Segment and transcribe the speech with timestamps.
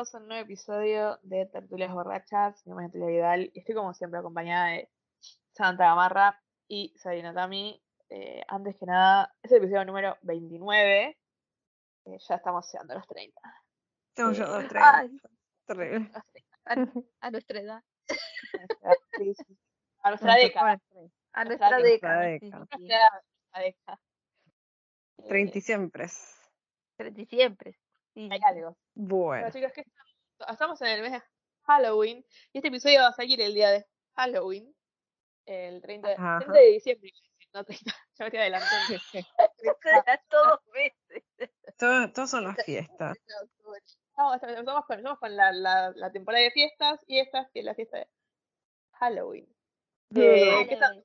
[0.00, 2.64] Bienvenidos a un nuevo episodio de Tertulias Borrachas.
[2.64, 4.90] Mi nombre es Natalia Vidal y estoy como siempre acompañada de
[5.52, 7.84] Santa Gamarra y Sabrina Tami.
[8.08, 11.18] Eh, antes que nada, es el episodio número 29.
[12.06, 13.40] Eh, ya estamos llegando a los 30.
[14.08, 14.82] Estamos Eh, ya dos, tres.
[14.86, 15.10] Ay,
[15.66, 16.10] Terrible.
[16.14, 16.48] Los 30,
[17.20, 17.82] a, a nuestra edad.
[20.02, 20.80] A nuestra década.
[21.34, 22.20] A Nuestra nuestra década.
[22.22, 22.66] década.
[22.74, 23.20] sí, década.
[23.20, 23.52] sí, sí.
[23.52, 24.00] Nuestra nuestra década.
[25.18, 25.22] Eh,
[26.96, 27.78] Treinta y siempre.
[28.20, 28.76] Y Hay algo.
[28.94, 29.42] Bueno.
[29.42, 30.52] Bueno, chicos, ¿qué estamos?
[30.52, 31.22] Estamos en el mes de
[31.62, 34.74] Halloween y este episodio va a salir el día de Halloween,
[35.46, 36.38] el 30 de, Ajá.
[36.40, 37.10] 30 de diciembre.
[37.54, 39.02] No, 30, ya me estoy adelantando.
[40.28, 41.24] Todos meses.
[41.78, 43.16] Todo, todos son las fiestas.
[43.16, 47.74] Estamos, estamos con, estamos con la, la, la temporada de fiestas y esta es la
[47.74, 48.08] fiesta de
[48.92, 49.48] Halloween.
[50.14, 51.04] Eh, ¿Qué tal?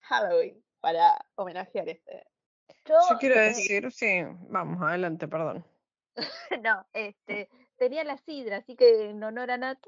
[0.00, 2.26] Halloween para homenajear este.
[2.84, 5.64] Yo, Yo quiero decir, sí, vamos, adelante, perdón.
[6.62, 9.78] No, este, tenía la sidra, así que en honor a Nat,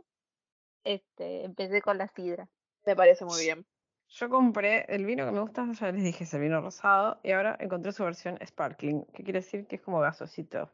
[0.84, 2.48] este, empecé con la sidra.
[2.86, 3.66] Me parece muy bien.
[4.08, 7.32] Yo compré el vino que me gusta, ya les dije, es el vino rosado, y
[7.32, 10.70] ahora encontré su versión sparkling, que quiere decir que es como gasosito.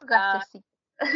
[0.00, 0.34] Ah.
[0.34, 0.68] Gasosito.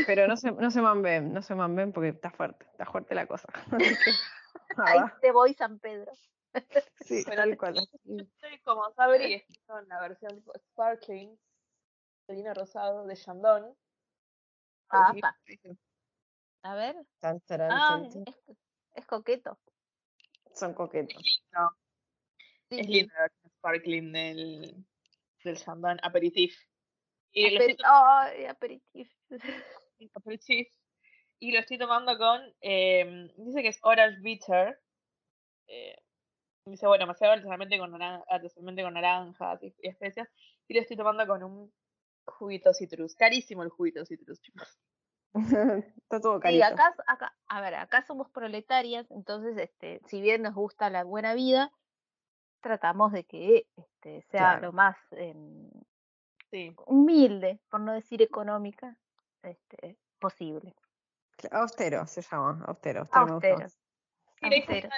[0.06, 3.26] Pero no se, no se mamben, no se mamben porque está fuerte, está fuerte la
[3.26, 3.48] cosa.
[4.76, 6.12] Que, Ahí te voy, San Pedro.
[7.00, 7.74] sí, tal cual.
[8.04, 11.38] Yo estoy como Sabri, con la versión Sparkling
[12.26, 13.76] de vino rosado de Chandon.
[14.90, 15.12] Ah.
[16.62, 16.96] A ver.
[17.18, 18.40] Tan, Ah, tan, es,
[18.94, 19.58] es coqueto.
[20.54, 21.22] Son coquetos.
[22.68, 22.92] Sí, Es sí.
[22.92, 24.86] lindo versión Sparkling del,
[25.44, 26.56] del Chandon Aperitif.
[27.32, 27.76] Y estoy,
[28.46, 29.10] aperitif.
[30.14, 30.68] aperitif.
[31.38, 34.78] y lo estoy tomando con, eh, dice que es Orange Bitter.
[35.66, 35.96] Eh,
[36.66, 40.28] dice, bueno, me hace artesanalmente con, naranja, artesanalmente con naranjas y, y especias.
[40.68, 41.72] Y lo estoy tomando con un
[42.26, 43.14] juguito citrus.
[43.16, 44.78] Carísimo el juguito citrus, chicos.
[45.96, 46.64] Está todo Sí, carito.
[46.66, 51.34] acá, acá, a ver, acá somos proletarias, entonces, este, si bien nos gusta la buena
[51.34, 51.72] vida,
[52.60, 54.66] tratamos de que este, sea Claro.
[54.68, 55.70] lo más em,
[56.50, 56.74] Sí.
[56.86, 58.96] humilde, por no decir económica,
[59.42, 60.74] este, posible.
[61.50, 63.08] Austero se llama, austero.
[63.10, 63.68] austero Austero.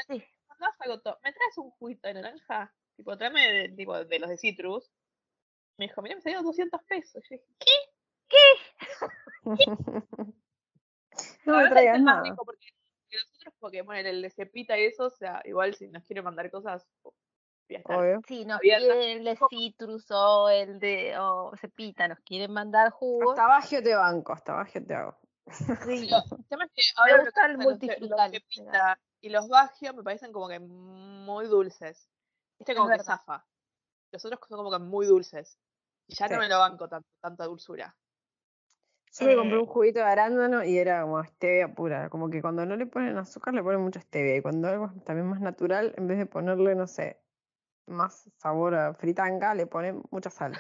[0.09, 0.25] sí.
[0.47, 2.75] "Cuando vas a Goto, ¿me traes un juguito de naranja?
[2.97, 4.91] Tipo, tráeme de, tipo, de los de citrus.
[5.77, 7.23] Me dijo, mira, me salió 200 pesos.
[7.29, 8.39] Yo dije, ¿qué?
[11.47, 12.23] no La me verdad es traigas que es más nada.
[12.23, 12.67] rico porque
[13.11, 16.05] que los otros, porque bueno, el de cepita y eso, o sea, igual si nos
[16.05, 17.13] quiere mandar cosas, voy
[17.77, 17.97] a estar.
[17.99, 18.21] Obvio.
[18.27, 23.31] Si nos quieren el de citrus o el de o cepita, nos quieren mandar jugos,
[23.31, 25.17] Hasta Bagio te banco, hasta Bagio te hago.
[25.53, 29.01] sí, Pero el tema es que ahora lo que gusta el los los multifrutal, cepita
[29.21, 32.09] y los bagio me parecen como que muy dulces.
[32.59, 33.05] Este Es como que verdad.
[33.05, 33.47] zafa.
[34.15, 35.59] Los otros son como que muy dulces.
[36.07, 36.35] Y ya Sí.
[36.35, 37.97] no me lo banco tanto, tanta dulzura.
[39.19, 39.61] Yo me compré Eh.
[39.61, 42.09] un juguito de arándano y era como stevia pura.
[42.11, 44.37] Como que cuando no le ponen azúcar le ponen mucha stevia.
[44.37, 47.21] Y cuando algo es también más natural, en vez de ponerle, no sé,
[47.87, 50.53] más sabor a fritanga, le ponen mucha sal.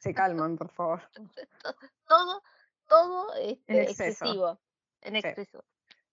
[0.00, 1.02] Se calman, por favor.
[2.06, 2.42] todo,
[2.86, 4.60] todo este, excesivo,
[5.00, 5.64] en exceso.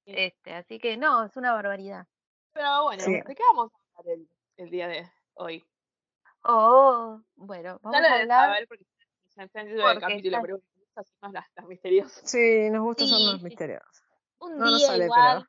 [0.04, 0.14] Sí.
[0.18, 2.08] Este, así que no, es una barbaridad.
[2.54, 3.12] Pero bueno, Sí.
[3.22, 5.64] ¿de qué vamos a hablar el, el día de hoy?
[6.48, 8.86] Oh, bueno, vamos a saber porque
[9.36, 12.22] ya está en el capítulo, pero gusta hacernos las, las misteriosas.
[12.30, 13.44] Sí, nos gusta Sí, ser más sí.
[13.46, 14.04] misteriosos.
[14.40, 15.48] Un No nos día sale, igual,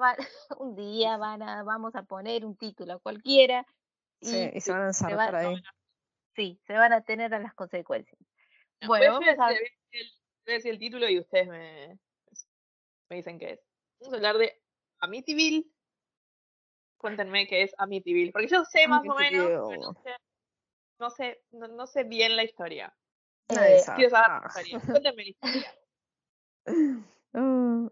[0.00, 0.16] va-
[0.58, 3.66] un día van a, vamos a poner un título cualquiera
[4.20, 5.54] y Sí, y se van a se ensartar ahí.
[6.34, 8.18] sí, se van a tener a las consecuencias.
[8.80, 9.66] No, Bueno, voy a vamos a decir-
[10.46, 11.98] a el- a título y ustedes me,
[13.10, 13.60] me dicen qué es.
[14.00, 14.62] Vamos a hablar de
[15.00, 15.66] Amityville.
[16.96, 20.02] Cuéntenme qué es Amityville, porque yo sé más o menos, pero no Amityville.
[20.02, 20.10] sé,
[21.00, 22.94] no sé, no, no sé bien la historia.
[23.48, 23.82] Eh.
[23.96, 24.50] Quiero saber Ah.
[24.54, 24.80] la historia.
[24.86, 25.74] Cuéntenme la historia.
[27.34, 27.88] Ah,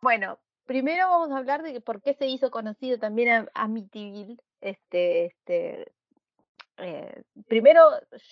[0.00, 4.38] Bueno, primero vamos a hablar de que por qué se hizo conocido también a Amityville.
[4.60, 5.92] Este, este,
[6.78, 7.80] eh, primero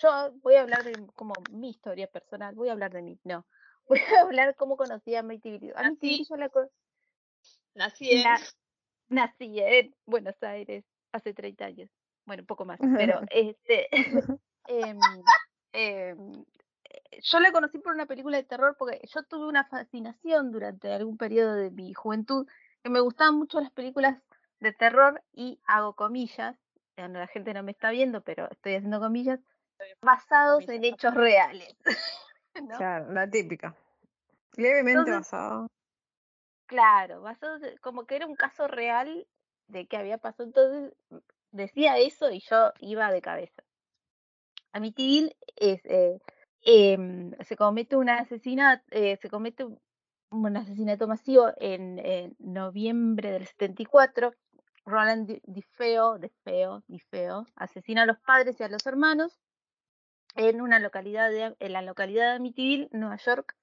[0.00, 3.46] yo voy a hablar de como mi historia personal, voy a hablar de mí, no.
[3.87, 5.75] Voy a hablar cómo conocí a Amityville.
[5.76, 6.49] Amityville yo la
[8.11, 8.38] en.
[9.11, 11.90] Nací en Buenos Aires hace 30 años.
[12.26, 13.88] Bueno, un poco más, pero este
[15.73, 16.44] em,
[17.23, 21.17] yo la conocí por una película de terror porque yo tuve una fascinación durante algún
[21.17, 22.47] periodo de mi juventud
[22.82, 24.19] que me gustaban mucho las películas
[24.61, 26.56] de terror y hago comillas,
[26.97, 29.41] eh, no, la gente no me está viendo, pero estoy haciendo comillas,
[30.00, 31.75] basados en hechos reales.
[32.62, 32.76] ¿no?
[32.76, 33.75] Claro, la típica.
[34.56, 35.67] Levemente Entonces- basado.
[36.67, 39.26] Claro, basados en- como que era un caso real
[39.69, 40.44] de que había pasado.
[40.44, 40.94] Entonces
[41.55, 43.62] decía eso y yo iba de cabeza.
[44.73, 46.19] Amityville es, eh,
[46.62, 49.65] em, se comete un asesinato, se comete
[50.31, 54.35] un asesinato masivo en, en noviembre del 74.
[54.87, 59.41] Roland Di- DiFeo, DiFeo, DiFeo, asesina a los padres y a los hermanos
[60.35, 63.55] en una localidad de, en la localidad de Amityville, Nueva York.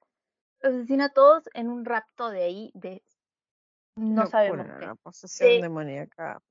[0.61, 3.03] Los asesina a todos en un rapto de ahí, de
[3.97, 6.41] no Locura, sabemos qué, La posesión de- demoníaca.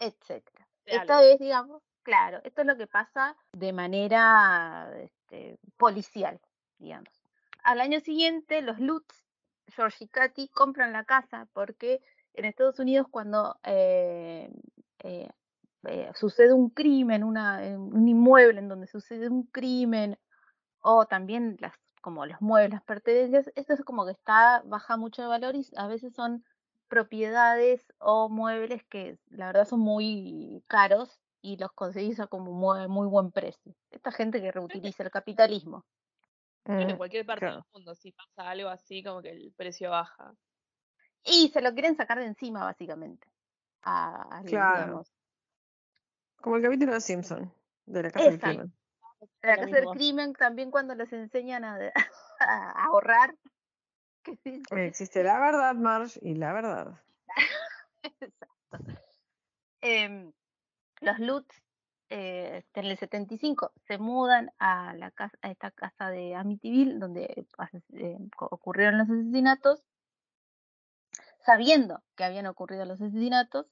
[0.00, 0.66] Etcétera.
[0.90, 1.20] Algo.
[1.20, 6.40] vez, digamos, claro, esto es lo que pasa de manera este, policial,
[6.78, 7.08] digamos.
[7.62, 9.24] Al año siguiente, los Lutz,
[9.68, 12.02] George y Katy, compran la casa porque
[12.34, 14.50] en Estados Unidos cuando eh,
[15.04, 15.28] eh,
[15.84, 20.18] eh, sucede un crimen, una, en un inmueble en donde sucede un crimen,
[20.80, 25.22] o también las como los muebles, las pertenencias, esto es como que está, baja mucho
[25.22, 26.44] de valor y a veces son
[26.90, 32.88] propiedades o muebles que la verdad son muy caros y los conseguís a como muy,
[32.88, 33.74] muy buen precio.
[33.92, 35.86] Esta gente que reutiliza el capitalismo.
[36.76, 37.56] En Mm, cualquier parte claro.
[37.56, 40.34] del mundo, si pasa algo así, como que el precio baja.
[41.24, 43.26] Y se lo quieren sacar de encima, básicamente.
[43.82, 44.66] A, al, Claro.
[44.66, 45.12] digamos,
[46.42, 47.50] Como el capítulo de Simpson,
[47.86, 48.74] de la casa del crimen.
[49.42, 51.78] la casa del crimen también cuando les enseñan a,
[52.40, 53.34] a ahorrar.
[54.24, 57.00] Sí, Existe la verdad, Marge, y la verdad.
[58.20, 58.78] Exacto.
[59.80, 60.32] Em,
[61.00, 61.62] los Lutz
[62.10, 67.46] eh, en el 75 se mudan a la casa, a esta casa de Amityville donde
[67.94, 69.84] eh, ocurrieron los asesinatos,
[71.44, 73.66] sabiendo que habían ocurrido los asesinatos,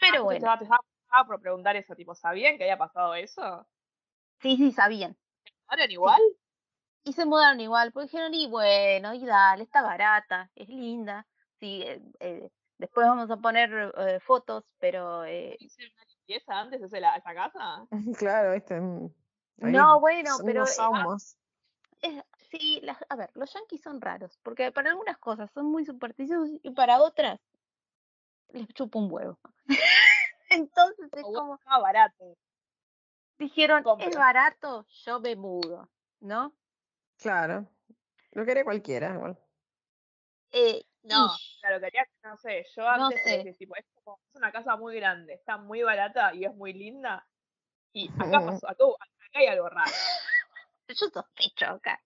[0.00, 0.80] pero Ah, bueno, Te estaba,
[1.26, 3.66] por preguntar eso, tipo, ¿sabían que había pasado eso?
[4.40, 5.16] sí, sí, sabían.
[5.68, 6.20] ¿Ahora igual?
[7.06, 11.24] Y se mudaron igual, porque dijeron, y bueno, y dale, está barata, es linda.
[11.60, 16.80] Sí, eh, eh, después vamos a poner eh, fotos, pero eh, ¿Hicieron una limpieza antes
[16.80, 17.86] de ese- la- esa casa?
[18.18, 18.74] Claro, viste.
[18.74, 21.36] ahí no, bueno, son pero unos ahumos.
[22.02, 25.86] es- sí, las- a ver, los yanquis son raros, porque para algunas cosas son muy
[25.86, 27.38] supersticiosos y para otras
[28.48, 29.38] les chupa un huevo.
[30.50, 32.36] Entonces es como, estaba barato.
[33.38, 35.88] dijeron, es barato, yo me mudo,
[36.18, 36.52] ¿no?
[37.18, 37.66] Claro.
[38.32, 39.38] Lo quería cualquiera, igual.
[40.52, 41.28] Eh, No,
[41.60, 43.42] claro, quería, no sé, yo No antes sé.
[43.42, 46.72] pensé, tipo, es como, es una casa muy grande, está muy barata y es muy
[46.72, 47.26] linda.
[47.92, 49.90] Y acá pasó, acá, acá hay algo raro.
[50.88, 52.00] yo sospecho acá,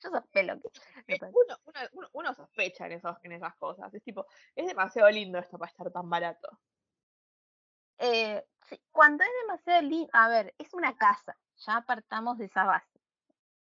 [0.00, 0.60] yo sospecho
[1.06, 1.18] que...
[1.32, 1.56] Uno,
[1.92, 3.92] uno, uno, sospecha en, esos, en esas cosas.
[3.92, 6.48] Es tipo, es demasiado lindo esto para estar tan barato.
[7.98, 8.44] Eh,
[8.90, 12.95] cuando es demasiado lindo, a ver, es una casa, ya apartamos de esa base.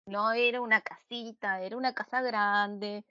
[0.07, 3.05] No era una casita, era una casa grande,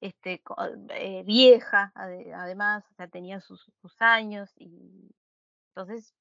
[0.00, 0.42] este,
[0.90, 5.10] eh, vieja, ade- además, o sea, tenía sus, años y
[5.70, 6.14] entonces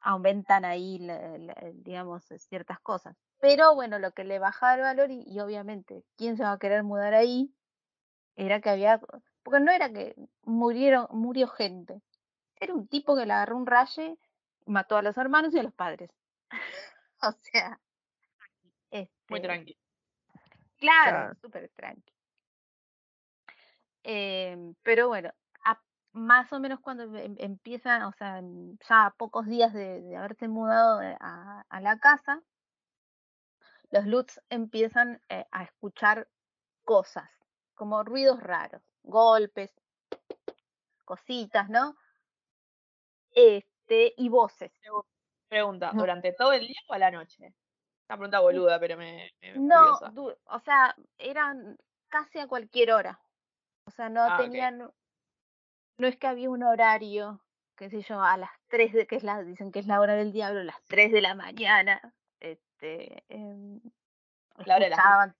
[0.00, 1.38] aumentan ahí, la-
[1.74, 3.16] digamos, eh, ciertas cosas.
[3.40, 6.58] Pero bueno, lo que le bajaba el valor y, y obviamente, ¿quién se va a
[6.58, 7.52] querer mudar ahí?
[8.36, 9.00] Era que había,
[9.42, 12.02] porque no era que murieron, murió gente,
[12.60, 14.18] era un tipo que le agarró un raye
[14.66, 16.10] mató a los hermanos y a los padres.
[17.22, 17.80] o sea,
[19.32, 19.78] Muy tranquilo.
[20.78, 21.34] Claro, Claro.
[21.40, 22.12] súper tranqui.
[24.04, 25.32] Em, pero bueno,
[25.64, 25.80] a-
[26.12, 28.40] más o menos cuando em- empiezan, o sea,
[28.88, 32.42] ya a pocos días de, de haberse mudado de- a, a la casa,
[33.90, 36.28] los Lutz empiezan eh, a escuchar
[36.84, 37.28] cosas,
[37.74, 39.72] como ruidos raros, golpes,
[41.04, 41.96] cositas, ¿no?
[43.34, 44.72] Este, y voces.
[45.48, 45.92] Pregunta.
[45.94, 47.54] ¿durante todo el día o a la noche?
[48.12, 51.78] Una pregunta boluda, pero me, me No, du- o sea, eran
[52.10, 53.18] casi a cualquier hora.
[53.86, 54.92] O sea, no Ah, tenían,
[55.96, 57.40] no es que había un horario,
[57.74, 60.14] qué sé yo, a las 3 de, que es la, dicen que es la hora
[60.14, 63.80] del diablo, a las 3 de la mañana, este, em,
[64.66, 65.36] La hora de escuchaban,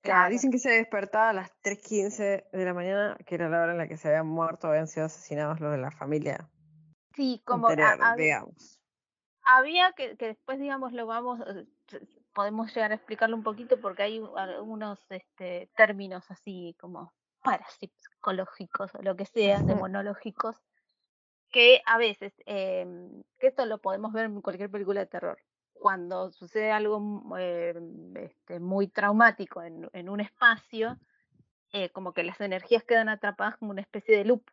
[0.00, 3.72] Claro, dicen que se despertaba a las 3.15 de la mañana, que era la hora
[3.72, 6.48] en la que se habían muerto, habían sido asesinados los de la familia
[7.14, 8.81] sí, como a- digamos.
[9.44, 11.66] Había que, que después, digamos, lo vamos, eh,
[12.32, 19.02] podemos llegar a explicarlo un poquito porque hay algunos este, términos así como parapsicológicos o
[19.02, 20.56] lo que sea, demonológicos,
[21.50, 25.38] que a veces, em, que esto lo podemos ver en cualquier película de terror,
[25.74, 27.74] cuando sucede algo mu- eh,
[28.16, 30.98] este, muy traumático en, en un espacio,
[31.72, 34.44] eh, como que las energías quedan atrapadas como una especie de loop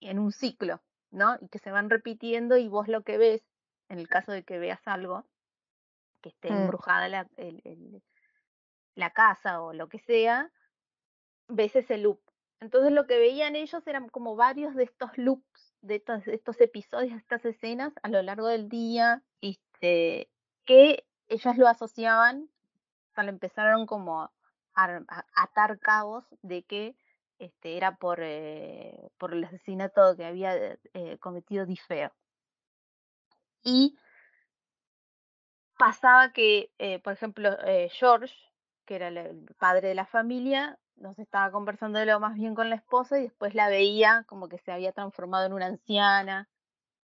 [0.00, 1.36] en un ciclo, ¿no?
[1.40, 3.42] Y que se van repitiendo y vos lo que ves,
[3.88, 5.24] en el caso de que veas algo,
[6.22, 6.52] que esté Mm.
[6.62, 8.02] embrujada la, el- el-
[8.94, 10.52] la casa o lo que sea,
[11.48, 12.20] ves ese loop.
[12.60, 16.60] Entonces lo que veían ellos eran como varios de estos loops, de estos, de estos
[16.60, 20.28] episodios, de estas escenas a lo largo del día, este,
[20.64, 22.50] que ellos lo asociaban,
[23.10, 24.32] o sea, lo empezaron como a,
[24.74, 26.96] a atar cabos de que
[27.38, 32.12] este, era por, eh, por el asesinato que había eh, cometido Difeo.
[33.62, 33.96] Y
[35.78, 38.34] pasaba que, eh, por ejemplo, eh, George,
[38.84, 42.70] que era el- padre de la familia, nos estaba conversando de lo más bien con
[42.70, 46.48] la esposa y después la veía como que se había transformado en una anciana,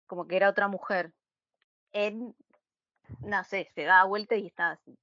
[0.07, 1.13] como que era otra mujer.
[1.93, 2.35] Él,
[3.21, 4.99] no sé, se daba vuelta y estaba así.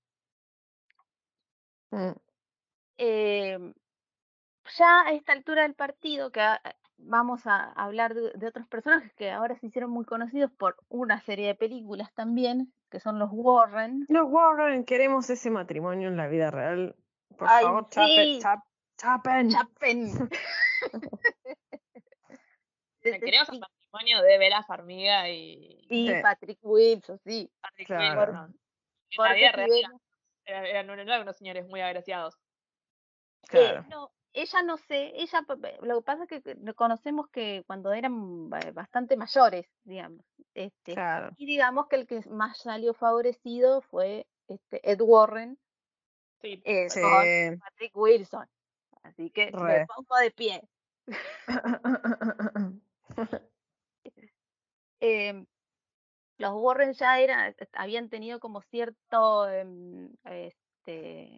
[1.91, 2.13] Mm.
[2.97, 3.73] Em,
[4.77, 6.41] ya a esta altura del partido, que
[6.97, 11.21] vamos a hablar de, de otros personajes que ahora se hicieron muy conocidos por una
[11.21, 14.05] serie de películas también, que son los Warren.
[14.09, 16.95] Los Warren, queremos ese matrimonio en la vida real.
[17.37, 18.39] Por Ay, favor, sí.
[18.41, 18.63] chap-
[18.97, 19.49] chapen.
[19.49, 20.29] Chapen.
[23.01, 26.13] Queremos el matrimonio de Bella Farmiga y Sí, Sí.
[26.23, 27.51] Patrick Wilson, sí.
[27.61, 28.31] Patrick Claro.
[28.31, 28.59] Wilson.
[29.11, 29.69] En la vida real
[30.47, 32.35] eran, eran unos- eran unos señores muy agraciados.
[33.43, 33.85] Eh, Claro.
[33.89, 35.45] no, ella no sé, ella
[35.81, 41.31] lo que pasa es que conocemos que cuando eran ba- bastante mayores, digamos, este, Claro.
[41.37, 45.57] y digamos que el que más salió favorecido fue este Ed Warren
[46.41, 47.01] Sí, eh, Sí.
[47.01, 48.47] con Patrick Wilson.
[49.03, 50.61] Así que me pongo de pie.
[54.99, 55.45] Em,
[56.37, 60.09] los Warren ya eran, habían tenido como cierto, em,
[60.85, 61.29] este,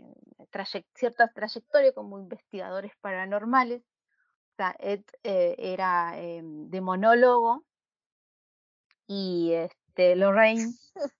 [0.51, 3.81] traye- cierta trayectoria como investigadores paranormales.
[3.81, 7.63] O sea, Ed eh, era em, demonólogo
[9.07, 10.73] y este, Lorraine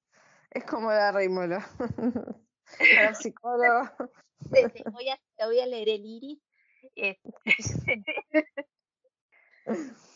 [0.52, 1.68] Es como la Reimola.
[2.80, 3.90] Era psicólogo.
[4.52, 6.40] te voy a, te voy a leer el iris.
[6.96, 8.04] este,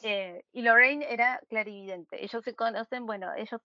[0.04, 2.24] eh, y Lorraine era clarividente.
[2.24, 3.62] Ellos se conocen, bueno, ellos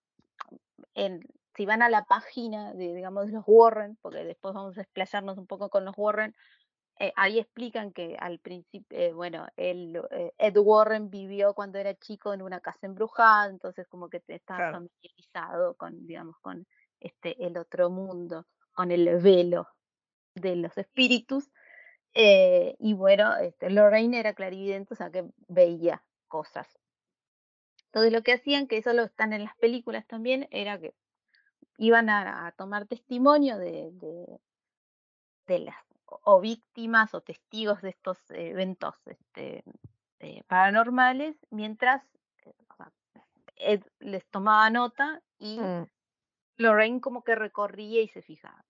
[0.93, 1.21] en,
[1.57, 5.37] si van a la página de, digamos, de los Warren, porque después vamos a explayarnos
[5.39, 6.35] un poco con los Warren,
[6.99, 11.95] eh, ahí explican que al principio, eh, bueno, él, eh, Ed Warren vivió cuando era
[11.95, 14.71] chico en una casa embrujada, entonces como que estaba Claro.
[14.71, 16.67] familiarizado con, digamos, con
[16.99, 19.67] este, el otro mundo, con el velo
[20.35, 21.51] de los espíritus.
[22.15, 26.79] eh, y bueno, este, Lorraine era clarividente, o sea que veía cosas.
[27.87, 30.93] Entonces lo que hacían, que eso lo están en las películas también, era que
[31.77, 34.39] iban a, a tomar testimonio de, de,
[35.47, 39.63] de las o- víctimas o testigos de estos eventos este,
[40.19, 42.03] eh, paranormales, mientras
[42.45, 42.91] eh, o sea,
[43.55, 45.85] Ed les tomaba nota y Mm,
[46.57, 48.65] Lorraine como que recorría y se fijaba.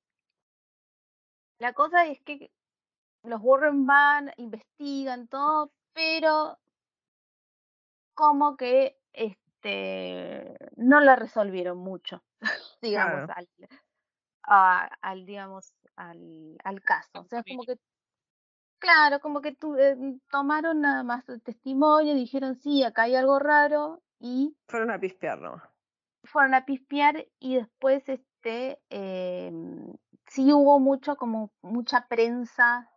[1.59, 2.51] La cosa es que
[3.23, 6.57] los Warren van, investigan todo, pero
[8.13, 8.99] como que
[9.63, 12.23] este no la resolvieron mucho,
[12.81, 13.33] digamos, Claro.
[13.35, 13.49] al,
[14.43, 17.21] a- al, digamos, al, al caso.
[17.21, 17.77] O sea, como que,
[18.79, 19.97] claro, como que tu- eh,
[20.31, 25.39] tomaron nada más el testimonio, dijeron, sí, acá hay algo raro, y Fueron a pispear
[25.41, 25.63] nomás.
[26.23, 29.93] fueron a pispear y después este em,
[30.27, 32.89] sí hubo mucho como mucha prensa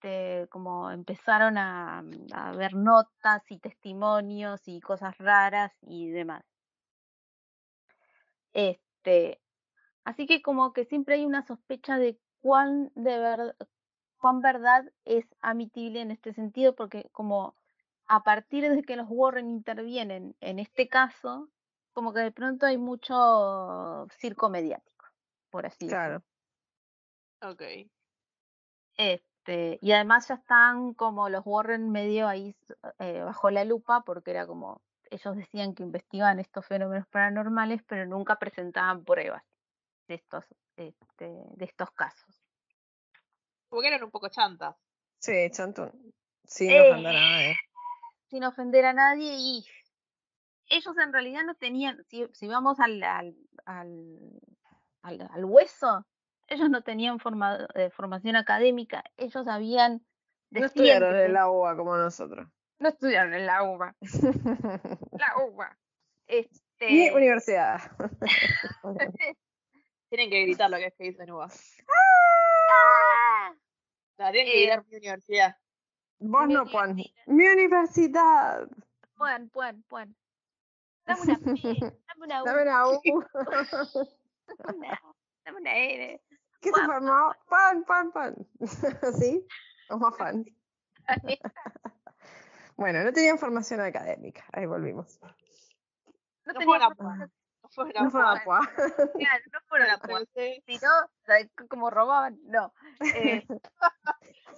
[0.00, 2.02] este como empezaron a,
[2.32, 6.44] a ver notas y testimonios y cosas raras y demás
[8.52, 9.40] este
[10.04, 13.56] así que como que siempre hay una sospecha de cuán de verdad
[14.18, 17.56] cuán verdad es Amityville en este sentido porque como
[18.06, 21.48] a partir de que los Warren intervienen en este caso
[21.92, 25.06] como que de pronto hay mucho circo mediático,
[25.50, 25.90] por así Claro.
[25.90, 26.24] decirlo.
[27.42, 27.90] ok.
[28.96, 29.29] Este,
[29.80, 32.54] y además ya están como los Warren medio ahí
[32.98, 34.80] eh, bajo la lupa, porque era como,
[35.10, 39.42] ellos decían que investigaban estos fenómenos paranormales, pero nunca presentaban pruebas
[40.08, 40.44] de estos,
[40.76, 42.42] este, de estos casos.
[43.68, 44.76] Porque eran un poco chantas.
[45.18, 45.92] Sí, Chantón.
[46.44, 46.80] Sin Eh.
[46.90, 47.56] ofender a nadie.
[48.28, 49.64] sin ofender a nadie y
[50.66, 54.40] ellos en realidad no tenían, si, si vamos al, al, al,
[55.02, 56.06] al- al hueso,
[56.50, 60.04] ellos no tenían forma- eh, formación académica, ellos habían,
[60.50, 62.46] No estudiaron en la UBA como nosotros.
[62.78, 63.94] no estudiaron en la UBA,
[65.12, 65.78] la UBA.
[66.26, 67.80] Este, Mi universidad.
[70.10, 71.46] Tienen que gritar lo que es que dice Nuba.
[71.46, 73.54] ¡ah!
[74.18, 75.56] No, tienen que Eh, gritar mi universidad.
[76.18, 76.90] Vos Mi no, Juan.
[76.90, 77.26] universidad.
[77.26, 78.68] Mi universidad.
[79.16, 80.16] Puan, puan, puan.
[81.06, 81.44] Dame una P,
[81.82, 83.00] dame una U, Dame una U.
[84.58, 85.00] dame una,
[85.44, 86.20] dame una N.
[86.60, 87.32] ¿Qué se formó?
[87.48, 88.34] Pan, pan, pan.
[89.18, 89.46] ¿Sí?
[89.88, 90.44] Somos fan.
[92.76, 94.42] Bueno, no tenían formación académica.
[94.52, 95.20] Ahí volvimos.
[95.20, 95.28] No
[96.46, 98.44] No tenía fueron a formación, No fue una No fue a forma.
[98.44, 98.60] Pua.
[99.12, 100.26] claro, no fueron a Puan.
[100.34, 100.62] Sí.
[100.66, 100.88] Si no,
[101.26, 102.38] ¿sabes c- cómo robaban?
[102.44, 102.72] No.
[103.14, 103.46] Eh,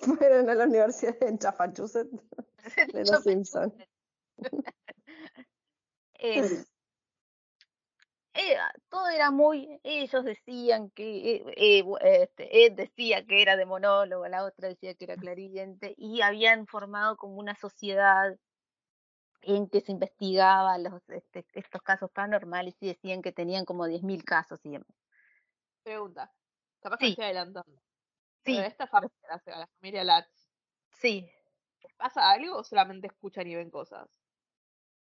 [0.20, 2.10] Fueron a la universidad en Massachusetts
[2.92, 3.74] de los Simpsons.
[6.20, 6.64] Eh,
[8.34, 11.84] era- todo era muy, ellos decían que, eh, eh,
[12.22, 16.66] este, Ed decía que era de monólogo, la otra decía que era clarividente, y habían
[16.66, 18.36] formado como una sociedad
[19.42, 24.24] en que se investigaba los, este, estos casos paranormales y decían que tenían como 10.000
[24.24, 24.88] casos y demás.
[25.84, 26.32] Pregunta.
[26.80, 27.08] Capaz que Sí.
[27.08, 27.82] estoy adelantando.
[28.44, 30.50] Sí, Pero esta familia, la, familia Latz,
[30.92, 31.30] sí,
[31.82, 34.08] ¿les pasa algo o solamente escuchan y ven cosas?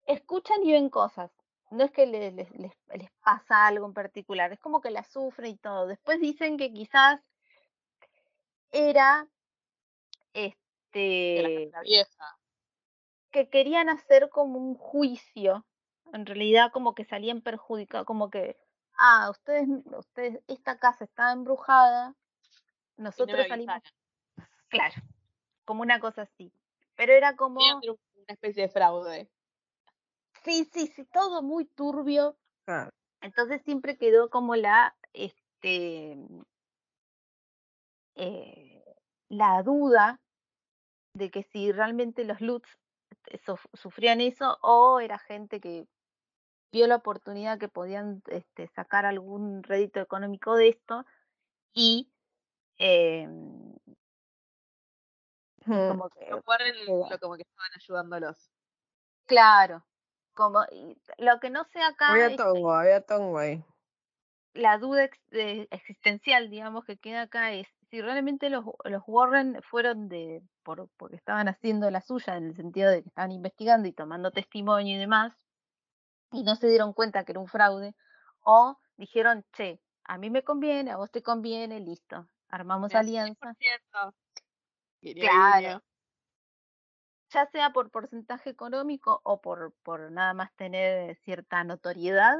[0.07, 1.31] escuchan y ven cosas.
[1.71, 5.03] No es que le- les, les, les pasa algo en particular, es como que la
[5.03, 5.87] sufren y todo.
[5.87, 7.21] Después dicen que quizás
[8.71, 9.27] era
[10.33, 12.37] este la vieja.
[13.31, 15.65] que querían hacer como un juicio,
[16.13, 18.57] en realidad como que salían perjudicados, como que,
[18.97, 19.67] ah, ustedes,
[19.97, 22.15] ustedes, esta casa está embrujada,
[22.97, 23.75] Y no nosotros salimos,
[24.69, 24.95] claro,
[25.65, 26.51] como una cosa así.
[26.95, 29.29] Pero era como, una especie de fraude.
[30.45, 32.37] Sí, sí, sí, todo muy turbio.
[33.21, 36.17] Entonces siempre quedó como la, este,
[38.15, 38.83] eh,
[39.29, 40.21] la duda
[41.13, 42.69] de que si realmente los Lutz
[43.27, 45.87] eh, suf- sufrían eso o era gente que
[46.73, 51.05] vio la oportunidad que podían este, sacar algún rédito económico de esto
[51.73, 52.11] y
[52.79, 53.75] Mm,
[55.85, 56.41] como que,
[57.19, 58.51] como que estaban ayudándolos.
[59.25, 59.85] claro,
[60.35, 60.59] como
[61.17, 63.63] lo que no sé acá Había tongo, había tongo ahí.
[64.53, 65.19] la duda ex-
[65.71, 71.15] existencial, digamos, que queda acá es si realmente los, los Warren fueron de, por, porque
[71.15, 74.99] estaban haciendo la suya, en el sentido de que estaban investigando y tomando testimonio y
[74.99, 75.33] demás,
[76.31, 77.95] y no se dieron cuenta que era un fraude,
[78.43, 84.15] o dijeron, che, a mí me conviene, a vos te conviene, listo, armamos alianza, 10%.
[85.01, 85.83] Guiño, Claro.
[87.29, 92.37] Ya sea por porcentaje económico o por, por nada más tener cierta notoriedad,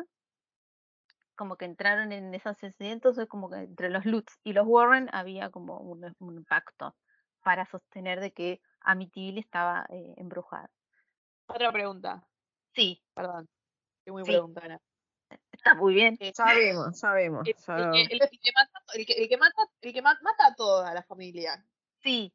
[1.35, 5.09] como que entraron en esa sociedad, entonces como que entre los Lutz y los Warren
[5.11, 6.95] había como un, un pacto
[7.43, 10.69] para sostener de que Amityville estaba eh, embrujada.
[11.47, 12.25] Otra pregunta.
[12.73, 13.47] Sí, Perdón.
[13.99, 14.31] Estoy muy Sí.
[14.31, 14.79] preguntona.
[15.51, 16.15] está muy bien.
[16.19, 16.35] Eh, el,
[18.11, 20.55] el el- el que mata, el que, el que mata, el que ma- mata a
[20.55, 21.65] toda la familia.
[22.03, 22.33] Sí.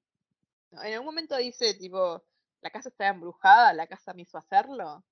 [0.73, 2.25] En algún momento dice, tipo,
[2.61, 5.05] la casa está embrujada, la casa me hizo hacerlo.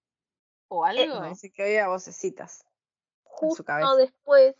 [0.68, 1.20] O algo.
[1.20, 2.66] No, dice que oía vocecitas.
[3.40, 3.88] en su cabeza.
[3.88, 4.56] justo después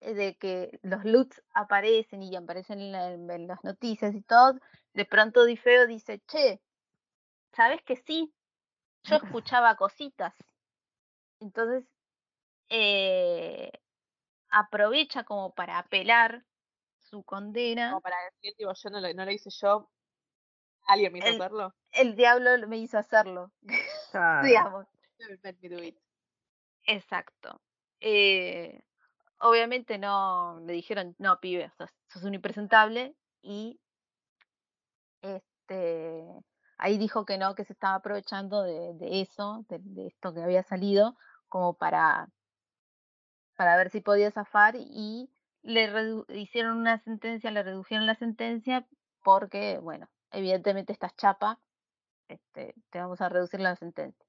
[0.00, 4.58] eh, de que los Lutz aparecen y aparecen en, la- en las noticias y todo,
[4.94, 6.62] de pronto Difeo dice, che,
[7.52, 8.32] ¿sabes que sí?
[9.04, 10.34] Yo escuchaba cositas.
[11.40, 11.84] Entonces,
[12.70, 13.70] eh,
[14.48, 16.44] aprovecha como para apelar
[16.98, 17.90] su condena.
[17.90, 19.90] Como para decir, tipo, yo no lo, no lo hice yo.
[20.86, 21.74] Alguien me hizo El- hacerlo.
[21.92, 23.52] El diablo me hizo hacerlo,
[24.42, 24.86] digamos.
[26.84, 27.60] Exacto.
[28.00, 28.82] Eh,
[29.40, 33.80] obviamente no le dijeron, no, pibe, sos, sos un impresentable y
[35.22, 36.24] este
[36.78, 40.42] ahí dijo que no, que se estaba aprovechando de, de eso, de, de esto que
[40.42, 41.16] había salido,
[41.48, 42.28] como para,
[43.56, 45.30] para ver si podía zafar y
[45.62, 48.86] le redu- hicieron una sentencia, le redujeron la sentencia
[49.24, 51.58] porque, bueno, evidentemente estás chapa,
[52.28, 54.26] este, te vamos a reducir la sentencia.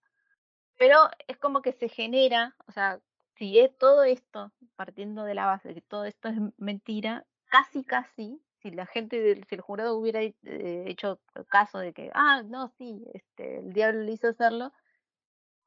[0.77, 2.99] Pero es como que se genera, o sea,
[3.35, 7.83] si es todo esto, partiendo de la base de que todo esto es mentira, casi,
[7.83, 12.69] casi, si la gente, si el jurado hubiera eh, hecho caso de que, ah, no,
[12.77, 14.71] sí, este, el diablo le hizo hacerlo,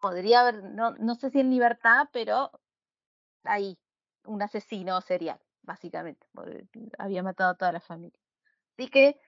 [0.00, 2.50] podría haber, no, no sé si en libertad, pero
[3.44, 3.78] ahí,
[4.24, 6.26] un asesino serial, básicamente,
[6.98, 8.18] había matado a toda la familia.
[8.76, 9.20] Así que,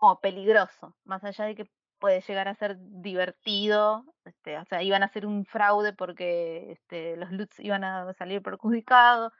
[0.00, 5.02] como peligroso, más allá de que puede llegar a ser divertido, este, o sea, iban
[5.02, 9.32] a hacer un fraude porque este, los Lutz iban a salir perjudicados,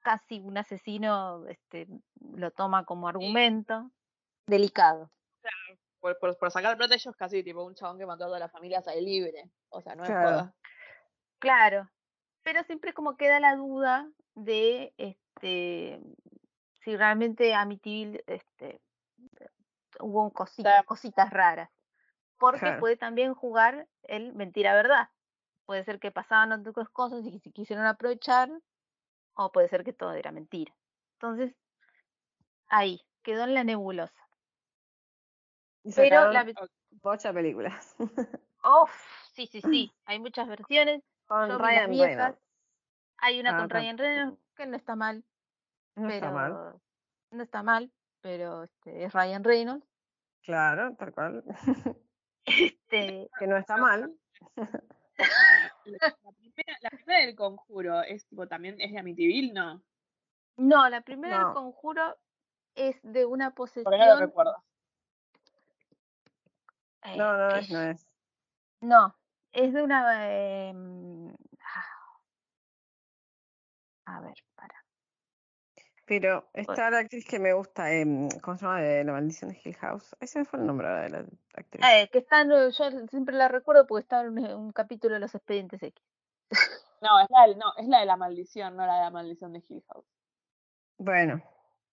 [0.00, 1.88] casi un asesino este,
[2.20, 3.90] lo toma como argumento,
[4.46, 5.10] delicado.
[6.00, 8.48] Por, por, por sacar plata ellos casi tipo un chabón que mató a toda la
[8.50, 9.50] familia sale libre.
[9.70, 10.28] O sea, no es Claro.
[10.28, 10.54] joda.
[11.38, 11.90] Claro,
[12.42, 16.00] pero siempre como queda la duda de este
[16.84, 18.80] si realmente Amityville este,
[20.00, 21.70] hubo cositas, cositas raras.
[22.38, 22.80] Porque Claro.
[22.80, 25.10] puede también jugar el mentira-verdad.
[25.66, 28.50] Puede ser que pasaban otras cosas y que se quisieron aprovechar,
[29.34, 30.74] o puede ser que todo era mentira.
[31.14, 31.54] Entonces,
[32.68, 34.28] ahí, quedó en la nebulosa.
[35.84, 36.46] Y Pero la...
[37.02, 37.96] bocha películas.
[38.64, 38.90] Uf,
[39.32, 41.02] sí, sí, sí, hay muchas versiones.
[41.26, 41.90] Con Yo Ryan.
[41.90, 42.38] Reynolds.
[43.18, 45.24] Hay una Ah, con Ryan Reynolds que no está mal,
[45.96, 46.80] No pero está mal.
[47.30, 49.87] no está mal, pero este, es Ryan Reynolds.
[50.48, 51.44] Claro, tal cual.
[52.46, 54.10] Este, que no está mal.
[55.18, 59.82] La, la primera, la primera del conjuro es tipo también es de Amityville, ¿no?
[60.56, 61.54] no, la primera del No.
[61.54, 62.16] conjuro
[62.74, 64.18] es de una Porque no lo posesión.
[64.20, 64.64] recuerdo.
[67.02, 68.06] eh, No, no es, no es.
[68.80, 69.16] No,
[69.52, 70.30] es de una.
[70.68, 72.20] em, ah.
[74.06, 74.77] a ver, para.
[76.08, 78.80] Pero está la actriz que me gusta, em, ¿cómo se llama?
[78.80, 80.16] De La maldición de Hill House.
[80.20, 81.18] Ese fue el nombre ahora de la
[81.54, 81.84] actriz.
[81.86, 85.20] Eh, que está, en- yo siempre la recuerdo porque está en un, un capítulo de
[85.20, 86.04] los Expedientes X.
[87.00, 89.52] No, es la, del- no, es la de la maldición, no la de la maldición
[89.52, 90.04] de Hill House.
[90.96, 91.40] Bueno,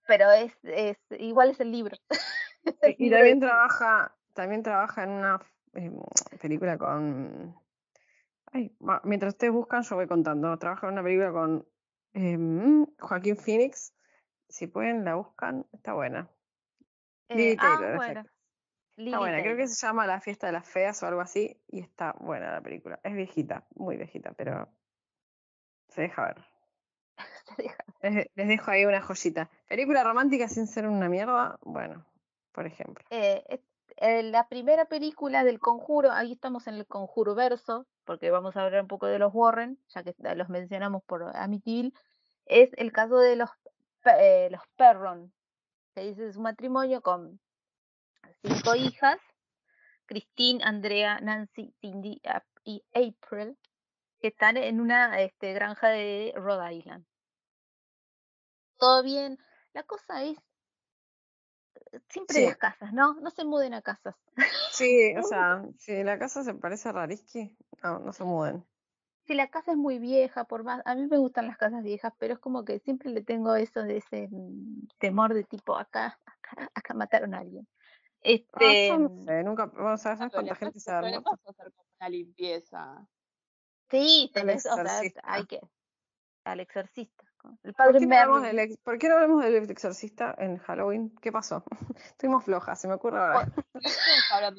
[0.08, 1.96] Pero es, es igual es el libro.
[2.82, 5.40] El y libro también de- trabaja, también trabaja en una
[5.74, 6.00] em,
[6.42, 7.56] película con.
[8.52, 10.58] Ay, mientras ustedes buscan, yo voy contando.
[10.58, 11.68] Trabaja en una película con
[12.14, 13.94] em, Joaquín Phoenix.
[14.50, 16.30] Si pueden, la buscan, está buena.
[17.30, 18.24] eh, Lily ah, bueno.
[18.98, 21.62] Lily Está buena, creo que se llama La fiesta de las feas o algo así,
[21.68, 23.00] y está buena la película.
[23.04, 24.70] Es viejita, muy viejita, pero
[25.90, 26.46] se deja ver.
[27.56, 27.84] Se deja.
[28.02, 29.50] Les, les dejo ahí una joyita.
[29.68, 32.06] Película romántica sin ser una mierda, bueno,
[32.52, 33.06] por ejemplo.
[33.10, 33.62] Eh,
[33.98, 38.64] eh, la primera película del Conjuro, ahí estamos en el Conjuro verso, porque vamos a
[38.64, 41.94] hablar un poco de los Warren, ya que los mencionamos por Amityville,
[42.46, 43.50] es el caso de los,
[44.06, 45.34] eh, los Perron,
[45.96, 47.40] que dice es un matrimonio con
[48.44, 49.20] cinco hijas,
[50.06, 52.22] Christine, Andrea, Nancy, Cindy
[52.64, 53.58] y April,
[54.20, 57.06] que están en una este, granja de Rhode Island.
[58.78, 59.38] Todo bien,
[59.74, 60.38] la cosa es
[61.76, 62.46] eh, siempre Sí.
[62.46, 63.14] las casas, ¿no?
[63.16, 64.16] No se muden a casas.
[64.72, 68.66] Sí, o sea, si la casa se parece a Rariski, no, no se muden.
[69.28, 72.14] Si la casa es muy vieja, por más, a mí me gustan las casas viejas,
[72.20, 76.20] pero es como que siempre le tengo eso de ese mm, temor de tipo acá,
[76.26, 77.68] acá, acá mataron a alguien.
[78.54, 80.92] Ah, Este, no sé, nunca, vamos a Ah, ver pero le cuánta gente pasa- se
[80.92, 83.08] ha hacer como una limpieza.
[83.90, 85.60] sí, tenés, o sea, hay que
[86.46, 87.26] al exorcista,
[87.64, 91.16] el ¿Por padre qué, no del ex- ¿Por qué no hablamos del exorcista en Halloween?
[91.22, 91.64] ¿Qué pasó?
[91.96, 93.46] Estuvimos flojas, se me ocurre ahora.
[93.46, 93.84] ¿Por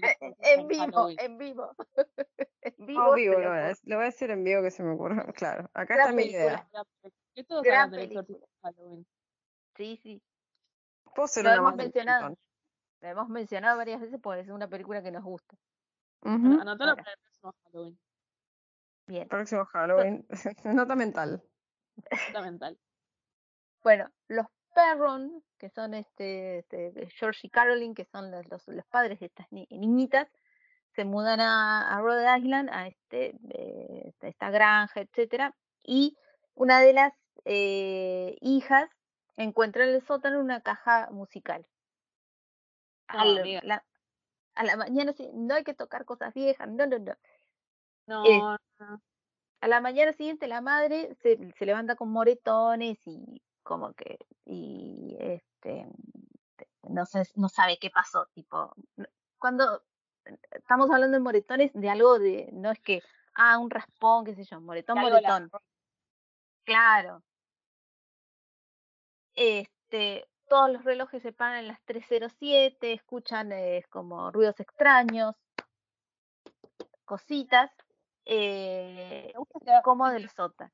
[0.04, 1.16] Eh, En vivo, Halloween?
[1.20, 1.74] en vivo.
[2.62, 3.00] En vivo.
[3.00, 3.74] lo lo voy, a, juro.
[3.84, 5.14] lo voy a decir en vivo que se me ocurre.
[5.34, 6.68] Claro, acá Gran está mi idea.
[7.00, 8.20] ¿Por qué todos Gran del película.
[8.22, 9.06] exorcista de Halloween?
[9.76, 10.22] Sí, sí.
[11.14, 12.36] Puedo ser Lo una hemos más mencionado.
[13.00, 15.54] La hemos mencionado varias veces porque es una película que nos gusta.
[16.22, 16.32] Ujú.
[16.34, 17.98] Ano- Anotalo para el próximo Halloween.
[19.06, 19.28] Bien.
[19.28, 20.26] Próximo Halloween.
[20.64, 21.42] Nota mental.
[22.26, 22.78] Fundamental.
[23.82, 28.84] Bueno, los Perron, que son este, este, George y Carolyn, que son los, los, los
[28.86, 30.28] padres de estas ni- niñitas,
[30.94, 36.16] se mudan a, a Rhode Island, a este, eh, esta- granja, etcétera, y
[36.54, 37.12] una de las
[37.44, 38.90] eh, hijas
[39.36, 41.66] encuentra en el sótano una caja musical.
[43.62, 43.84] La-
[44.54, 47.14] a la mañana sí, no hay que tocar cosas viejas, no, no, no.
[48.06, 48.24] No.
[49.66, 55.16] A la mañana siguiente la madre se, se levanta con moretones y como que y
[55.18, 55.88] este
[56.84, 58.72] no sé, no sabe qué pasó, tipo
[59.38, 59.82] cuando
[60.52, 63.02] estamos hablando de moretones de algo de no es que
[63.34, 65.50] ah un raspón, qué sé yo, moretón, la moretón.
[66.62, 67.24] Claro.
[69.34, 75.34] Este, todos los relojes se paran en las 307, escuchan eh, como ruidos extraños,
[77.04, 77.72] cositas,
[78.26, 80.72] eh, Me gusta que- como del sótano.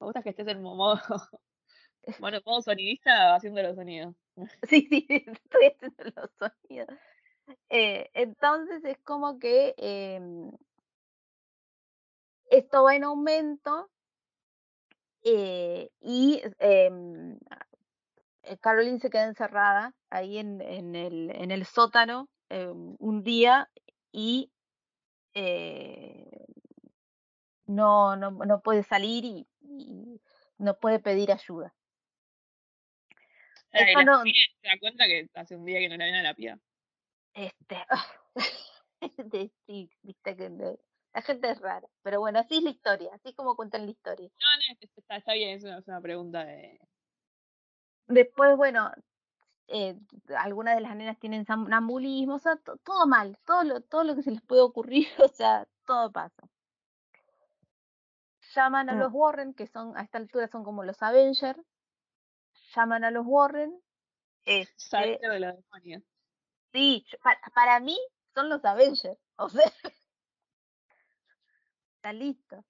[0.00, 0.96] Me gusta que estés en modo,
[2.20, 4.14] bueno, modo sonidista haciendo los sonidos.
[4.68, 6.88] Sí, sí, estoy haciendo los sonidos.
[7.70, 10.52] Eh, entonces es como que em,
[12.50, 13.90] esto va en aumento
[15.24, 17.38] eh, y em,
[18.42, 23.70] eh, Caroline se queda encerrada ahí en, en el, en el sótano em, un día
[24.12, 24.50] y
[25.34, 26.46] eh,
[27.66, 30.20] no, no, no puede salir y, y
[30.58, 31.74] no puede pedir ayuda.
[33.72, 36.04] Ah, y Esto no- familia se da cuenta que hace un día que no la
[36.04, 36.58] ven a la pía.
[37.34, 37.76] Este,
[39.66, 40.50] sí, viste que
[41.14, 41.88] La gente es rara.
[42.02, 44.28] Pero bueno, así es la historia, así es como cuentan la historia.
[44.28, 46.78] No, no, es- está, está bien, es una, es una pregunta de.
[48.08, 48.90] Después, bueno,
[49.74, 49.98] eh,
[50.36, 54.14] algunas de las nenas tienen sonambulismo, o sea, to- todo mal, todo lo, todo lo
[54.14, 56.42] que se les puede ocurrir, o sea, todo pasa.
[58.54, 58.98] Llaman a Mm.
[58.98, 61.58] los Warren, que son, a esta altura son como los Avengers,
[62.74, 63.80] llaman a los Warren,
[64.44, 66.02] este, de los demonios.
[66.72, 67.98] sí, yo- pa- para, mí
[68.34, 69.72] son los Avengers, o sea,
[71.96, 72.62] está listo.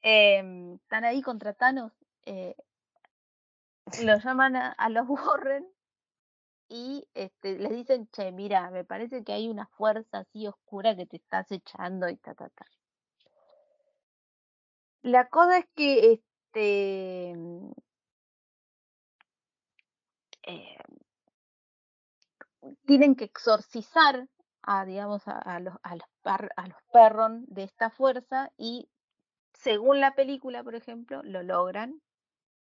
[0.00, 1.92] Em, están ahí contra Thanos,
[2.24, 2.56] eh,
[4.04, 5.73] los llaman a, a los Warren
[6.74, 11.06] y este, les dicen, che, mira, me parece que hay una fuerza así oscura que
[11.06, 12.66] te estás echando y ta, ta, ta.
[15.02, 17.70] La cosa es que este mm,
[20.48, 20.76] eh,
[22.86, 24.26] tienen que exorcizar
[24.62, 28.88] a, digamos, a, los, a los, par- a los perron de esta fuerza y
[29.52, 32.02] según la película, por ejemplo, lo logran.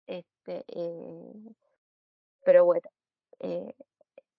[0.07, 1.33] Este, eh,
[2.45, 2.89] pero bueno,
[3.39, 3.75] eh,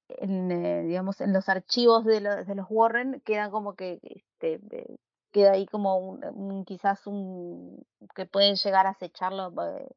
[0.08, 4.60] en, eh, digamos, en los archivos de, los de los Warren queda como que este,
[4.70, 4.96] eh,
[5.30, 9.88] queda ahí como un, un- quizás un que pueden llegar a acecharlo eh,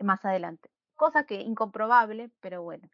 [0.00, 0.70] más adelante.
[0.96, 2.88] Cosa que incomprobable, pero bueno.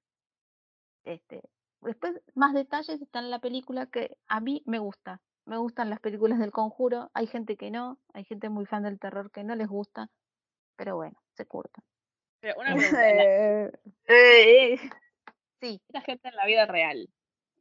[1.04, 1.42] Este,
[1.80, 5.20] después más detalles están en la película que a mí me gusta.
[5.44, 7.10] Me gustan las películas del Conjuro.
[7.14, 10.10] Hay gente que no, hay gente muy fan del terror que no les gusta,
[10.76, 11.82] pero bueno, se curta.
[12.40, 12.98] Pero una pregunta,
[15.60, 17.08] sí, esta gente en la vida real,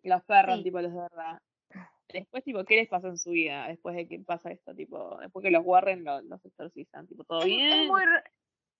[0.03, 0.63] los perros, Sí.
[0.63, 1.41] tipo los de verdad.
[2.09, 4.73] Después, tipo, ¿qué les pasó en su vida después de que pasa esto?
[4.75, 7.87] Tipo, después que los Warren lo- los exorcizan, tipo, ¿todo es, es bien?
[7.87, 8.23] muy, ra-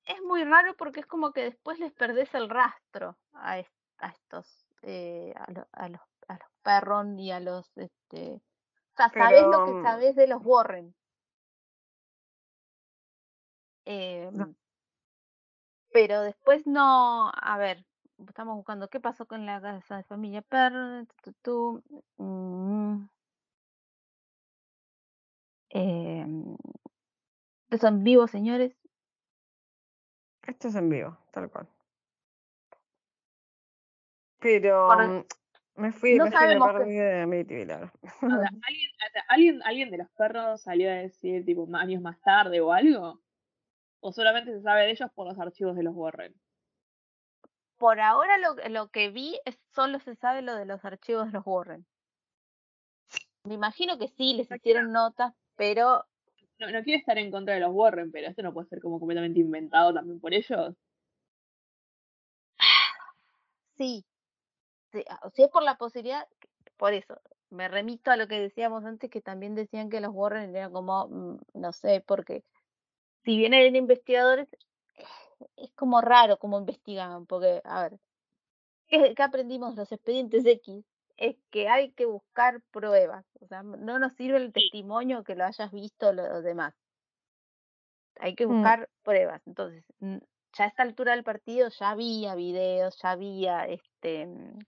[0.05, 4.09] es muy raro porque es como que después les perdés el rastro a, es- a
[4.09, 9.09] estos, eh, a, lo- a los, a los Perron y a los, este, o sea,
[9.09, 10.95] sabés lo que sabés de los Warren.
[13.85, 13.91] No.
[13.93, 14.55] Em,
[15.91, 17.85] pero después no, a ver,
[18.27, 23.07] estamos buscando qué pasó con la casa de familia Perron, tu, tu, tu, mm,
[25.69, 26.57] em,
[27.69, 28.77] ¿Esto en vivo, señores?
[30.47, 31.67] esto es en vivo, tal cual.
[34.39, 35.25] Pero Por- mm,
[35.77, 37.93] me fui, no me fui, me de Amityville ahora.
[38.03, 38.19] O sea,
[38.67, 38.91] ¿alguien,
[39.27, 43.21] alguien, ¿Alguien de los perros salió a decir, tipo, años más tarde o algo?
[43.99, 46.33] ¿O solamente se sabe de ellos por los archivos de los Warren?
[47.85, 51.33] Por ahora lo, lo que vi es solo se sabe lo de los archivos de
[51.33, 51.85] los Warren.
[53.43, 56.03] Me imagino que sí, les hicieron notas, pero
[56.59, 58.99] No, no quiero estar en contra de los Warren, pero esto no puede ser como
[58.99, 60.75] completamente inventado también por ellos.
[63.77, 64.05] sí.
[64.91, 66.27] sí, ah, Si es por la posibilidad,
[66.77, 70.55] por eso, me remito a lo que decíamos antes, que también decían que los Warren
[70.55, 72.43] eran como, mm, no sé, porque
[73.25, 74.49] si bien eran investigadores,
[75.55, 77.99] es como raro cómo investigaban, porque, a ver,
[78.87, 80.85] ¿qué, qué aprendimos los expedientes X?
[81.17, 85.45] Es que hay que buscar pruebas, o sea, no nos sirve el testimonio que lo
[85.45, 86.73] hayas visto los demás.
[88.19, 88.51] Hay que Mm.
[88.53, 89.41] buscar pruebas.
[89.45, 94.59] Entonces, ya a esta altura del partido ya había videos, ya había este mm,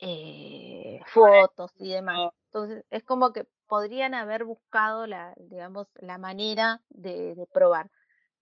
[0.00, 2.30] eh, fotos y demás.
[2.46, 7.90] Entonces, es como que podrían haber buscado la, digamos, la manera de, de probar.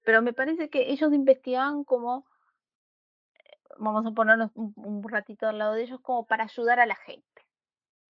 [0.04, 2.26] Pero me parece que ellos investigaban como,
[3.78, 6.96] vamos a ponernos un, un ratito al lado de ellos, como para ayudar a la
[6.96, 7.42] gente,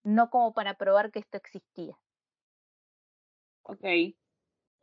[0.05, 1.97] no como para probar que esto existía.
[3.65, 4.15] Ok.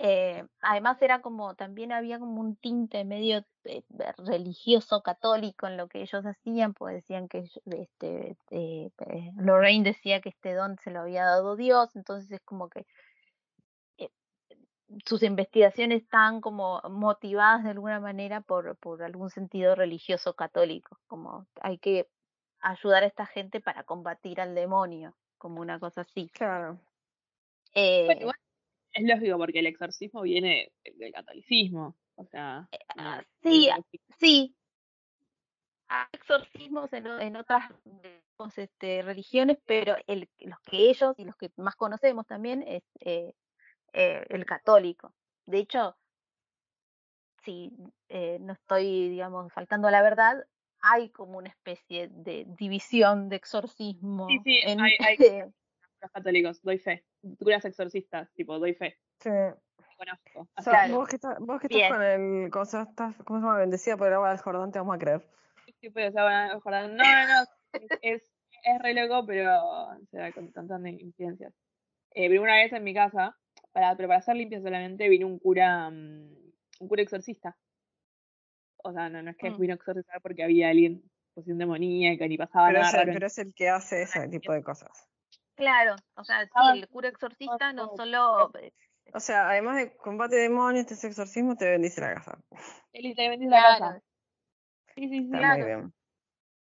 [0.02, 3.84] Eh, además era como, también había como un tinte medio eh,
[4.17, 10.22] religioso católico en lo que ellos hacían, pues decían que este, eh, eh, Lorraine decía
[10.22, 12.86] que este don se lo había dado Dios, entonces es como que
[15.06, 21.47] sus investigaciones están como motivadas de alguna manera por, por algún sentido religioso católico, como
[21.62, 22.08] hay que
[22.60, 26.30] ayudar a esta gente para combatir al demonio, como una cosa así.
[26.30, 26.80] Claro.
[27.73, 28.36] Eh, Bueno, igual
[28.93, 31.95] es lógico porque el exorcismo viene del catolicismo.
[32.15, 33.80] O sea, no- ah, no sí, ah.
[34.17, 34.56] Sí,
[35.88, 37.63] hay exorcismos en, en otras
[38.58, 43.34] este, religiones, pero el, los que ellos y los que más conocemos también es eh,
[43.93, 45.13] eh, el católico.
[45.45, 45.97] De hecho,
[47.43, 47.71] si
[48.10, 50.45] eh, no estoy, digamos, faltando a la verdad,
[50.82, 55.52] hay como una especie de división de exorcismo Sí, sí, en, hay- hay- eh,
[56.02, 57.06] Los católicos, doy fe.
[57.39, 58.97] Curas exorcistas, tipo, doy fe.
[59.19, 59.30] Sí.
[59.97, 60.47] Conozco.
[60.58, 62.49] O sea, que- vos que, estás, vos que estás con el.
[62.52, 63.58] ¿Cómo se llama?
[63.58, 65.28] Bendecida por el agua del Jordán, te vamos a creer.
[65.82, 67.45] Sí, pero, o sea, bueno, ojalá- no, no, no,
[68.02, 68.32] es,
[68.63, 71.54] es, re loco, pero o sea, con tantas incidencias.
[72.12, 73.38] Eh, pero una vez en mi casa,
[73.72, 77.56] para, pero para hacer limpia solamente, vino un cura, mm, un cura exorcista.
[78.84, 79.60] O sea, no, no es que Mm.
[79.60, 83.00] vino a exorcizar porque había alguien en posición demoníaca ni pasaba Pero nada es, el,
[83.00, 83.14] raro.
[83.14, 85.10] pero es el que hace ese tipo de cosas.
[85.56, 88.50] Claro, o sea, sí, el cura exorcista no solo
[89.14, 92.40] O sea, además de combate de demonios, este exorcismo te bendice la casa.
[92.94, 94.02] Él literalmente es la casa.
[94.96, 95.18] Sí, sí, sí.
[95.26, 95.58] Está Claro.
[95.58, 95.94] muy bien.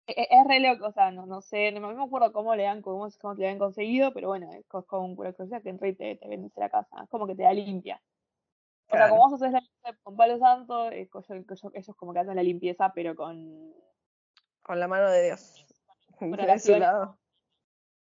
[0.08, 2.82] E- Es re loco, o sea, no, no sé, no me acuerdo cómo le han,
[2.82, 5.70] cómo, cómo te lo han conseguido, pero bueno, es co- como un cura exorcista que
[5.70, 7.04] entra y te, te bendice la casa.
[7.04, 8.02] Es como que te da limpia.
[8.88, 12.44] O sea, como vos haces la limpieza con palo santo, ellos, como que hacen la
[12.44, 13.74] limpieza, pero con
[14.62, 15.66] Con la mano de Dios.
[16.20, 17.18] con De su lado.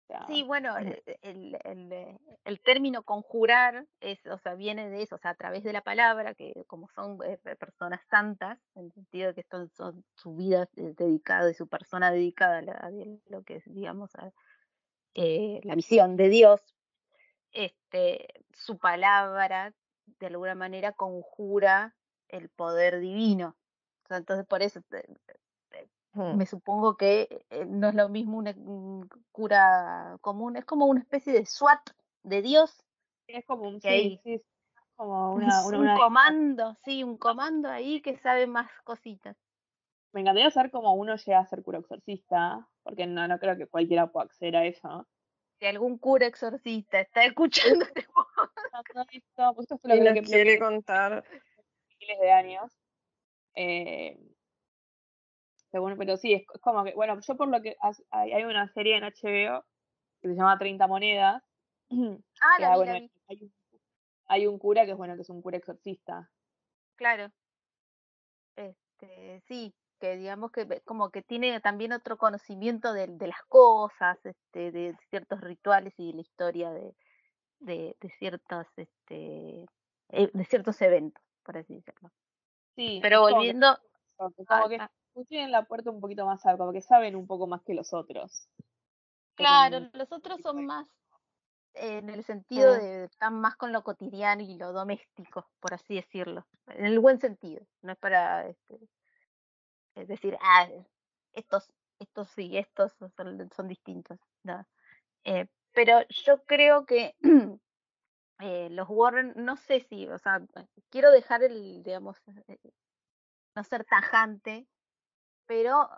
[0.10, 5.04] Sea, Sí, bueno, eh, el, el, eh, el término conjurar es, o sea, viene de
[5.04, 8.58] eso, o sea, a través de la palabra, que como son eh, pe- personas santas,
[8.74, 12.58] en el sentido de que son, son su vida eh, dedicada y su persona dedicada
[12.58, 12.90] a, la- a
[13.28, 14.32] lo que es, digamos, a,
[15.14, 16.76] eh, la misión de Dios,
[17.52, 19.76] este, su palabra
[20.20, 21.96] de alguna manera conjura
[22.30, 23.56] el poder divino.
[24.06, 24.82] O sea, entonces por eso.
[26.14, 31.00] Me supongo que eh, no es lo mismo una- un cura común, es como una
[31.02, 31.92] especie de SWAT
[32.24, 32.84] de Dios,
[33.28, 34.46] es como un, sí, sí, es
[34.96, 39.38] como una, una, un una- comando, sí, un comando ahí que sabe más cositas.
[40.12, 43.68] Me encantaría saber cómo uno llega a ser cura exorcista, porque no, no creo que
[43.68, 45.08] cualquiera pueda acceder a eso.
[45.60, 48.00] Si algún cura exorcista está escuchando este
[49.12, 51.24] esto, pues esto lo Y que, lo quiere que- contar.
[52.00, 52.80] miles de años.
[53.56, 54.18] Eh,
[55.72, 57.76] pero sí, es, como que, bueno, yo por lo que
[58.12, 59.66] hay, hay una serie en HBO
[60.22, 61.44] que se llama 30 monedas.
[61.92, 63.54] ah, que, la vi, bueno, la vi, hay, un,
[64.28, 66.30] hay un cura que es bueno, que es un cura exorcista.
[66.96, 67.32] claro.
[68.56, 74.18] Este, sí, que digamos que como que tiene también otro conocimiento de, de las cosas,
[74.26, 76.96] este, de ciertos rituales y de la historia de,
[77.60, 79.66] de, de ciertos, este,
[80.10, 82.12] eh, de ciertos eventos, por así decirlo.
[82.76, 83.80] Sí, Pero como volviendo,
[84.18, 87.28] como que, a- a- tienen la puerta un poquito más alta, como que saben un
[87.28, 88.48] poco más que los otros.
[89.36, 90.88] claro, los otros son más
[91.74, 96.46] en el sentido de están más con lo cotidiano y lo doméstico, por así decirlo,
[96.68, 98.80] en el buen sentido, no es para este,
[99.96, 100.68] es decir, ah,
[101.34, 104.66] estos, estos sí, estos son, son distintos, no.
[105.24, 107.16] Eh, pero yo creo que
[108.40, 110.42] eh, los Warren, no sé si, o sea,
[110.90, 112.18] quiero dejar el, digamos,
[112.48, 112.58] eh,
[113.56, 114.68] no ser tajante,
[115.50, 115.90] pero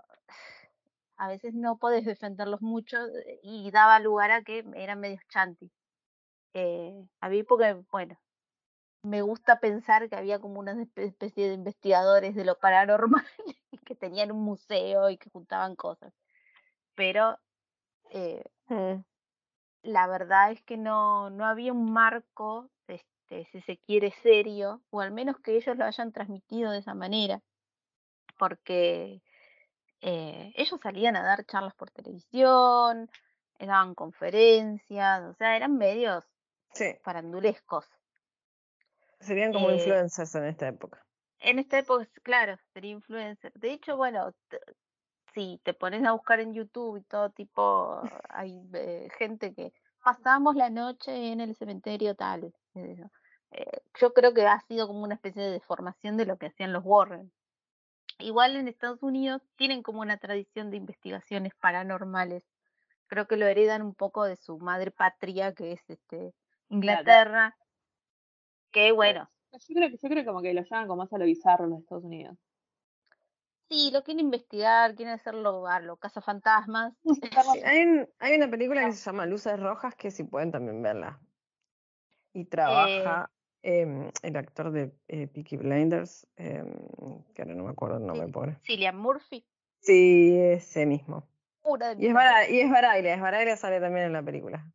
[1.17, 5.71] a veces no podés defenderlos mucho eh, y daba lugar a que eran medios chantis.
[6.53, 8.19] Eh, a mí porque, bueno,
[9.03, 13.25] me gusta pensar que había como una espe- especie de investigadores de lo paranormal
[13.71, 16.13] y que tenían un museo y que juntaban cosas.
[16.95, 17.37] Pero
[18.11, 19.01] eh, Hmm.
[19.83, 25.01] la verdad es que no, no había un marco, este, si se quiere, serio, o
[25.01, 27.41] al menos que ellos lo hayan transmitido de esa manera,
[28.37, 29.21] porque
[30.01, 33.09] eh, ellos salían a dar charlas por televisión,
[33.59, 36.25] eh, daban conferencias, o sea, eran medios
[36.73, 37.85] Sí, farandulescos.
[39.19, 41.05] serían como Eh, influencers en esta época.
[41.39, 43.51] En esta época, claro, sería influencer.
[43.53, 44.31] De hecho, bueno,
[45.33, 50.55] si te pones a buscar en YouTube y todo tipo, hay eh, gente que pasamos
[50.55, 52.53] la noche en el cementerio tal.
[52.75, 56.73] Eh, yo creo que ha sido como una especie de deformación de lo que hacían
[56.73, 57.31] los Warren.
[58.21, 62.45] Igual en Estados Unidos tienen como una tradición de investigaciones paranormales.
[63.07, 66.33] Creo que lo heredan un poco de su madre patria, que es este
[66.69, 67.57] Inglaterra.
[68.71, 71.25] Que bueno, Yo creo que yo creo como que lo llevan como más a lo
[71.25, 72.37] bizarro los Estados Unidos.
[73.69, 76.93] sí, lo quieren investigar, quieren hacerlo a lo cazafantasmas.
[77.03, 77.29] Sí,
[77.63, 81.21] hay, un- hay una película que se llama Luces Rojas que si pueden también verla.
[82.33, 83.31] Y trabaja
[83.63, 86.73] em, el actor de eh, Peaky Blinders, em,
[87.33, 88.31] que ahora no me acuerdo el nombre, Sí.
[88.31, 88.57] pobre.
[88.63, 89.45] Cillian Murphy,
[89.79, 91.27] Sí, ese mismo.
[91.61, 92.13] pura de Y es.
[92.13, 92.69] Bara- y es
[93.47, 94.65] es sale también en la película.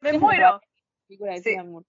[0.00, 0.60] ¡Me muero!
[1.06, 1.42] Película de Sí.
[1.44, 1.88] Cillian Murphy.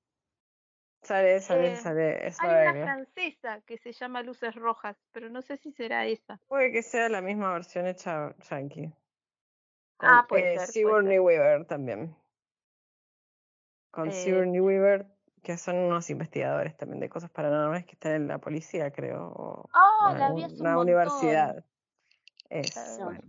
[1.01, 5.43] Sale, sale, Eh, sale, es Hay una francesa que se llama Luces Rojas, pero no
[5.43, 6.39] sé si será esa.
[6.47, 8.91] Puede que sea la misma versión hecha yankee.
[9.97, 11.21] Con Ah, puede eh, ser, puede Sigourney ser.
[11.21, 12.15] Weaver también.
[13.91, 15.05] Con Eh, Sigourney Weaver,
[15.45, 19.27] que son unos investigadores también de cosas paranormales que están en la policía, creo.
[19.27, 20.83] o Oh, en la vi hace un una montón.
[20.83, 21.65] universidad.
[22.49, 23.21] Es, No, bueno.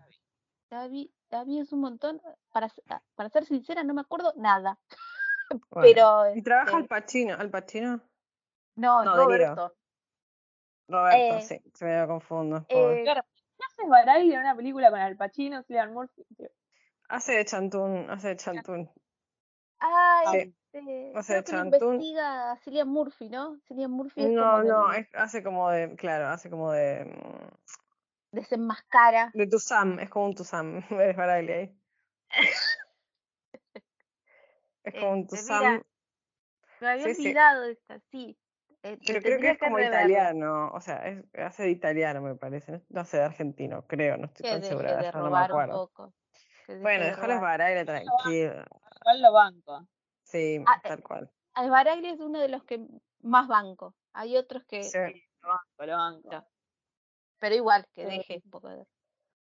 [0.70, 2.20] La vi, la vi hace un montón.
[2.52, 4.78] Para, ah, para ser sincera, no me acuerdo nada.
[5.70, 5.86] bueno.
[5.86, 6.34] Pero.
[6.34, 8.00] Y trabaja Al este, Pacino, Al Pacino.
[8.76, 9.16] no, no.
[9.16, 9.74] Roberto.
[10.88, 12.64] Roberto, Eh, sí, se me confundo.
[12.68, 13.22] Eh, Claro,
[13.58, 16.24] ¿qué haces en una película con Al Pacino, Cillian Murphy?
[17.08, 18.90] Hace de Chantún, hace de Chantún.
[19.78, 20.54] ay, Sí.
[20.78, 23.58] Este, O sea, creo que lo Chantún- investiga Cillian Murphy, ¿no?
[23.66, 27.04] Cillian Murphy es No, como no, lo es, hace como de, claro, hace como de,
[27.04, 29.30] mm, desenmascara.
[29.34, 31.76] de Tusam, es como un Tusam, es Baraglia ahí.
[34.84, 35.82] Es como un Este, Tusam, mira,
[36.80, 37.22] Me había Sí, sí.
[37.28, 38.38] olvidado de esta, sí.
[38.84, 42.70] eh, pero creo que es como italiano, o sea, es, hace de italiano me parece,
[42.72, 45.28] no, no hace de argentino, creo, no estoy tan segura, de de eso no me
[45.30, 45.86] robar un acuerdo.
[45.88, 46.14] poco.
[46.68, 47.58] Bueno, de déjalo a robar.
[47.58, 48.64] Baraglia tranquilo,
[49.00, 49.88] Igual lo banco.
[50.26, 51.30] Sí, Ah, eh, tal cual.
[51.54, 52.84] Alvaraglia es uno de los que
[53.22, 53.94] más banco.
[54.12, 54.98] Hay otros que, Sí.
[55.42, 56.28] Lo banco, lo banco.
[56.32, 56.46] No.
[57.38, 58.86] pero igual, que Eh, deje un poco de...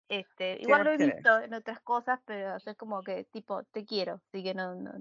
[0.09, 1.15] Este, ¿Qué igual lo he querés?
[1.15, 4.91] visto en otras cosas, pero es como que tipo, te quiero, así que no, no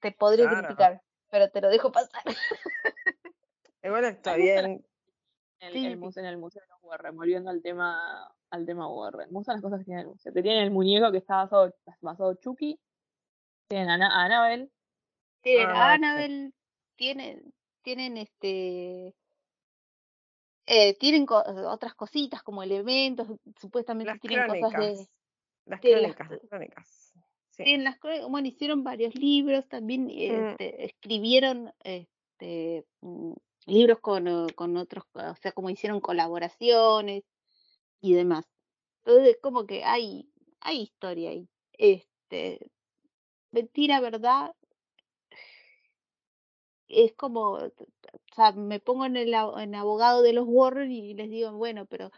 [0.00, 0.66] te podría Claro.
[0.68, 2.22] criticar, pero te lo dejo pasar.
[3.82, 4.84] Igual está bien,
[5.60, 5.96] El, Sí, el sí.
[5.96, 9.28] museo, en el museo de los Warren, volviendo al tema, al tema Warren.
[9.28, 10.32] Me gustan las cosas que tiene el museo.
[10.32, 12.80] Te tienen el muñeco que está basado, basado Chucky.
[13.68, 14.70] Tienen a, Ana- a Annabelle.
[15.42, 16.04] Tienen Ah, sí.
[16.04, 16.52] Annabelle,
[16.96, 19.14] tienen, tienen este
[20.66, 23.28] eh, tienen co- otras cositas como elementos,
[23.58, 25.08] supuestamente las tienen cosas de
[25.66, 27.12] las de las crónicas, las crónicas,
[27.50, 27.64] sí.
[27.64, 30.10] tienen las bueno, hicieron varios libros, también Mm.
[30.10, 33.32] este, escribieron este mm,
[33.66, 37.22] libros con, eh, con otros, o sea, como hicieron colaboraciones
[38.00, 38.44] y demás.
[39.04, 40.30] Entonces, como que hay,
[40.60, 41.48] hay historia ahí.
[41.72, 42.70] Este,
[43.52, 44.54] mentira, verdad,
[46.88, 47.70] es como, o
[48.34, 52.10] sea, me pongo en el en abogado de los Warren y les digo, bueno, pero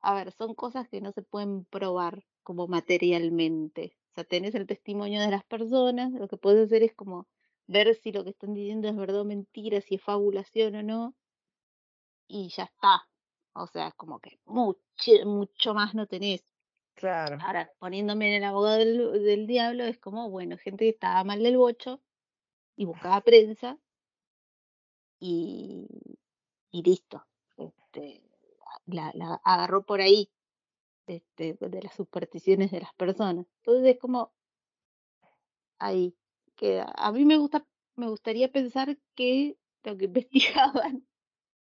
[0.00, 3.96] a ver, son cosas que no se pueden probar como materialmente.
[4.12, 7.26] O sea, tenés el testimonio de las personas, lo que puedes hacer es como
[7.66, 11.14] ver si lo que están diciendo es verdad o mentira, si es fabulación o no,
[12.28, 13.08] y ya está.
[13.54, 14.80] O sea, es como que mucho,
[15.24, 16.44] mucho más no tenés.
[16.94, 21.24] Claro, Ahora, poniéndome en el abogado del, del diablo, es como, bueno, gente que estaba
[21.24, 22.00] mal del bocho
[22.76, 23.78] y buscaba prensa
[25.26, 25.86] y,
[26.70, 27.26] y listo.
[27.56, 28.22] Este,
[28.86, 30.30] la, la agarró por ahí
[31.06, 33.46] este, de las supersticiones de las personas.
[33.58, 34.32] Entonces es como
[35.78, 36.14] ahí
[36.56, 36.92] queda.
[36.96, 37.66] A mí me gusta,
[37.96, 41.06] me gustaría pensar que lo que investigaban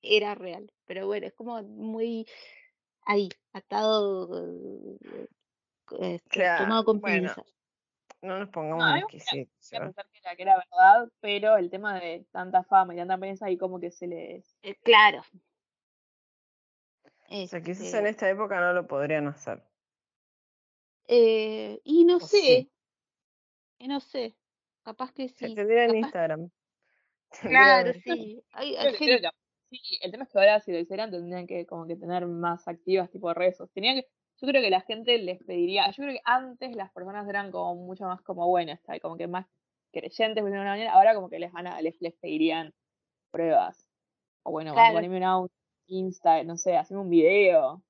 [0.02, 2.28] era real, pero bueno, es como muy
[3.02, 4.48] ahí, atado,
[5.04, 5.28] eh,
[6.00, 7.34] este, Claro, tomado con bueno.
[7.34, 7.57] pinzas.
[8.22, 9.70] No nos No, pongamos gustaría- exquisitos.
[9.70, 13.46] Pensar que era, que era verdad, pero el tema de tanta fama y tanta prensa
[13.46, 14.58] ahí como que se les...
[14.64, 15.22] Eh, claro.
[17.30, 19.62] O sea, quizás Este, en esta época no lo podrían hacer.
[21.08, 22.72] eh, y no O sé, sí.
[23.80, 24.36] y no sé,
[24.84, 25.56] capaz que Se sí.
[25.56, 26.50] tendría en capaz- Instagram.
[27.92, 28.44] claro, sí.
[28.52, 29.30] Hay, hay que- gente, que-
[29.78, 32.68] sí, el tema es que ahora si lo hicieran tendrían que como que tener más
[32.68, 33.58] activas tipo redes.
[33.74, 34.08] Tenían que,
[34.40, 37.76] yo creo que la gente les pediría, yo creo que antes las personas eran como
[37.76, 39.02] mucho más como buenas, ¿sabes?
[39.02, 39.48] como que más
[39.92, 42.74] creyentes de una manera, ahora como que les van a, les, les pedirían
[43.32, 43.88] pruebas.
[44.44, 44.96] O bueno, Claro.
[44.96, 45.52] poneme un audio,
[45.88, 47.82] Insta, no sé, haceme un video.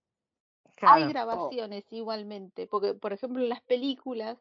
[0.82, 4.38] hay grabaciones igualmente, porque por ejemplo en las películas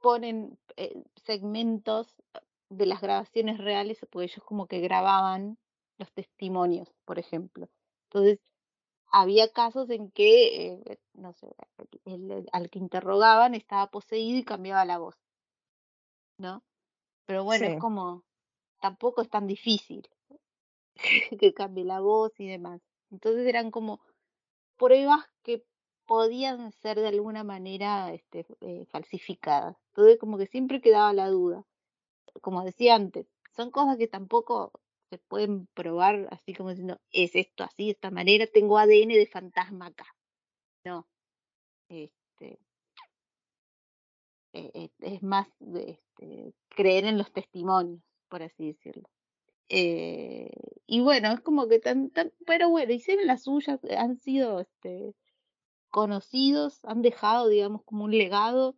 [0.00, 2.14] ponen eh, segmentos
[2.68, 5.58] de las grabaciones reales, porque ellos como que grababan
[5.98, 7.68] los testimonios, por ejemplo.
[8.10, 8.40] Entonces,
[9.10, 11.48] había casos en que, eh, no sé,
[12.04, 15.16] el- el- al que interrogaban estaba poseído y cambiaba la voz,
[16.38, 16.64] ¿no?
[17.26, 17.72] Pero bueno, Sí.
[17.72, 18.24] es como,
[18.80, 20.08] tampoco es tan difícil
[21.40, 22.80] que cambie la voz y demás.
[23.10, 24.00] Entonces eran como
[24.78, 25.64] pruebas que
[26.06, 29.76] podían ser de alguna manera este, eh, falsificadas.
[29.90, 31.64] Entonces como que siempre quedaba la duda.
[32.42, 34.72] Como decía antes, son cosas que tampoco
[35.10, 39.28] se pueden probar así como diciendo, es esto así, de esta manera, tengo ADN de
[39.30, 40.06] fantasma acá.
[40.84, 41.06] No.
[41.88, 42.58] Este,
[44.52, 49.08] eh, eh, es más este, creer en los testimonios, por así decirlo.
[49.68, 50.50] Eh,
[50.86, 54.60] y bueno, es como que tan, tan, pero bueno, hicieron las suyas, eh, han sido
[54.60, 55.14] este,
[55.90, 58.76] conocidos, han dejado, digamos, como un legado.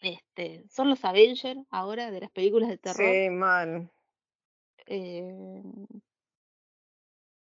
[0.00, 3.06] Este, son los Avengers ahora de las películas de terror.
[3.06, 3.90] Sí, mal.
[4.86, 5.62] Eh,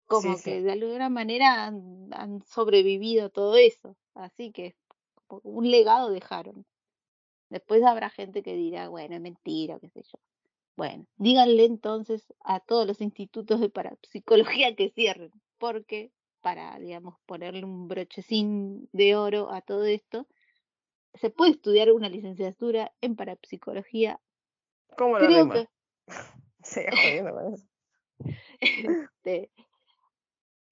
[0.05, 0.43] como sí.
[0.43, 3.95] que de alguna manera han, han sobrevivido a todo eso.
[4.13, 4.75] Así que
[5.27, 6.65] un legado dejaron.
[7.49, 10.19] Después habrá gente que dirá, bueno, es mentira, qué sé yo.
[10.75, 16.11] Bueno, díganle entonces a todos los institutos de parapsicología que cierren, porque
[16.41, 20.27] para, digamos, ponerle un brochecín de oro a todo esto,
[21.13, 24.19] se puede estudiar una licenciatura en parapsicología.
[24.97, 25.67] ¿Cómo lo Creo que
[26.63, 27.65] Sigue jodiendo con eso.
[29.23, 29.51] este,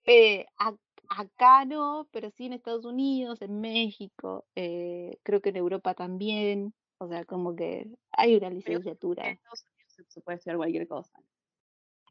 [0.06, 0.80] eh, ac-
[1.10, 6.74] acá no, pero sí en Estados Unidos, en México, eh, creo que en Europa también.
[6.98, 9.28] O sea, como que hay una Pero en licenciatura.
[9.32, 11.14] Estados Unidos se, puede estudiar cualquier cosa.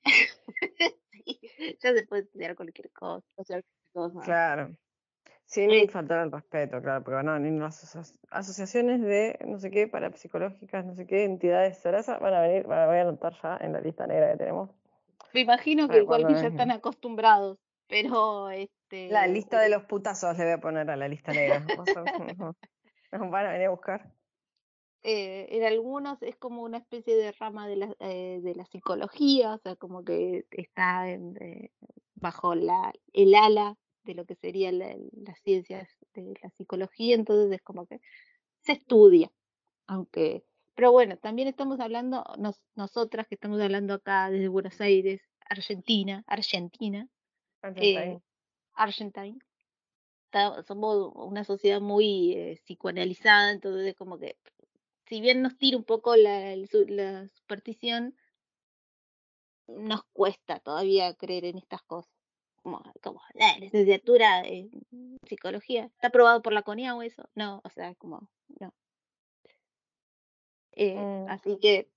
[1.12, 1.38] Sí,
[1.82, 3.26] ya se puede estudiar cualquier cosa.
[3.26, 4.24] Se puede estudiar cualquier cosa.
[4.24, 4.76] Claro.
[5.50, 9.72] Sin Eh, faltar el respeto, claro, porque no, ni las asocia- asociaciones de no sé
[9.72, 13.34] qué, parapsicológicas, no sé qué, entidades zaraza, van a venir, van a- voy a anotar
[13.42, 14.70] ya en la lista negra que tenemos.
[15.34, 20.38] Me imagino que igual que ya están acostumbrados, pero este La lista de los putazos
[20.38, 21.56] le voy a poner a la lista negra.
[21.56, 21.60] A-
[23.12, 24.08] Nos van a venir a buscar.
[25.02, 29.54] eh, en algunos es como una especie de rama de la, eh, de la psicología,
[29.54, 31.72] o sea, como que está en, eh,
[32.14, 37.52] bajo la, el ala de lo que sería la- las ciencias de la psicología, entonces
[37.52, 38.00] es como que
[38.62, 39.30] se estudia,
[39.86, 40.44] aunque,
[40.74, 46.24] pero bueno, también estamos hablando, nos- nosotras que estamos hablando acá desde Buenos Aires, Argentina,
[46.26, 47.08] Argentina,
[48.74, 49.38] Argentine.
[50.32, 54.36] eh, somos una sociedad muy eh, psicoanalizada, entonces como que
[55.06, 58.16] si bien nos tira un poco la, la superstición,
[59.68, 62.12] nos cuesta todavía creer en estas cosas.
[62.62, 64.70] Como, como la licenciatura en
[65.26, 67.28] psicología, ¿está aprobado por la CONIAU eso?
[67.34, 68.28] No, o sea, como,
[68.60, 68.74] no.
[70.72, 71.28] Eh, Mm.
[71.30, 71.90] Así que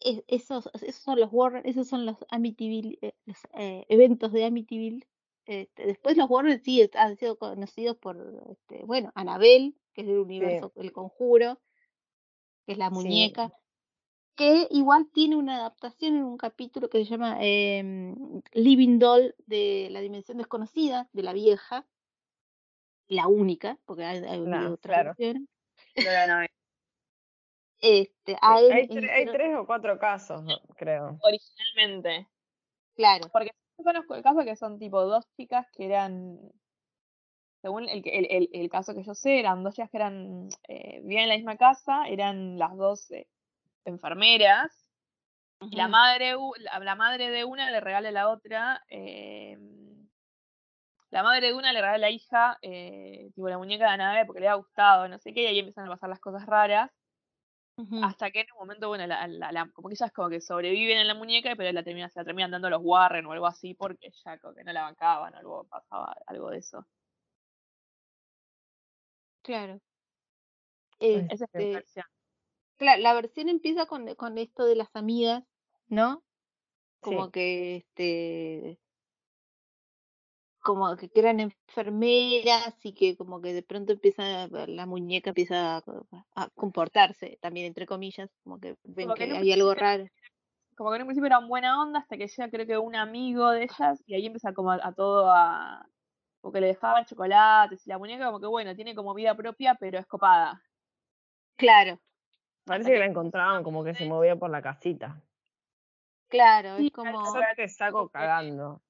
[0.00, 4.44] es- esos, esos son los Warren, esos son los Amityville, eh, los eh, eventos de
[4.44, 5.06] Amityville.
[5.46, 8.16] Este, después los Warren sí han sido conocidos por,
[8.50, 11.60] este, bueno, Annabelle, que es del universo El Conjuro,
[12.66, 12.94] que es la Sí.
[14.36, 18.14] Que igual tiene una adaptación en un capítulo que se llama em,
[18.52, 21.86] Living Doll de la Dimensión Desconocida, de la vieja,
[23.08, 25.46] la única, porque hay, hay habido otras claro.
[27.80, 30.60] Este, a él Hay, tre- hay tres o cuatro casos, ¿no?
[30.76, 31.18] creo.
[31.22, 32.28] Originalmente.
[32.94, 36.38] claro, Porque yo conozco el caso que son tipo dos chicas que eran,
[37.62, 40.48] según el, que- el, el, el caso que yo sé, eran dos chicas que eran,
[40.68, 43.26] eh, vivían en la misma casa, eran las dos eh,
[43.84, 44.86] enfermeras,
[45.70, 49.58] y la madre, la, la madre de una le regala a la otra, eh,
[51.10, 54.26] la madre de una le regala a la hija, eh, tipo la muñeca de Annabelle
[54.26, 56.90] porque le había gustado, no sé qué, y ahí empiezan a pasar las cosas raras.
[58.02, 60.98] Hasta que en un momento, bueno, la, la- la- como que ellas como que sobreviven
[60.98, 63.74] en la muñeca, pero la terminan, se la terminan dando los Warren o algo así,
[63.74, 66.86] porque ya como que no la bancaban o algo pasaba, algo de eso.
[69.42, 69.80] Claro.
[70.98, 72.04] Esa es Este, versión.
[72.80, 75.44] Claro, la versión empieza con, con esto de las amigas,
[75.88, 76.24] ¿no?
[77.00, 77.32] Como Sí.
[77.32, 78.80] que este
[80.62, 85.82] como que eran enfermeras y que como que de pronto empieza la muñeca empieza a,
[86.34, 90.06] a comportarse también entre comillas, como que ven Como que que hay algo raro.
[90.76, 93.50] Como que en un principio eran buena onda hasta que llega creo que un amigo
[93.50, 95.86] de ellas y ahí empieza como a, a todo a...
[96.40, 99.98] Porque le dejaban chocolates y la muñeca como que bueno, tiene como vida propia, pero
[99.98, 100.62] es copada.
[101.56, 102.00] Claro,
[102.64, 105.20] Parece que la encontraban como que se movía por la casita.
[106.28, 107.20] claro, Sí, es como
[107.56, 108.80] te saco cagando.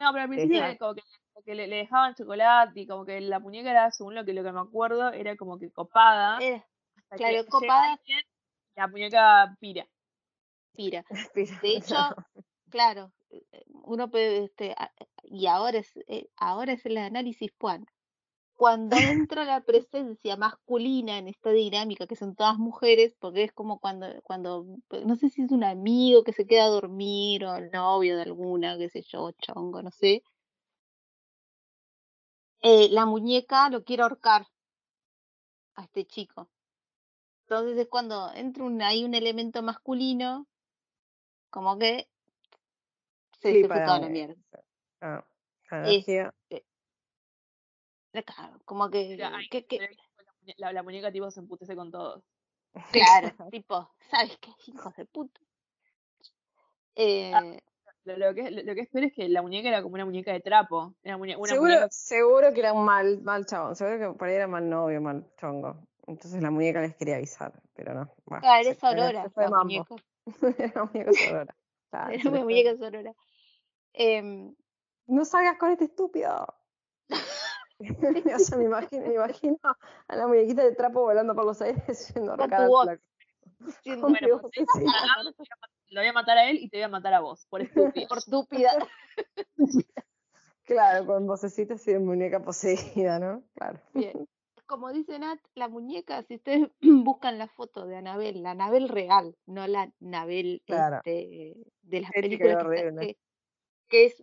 [0.00, 1.02] No, pero al principio era como que,
[1.34, 4.32] como que le, le dejaban chocolate y como que la muñeca era, según lo que,
[4.32, 6.38] lo que me acuerdo, era como que copada.
[6.40, 6.64] era,
[6.96, 7.92] hasta claro, copada.
[7.92, 8.20] alguien
[8.76, 9.86] la muñeca pira.
[10.74, 11.04] Pira,
[11.34, 11.96] De hecho,
[12.70, 13.42] claro, eh,
[13.84, 14.92] uno puede, este, a-
[15.24, 17.84] y ahora es, eh, ahora es el análisis Puan.
[18.60, 23.80] Cuando entra la presencia masculina en esta dinámica, que son todas mujeres, porque es como
[23.80, 27.56] cuando, cuando, pues, no sé si es un amigo que se queda a dormir o
[27.56, 30.22] el novio de alguna, qué sé yo, chongo, no sé.
[32.62, 34.46] eh, la muñeca lo quiere ahorcar
[35.76, 36.50] a este chico.
[37.48, 40.46] Entonces es cuando entra un, hay un elemento masculino,
[41.50, 42.06] como que
[43.40, 44.26] se, se Flipa fue la toda la muñeca.
[44.26, 44.64] mierda.
[45.00, 45.24] Ah,
[45.70, 46.06] la Es-.
[48.12, 52.24] Claro, como que, la, muñe- la- la muñeca tipo se emputece con todos.
[52.92, 54.50] claro, tipo, ¿sabes qué?
[54.66, 55.40] Hijos de puta.
[56.96, 57.60] Eh,
[58.04, 60.04] Lo, lo que, lo, lo que es peor es que la muñeca era como una
[60.04, 60.94] muñeca de trapo.
[61.02, 63.76] Era muñe- una Seguro, muñeca seguro que era un mal, mal chabón.
[63.76, 65.86] Seguro que por ahí era mal novio, mal chongo.
[66.06, 68.12] Entonces la muñeca les quería avisar, pero no.
[68.26, 69.64] bueno, claro, se era fue- Sorora, se fue la mambo.
[69.66, 69.94] muñeca.
[70.58, 71.10] Era muñeca.
[71.90, 73.12] Claro, Era se una muñeca Sorora.
[73.92, 74.54] Em,
[75.06, 76.46] No salgas con este estúpido.
[78.34, 79.58] o sea, me imagino, me imagino
[80.08, 82.88] a la muñequita de trapo volando por los aires siendo Con tu voz.
[83.84, 86.88] Bueno, voz pues, a mat- lo voy a matar a él y te voy a
[86.88, 88.08] matar a vos, por estúpido.
[88.08, 88.70] por estúpida.
[90.64, 93.42] Claro, con vocecita así de muñeca poseída, ¿no?
[93.54, 93.80] Claro.
[93.92, 94.28] Bien.
[94.66, 99.34] Como dice Nat, la muñeca, si ustedes buscan la foto de Anabel, la Anabel real,
[99.46, 100.98] no la Anabel Claro.
[100.98, 102.64] este, de las y películas
[103.88, 104.22] que es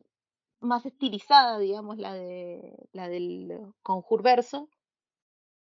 [0.60, 4.70] más estilizada, digamos, la de la del Conjurverso.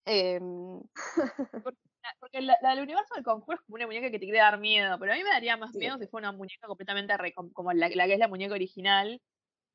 [0.06, 0.82] Em,
[2.20, 4.60] Porque la, la del universo del conjuro es como una muñeca que te quiere dar
[4.60, 5.80] miedo, pero a mí me daría más Sí.
[5.80, 8.54] miedo si fuera una muñeca completamente re- com- como la, la que es la muñeca
[8.54, 9.20] original.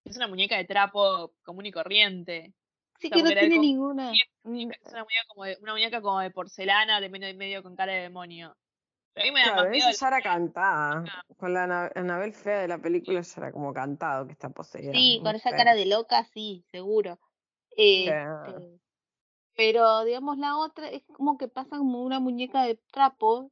[0.04, 2.54] Es una muñeca de trapo común y corriente.
[3.00, 4.12] Sí sea, que no tiene ninguna.
[4.44, 7.74] mm, Es una muñeca como de, una muñeca como de porcelana, de medio, medio con
[7.74, 8.56] cara de demonio.
[9.14, 10.94] Pero a mí me da Claro, más miedo esa la ya era cantada.
[10.96, 11.24] muñeca.
[11.38, 14.92] Con la Ana- Anabel fea de la película ya era como cantado que está poseída.
[14.92, 15.58] Sí, con esa fea.
[15.58, 17.18] cara de loca, sí, seguro.
[17.76, 18.12] Este,
[19.56, 23.50] pero digamos la otra es como que pasa como una muñeca de trapo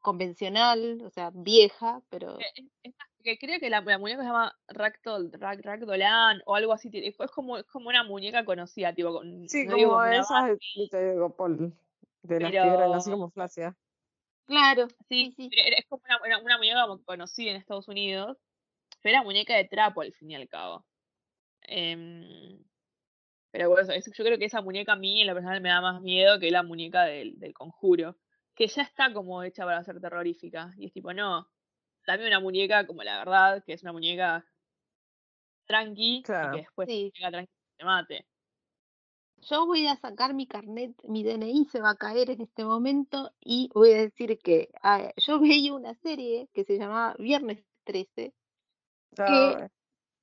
[0.00, 2.44] convencional, o sea, vieja, pero Eh,
[2.82, 6.90] es- que creo que la, la muñeca se llama Ragdoll, Rag, Ragdollan o algo así.
[6.92, 10.88] Es como, es como una muñeca conocida, tipo, con, Sí, no como esas de, de
[10.90, 11.72] Tegopol,
[12.22, 13.74] de las que eran así pero como flácidas.
[14.46, 18.38] Claro, sí, sí, pero es como una, una- una muñeca como conocida en Estados Unidos,
[19.02, 20.86] pero era muñeca de trapo al fin y al cabo.
[21.62, 22.64] Em,
[23.52, 25.80] pero bueno, eso, yo creo que esa muñeca a mí en lo personal me da
[25.80, 28.18] más miedo que la muñeca del, del conjuro,
[28.54, 30.72] que ya está como hecha para ser terrorífica.
[30.78, 31.48] Y es tipo, no,
[32.06, 34.46] dame una muñeca como la verdad, que es una muñeca
[35.66, 37.12] tranqui y que después Sí.
[37.12, 38.26] tenga tranqui y te mate.
[39.50, 43.30] Yo voy a sacar mi carnet, mi DNI se va a caer en este momento
[43.40, 48.32] y voy a decir que ah, yo veía una serie que se llamaba Viernes 13,
[49.16, 49.70] que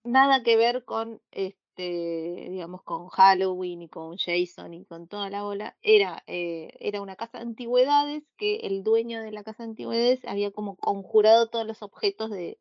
[0.03, 5.43] nada que ver con este, digamos, con Halloween y con Jason y con toda la
[5.43, 5.77] bola.
[5.81, 10.25] Era, eh, era una casa de antigüedades que el dueño de la casa de antigüedades
[10.25, 12.59] había como conjurado todos los objetos de,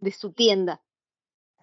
[0.00, 0.82] de su tienda,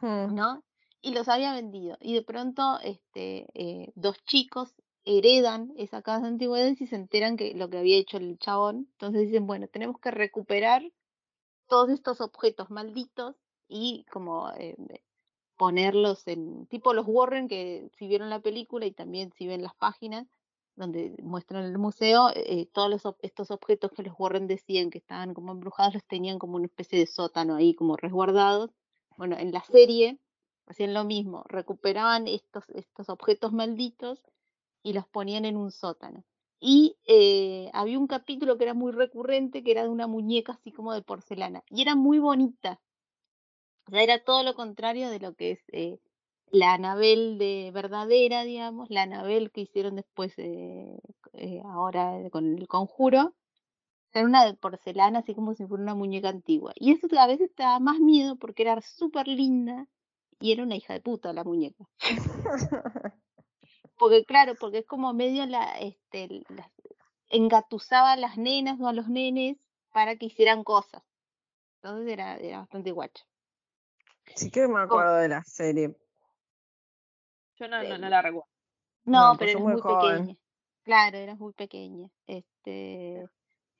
[0.02, 0.34] hmm.
[0.34, 0.64] ¿no?
[1.08, 1.98] Y los había vendido.
[2.02, 7.38] Y de pronto, este, eh, dos chicos heredan esa casa de antigüedades y se enteran
[7.38, 8.90] que lo que había hecho el chabón.
[8.92, 10.84] Entonces dicen, bueno, tenemos que recuperar
[11.68, 13.38] todos estos objetos malditos
[13.70, 14.76] y como eh,
[15.56, 19.76] ponerlos en tipo los Warren que si vieron la película y también si ven las
[19.76, 20.28] páginas
[20.76, 25.34] donde muestran el museo eh, todos los, estos objetos que los Warren decían que estaban
[25.34, 28.72] como embrujados los tenían como una especie de sótano ahí como resguardados
[29.18, 30.20] bueno en la serie
[30.68, 34.20] hacían lo mismo recuperaban estos estos objetos malditos
[34.84, 36.24] y los ponían en un sótano
[36.60, 40.72] y eh, había un capítulo que era muy recurrente que era de una muñeca así
[40.72, 42.80] como de porcelana y era muy bonita
[43.88, 46.00] o sea, era todo lo contrario de lo que es eh,
[46.52, 51.00] la Anabel de verdadera, digamos, la Anabel que hicieron después, eh,
[51.66, 53.34] ahora con el conjuro.
[54.14, 56.74] Era una de porcelana, así como si fuera una muñeca antigua.
[56.76, 59.88] Y eso a veces te daba más miedo porque era súper linda
[60.40, 61.86] y era una hija de puta la muñeca.
[63.98, 66.72] Porque claro, porque es como medio la, este, la-
[67.30, 69.58] engatusaba a las nenas o a los nenes
[69.92, 71.02] para que hicieran cosas.
[71.82, 73.24] Entonces era, era bastante guacha.
[74.36, 75.96] Sí que me acuerdo de la serie.
[77.60, 78.48] Yo no, no, no la recuerdo.
[79.06, 80.36] No, No, pues pero eras muy pequeña.
[80.84, 82.10] Claro, eras muy pequeña.
[82.28, 83.28] Este,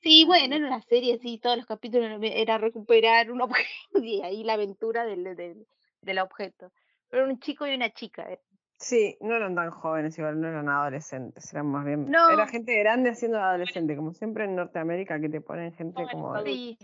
[0.00, 4.20] sí, bueno, era una serie así, todos los capítulos era era recuperar un objeto y
[4.22, 5.66] ahí la aventura del, del,
[6.00, 6.72] del objeto.
[7.08, 8.30] Pero un chico y una chica.
[8.30, 8.40] eh.
[8.80, 12.08] Sí, no eran tan jóvenes, igual no eran adolescentes, eran más bien.
[12.10, 12.30] No.
[12.30, 16.40] Era gente grande haciendo adolescente, como siempre en Norteamérica que te ponen gente como.
[16.44, 16.78] Sí,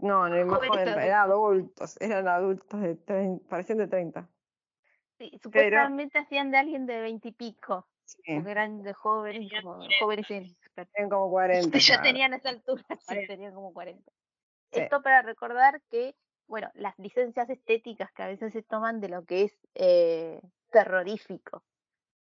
[0.00, 4.28] No, no, más jóvenes joven, eran adultos, eran adultos de 30, parecían de 30.
[5.18, 9.96] sí, supuestamente hacían de alguien de veintipico, Sí, porque eran de jóvenes, Tenían como 40.
[10.00, 10.92] jóvenes inexpertos.
[10.94, 11.78] tenían como 40.
[11.78, 12.02] Ya claro.
[12.04, 13.26] tenían esa altura, sí, 40.
[13.34, 14.12] tenían como 40.
[14.70, 14.80] Sí.
[14.80, 16.14] Esto para recordar que,
[16.48, 20.40] bueno, las licencias estéticas que a veces se toman de lo que es eh,
[20.70, 21.62] terrorífico.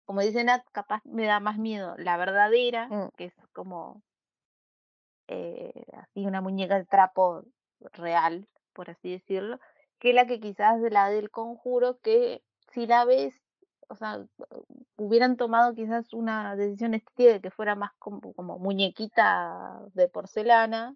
[0.05, 3.11] Como dicen, Nat, capaz me da más miedo la verdadera, Mm.
[3.17, 4.03] que es como
[5.29, 7.43] eh, así una muñeca de trapo
[7.93, 9.59] real, por así decirlo,
[9.99, 13.35] que la que quizás de la del conjuro, que si la ves,
[13.89, 14.25] o sea,
[14.97, 20.95] hubieran tomado quizás una decisión estética de que fuera más como, como muñequita de porcelana,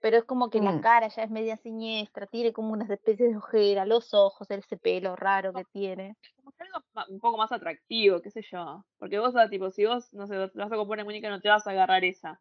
[0.00, 0.80] pero es como que la Mm.
[0.80, 5.16] cara ya es media siniestra, tiene como unas especies de ojera, los ojos, ese pelo
[5.16, 6.16] raro que tiene.
[6.36, 8.84] Como que algo un poco más atractivo, qué sé yo.
[8.98, 11.48] Porque vos, ah, tipo, si vos, no sé, vas a comprar una muñeca, no te
[11.48, 12.40] vas a agarrar esa.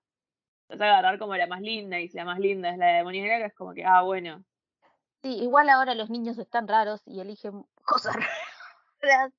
[0.67, 2.87] Te vas a agarrar como la más linda, y si la más linda es la
[2.87, 4.43] de muñeca, es como que, ah, bueno.
[5.23, 8.15] Sí, igual ahora los niños están raros y eligen cosas
[9.01, 9.33] raras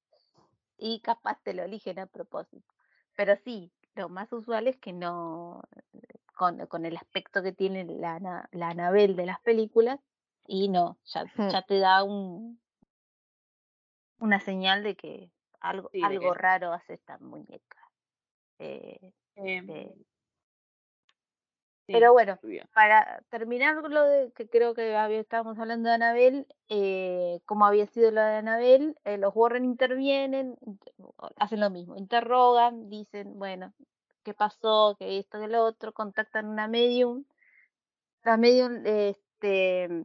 [0.78, 2.74] y capaz te lo eligen a propósito.
[3.16, 5.62] Pero sí, lo más usual es que no,
[6.36, 9.98] con, con el aspecto que tiene la, la Anabel de las películas,
[10.46, 11.48] y no, ya, Hmm.
[11.50, 12.60] ya te da un
[14.18, 15.30] una señal de que
[15.60, 17.76] algo, Sí, de algo que- raro hace esta muñeca.
[18.58, 19.94] Eh, em, eh,
[21.86, 22.38] sí, pero bueno,
[22.74, 27.86] para terminar lo de que creo que había, estábamos hablando de Anabel, eh, como había
[27.86, 33.72] sido lo de Anabel, eh, los Warren intervienen, int- hacen lo mismo, interrogan, dicen, bueno,
[34.24, 37.24] qué pasó, que esto, que lo otro, contactan una medium.
[38.24, 40.04] La medium, este,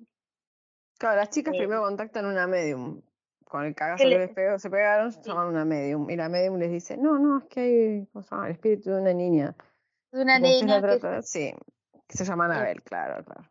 [0.99, 3.01] Claro, las chicas Eh, primero contactan una medium.
[3.45, 5.19] Con el cagazo que que le- les pegó, se pegaron, Sí.
[5.25, 6.07] llaman una medium.
[6.09, 8.45] Y la medium les dice, no, no, es que hay ¿cómo se llama?
[8.45, 9.55] el espíritu de una niña.
[10.11, 11.53] De una nena que trata, sí,
[12.07, 13.49] que se llama Anabel, claro, claro.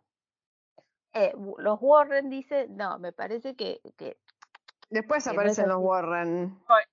[1.15, 4.19] eh, los Warren dice, no, me parece que, que
[4.91, 5.79] Después Que no es aparecen los.
[5.81, 6.59] Warren.
[6.69, 6.85] Ay.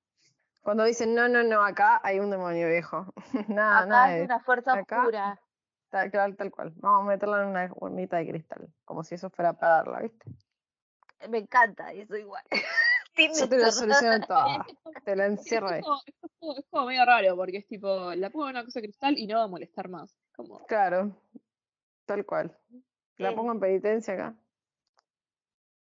[0.61, 3.11] Cuando dicen, no, no, no, acá hay un demonio viejo.
[3.47, 5.41] nada, acá nada, una fuerza acá- oscura.
[5.89, 6.73] tal, tal, tal cual.
[6.75, 10.29] Vamos a meterla en una urnita de cristal, como si eso fuera para darla, ¿viste?
[11.29, 12.43] Me encanta eso igual.
[13.39, 14.65] Yo te la soluciono toda.
[15.03, 15.81] Te la encierro ahí.
[15.81, 18.79] como, es como- es como medio raro, porque es tipo, la pongo en una cosa
[18.79, 20.15] de cristal y no va a molestar más.
[20.35, 21.11] Como, Claro,
[22.05, 22.55] tal cual.
[23.17, 24.35] La Eh, pongo en penitencia acá.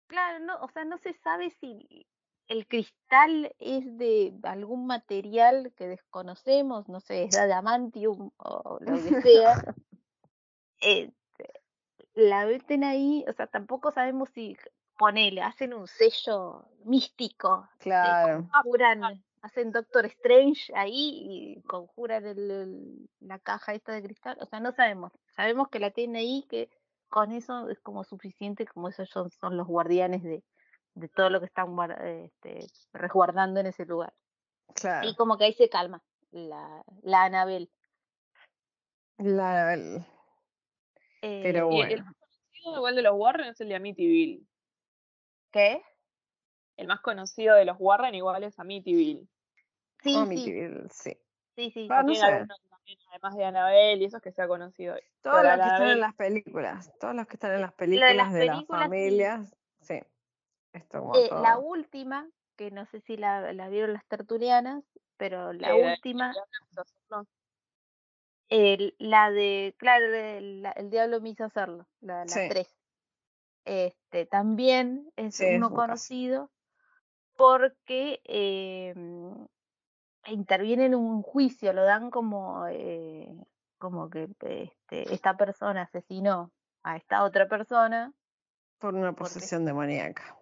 [0.07, 2.07] Claro, no, o sea, no se sabe si
[2.49, 8.93] el cristal es de algún material que desconocemos, no sé, es de adamantium o lo
[9.03, 9.75] que sea.
[10.81, 11.62] Este,
[12.14, 14.57] la meten ahí, o sea, tampoco sabemos si
[14.97, 18.49] ponele, hacen un sello místico, eh, Claro.
[18.53, 24.47] conjuran, hacen Doctor Strange ahí y conjuran el- el- la caja esta de cristal, o
[24.47, 26.70] sea, no sabemos, sabemos que la tienen ahí, que
[27.09, 30.42] con eso es como suficiente, como esos son, son los guardianes de,
[30.95, 31.68] de todo lo que están
[32.03, 34.12] este, resguardando en ese lugar.
[34.74, 35.09] Claro.
[35.09, 37.70] Y como que ahí se calma la, la Anabel.
[39.18, 40.05] La, el-
[41.20, 42.05] Pero y el bueno.
[42.05, 44.47] más conocido igual de los Warren es el de Amityville.
[45.55, 45.80] ¿Qué?
[46.76, 49.26] El más conocido de los Warren igual es Amityville.
[50.02, 51.16] Sí, sí, Amityville, sí.
[51.57, 51.88] sí, sí.
[51.88, 52.26] No Tiene sé.
[52.26, 54.96] algunos también, además de Annabelle y esos que se ha conocido.
[55.22, 58.09] Todos Pero los que están en las películas, todos los que están en las películas
[58.11, 59.09] de las de las películas, sí.
[59.09, 60.00] familias, sí.
[60.72, 64.84] Esto como Eh, la última, que no sé si la, la vieron las tertulianas,
[65.16, 66.34] pero la Eh, última,
[68.98, 72.48] la de, claro, el, la- el diablo me hizo hacerlo, la, la Sí.
[72.48, 72.68] 3.
[73.65, 76.51] Este, también es Sí, uno conocido
[77.37, 78.95] porque eh,
[80.27, 83.29] interviene en un juicio, lo dan como, eh,
[83.79, 86.53] como que este, esta persona asesinó
[86.83, 88.12] a esta otra persona
[88.79, 90.37] Por una porque- posesión demoníaca.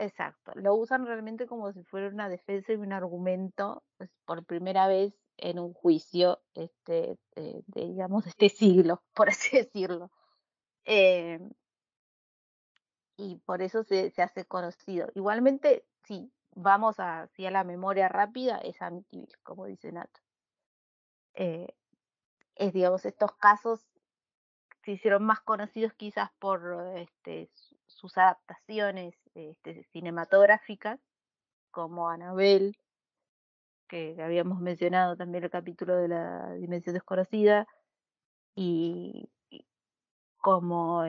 [0.00, 4.86] Exacto, lo usan realmente como si fuera una defensa y un argumento pues, por primera
[4.86, 10.10] vez en un juicio, este, eh, de, digamos, de este siglo, por así decirlo.
[10.84, 11.40] Eh,
[13.18, 15.08] y por eso se, se hace conocido.
[15.14, 20.20] Igualmente, si vamos a, así a la memoria rápida, es Amityville, como dice Nato.
[21.34, 21.74] Eh,
[22.54, 23.84] es, digamos, estos casos
[24.84, 31.00] se hicieron más conocidos quizás por este, su- sus adaptaciones este, cinematográficas,
[31.70, 32.78] como Annabelle,
[33.88, 37.66] que habíamos mencionado también el capítulo de la Dimensión Desconocida,
[38.54, 39.28] y
[40.36, 41.04] como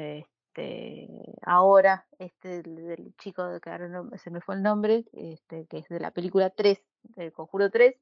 [0.49, 1.07] este
[1.43, 5.87] ahora este del, chico que ahora no- se me fue el nombre, este, que es
[5.89, 7.95] de la película 3, del Conjuro 3,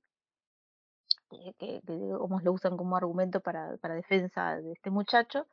[1.32, 5.48] eh, que, que digamos lo usan como argumento para, para defensa de este muchacho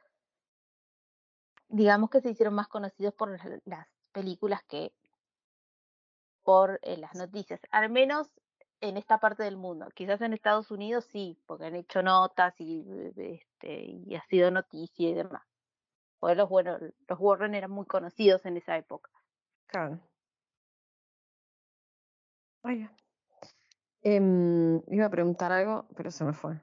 [1.69, 4.93] digamos que se hicieron más conocidos por las- las películas que
[6.43, 8.31] por eh, las noticias, al menos
[8.81, 9.89] en esta parte del mundo.
[9.95, 12.85] Quizás en Estados Unidos sí, porque han hecho notas y,
[13.17, 15.43] este, y ha sido noticia y demás.
[16.25, 19.11] Porque los, bueno, los Warren eran muy conocidos en esa época.
[19.67, 20.01] Claro.
[22.63, 22.89] Oye.
[24.01, 26.59] Em, iba a preguntar algo, pero se me fue.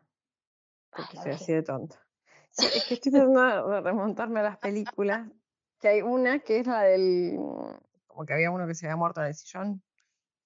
[0.90, 1.44] Porque la soy vejez.
[1.44, 2.04] así de tonta.
[2.50, 5.30] Sí, es que estoy tratando de remontarme a las películas.
[5.80, 7.38] Que hay una que es la del.
[8.08, 9.84] Como que había uno que se había muerto en el sillón.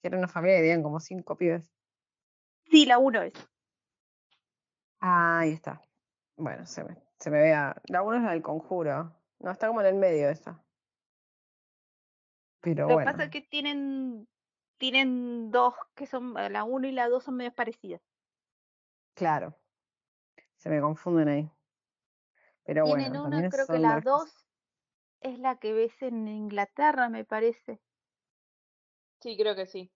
[0.02, 1.72] Que era una familia y vivían como cinco pibes.
[2.70, 3.32] Sí, la uno es.
[5.00, 5.82] Ah, ahí está.
[6.36, 7.82] Bueno, se me, se me vea.
[7.88, 9.12] La uno es la del conjuro.
[9.40, 10.64] No, está como en el medio esa.
[12.62, 13.12] Pero Lo que bueno.
[13.12, 14.28] pasa es que tienen,
[14.78, 18.02] tienen dos que son, eh, la uno y la dos son medio parecidas.
[19.16, 19.56] Claro.
[20.58, 21.52] Se me confunden ahí.
[22.64, 24.48] Pero Tienen bueno, una, creo que la las cosas- dos
[25.22, 27.82] es la que ves en Inglaterra, me parece.
[29.22, 29.92] Sí, creo que sí.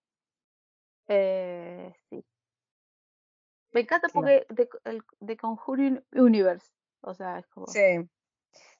[1.08, 2.26] Eh, sí.
[3.72, 6.72] Me encanta porque de, el, de Conjuring Universe.
[7.02, 7.68] O sea, es como.
[7.68, 7.80] Sí.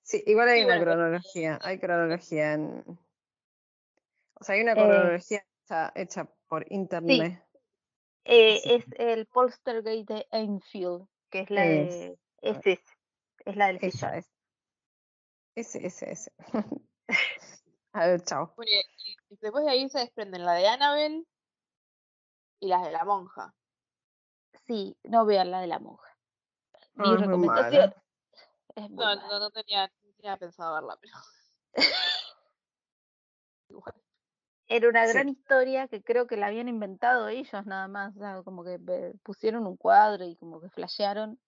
[0.02, 1.60] Sí, igual hay Sí, una bueno, cronología.
[1.62, 2.84] Hay cronología en.
[4.36, 7.44] O sea, hay una Eh, cronología hecha, hecha por internet.
[8.26, 12.20] eh, es el Polstergate de Enfield, que es la Es- de.
[12.42, 12.84] Es ese.
[13.46, 14.14] Es la del Esa sillón.
[14.16, 14.32] es.
[15.56, 16.32] Ese, ese, ese.
[17.94, 18.54] A ver, chao.
[18.66, 18.80] Y,
[19.30, 21.24] y después de ahí se desprenden la de Annabelle
[22.60, 23.54] y las de la monja.
[24.68, 26.08] Sí, no vean la de la monja.
[26.96, 27.94] Mi es recomendación.
[28.76, 31.14] Es No, no, no tenía, no tenía pensado verla, pero.
[33.70, 33.94] Igual.
[34.68, 35.14] Era una Sí.
[35.14, 38.80] gran historia que creo que la habían inventado ellos nada más, o sea, como que
[39.24, 41.40] pusieron un cuadro y como que flashearon.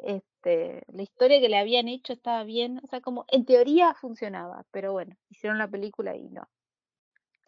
[0.00, 4.64] Este, la historia que le habían hecho estaba bien, o sea, como en teoría funcionaba,
[4.70, 6.48] pero bueno, hicieron la película y no.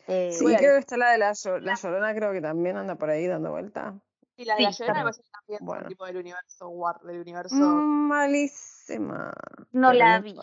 [0.06, 2.96] Eh, Sí, Bueno, creo que está la de la, la Llorona, creo que también anda
[2.96, 3.98] por ahí dando vuelta.
[4.38, 5.58] Y las de la Llorona me también.
[5.58, 5.88] que Bueno.
[5.88, 7.56] tipo del universo War, del universo.
[7.56, 9.32] Mm, malísima.
[9.72, 10.34] no la vi.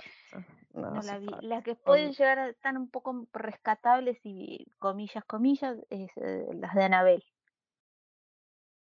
[0.73, 1.27] No, no la vi.
[1.41, 6.75] Las que pueden llegar a estar un poco rescatables y comillas, comillas, es eh, las
[6.75, 7.23] de Anabel.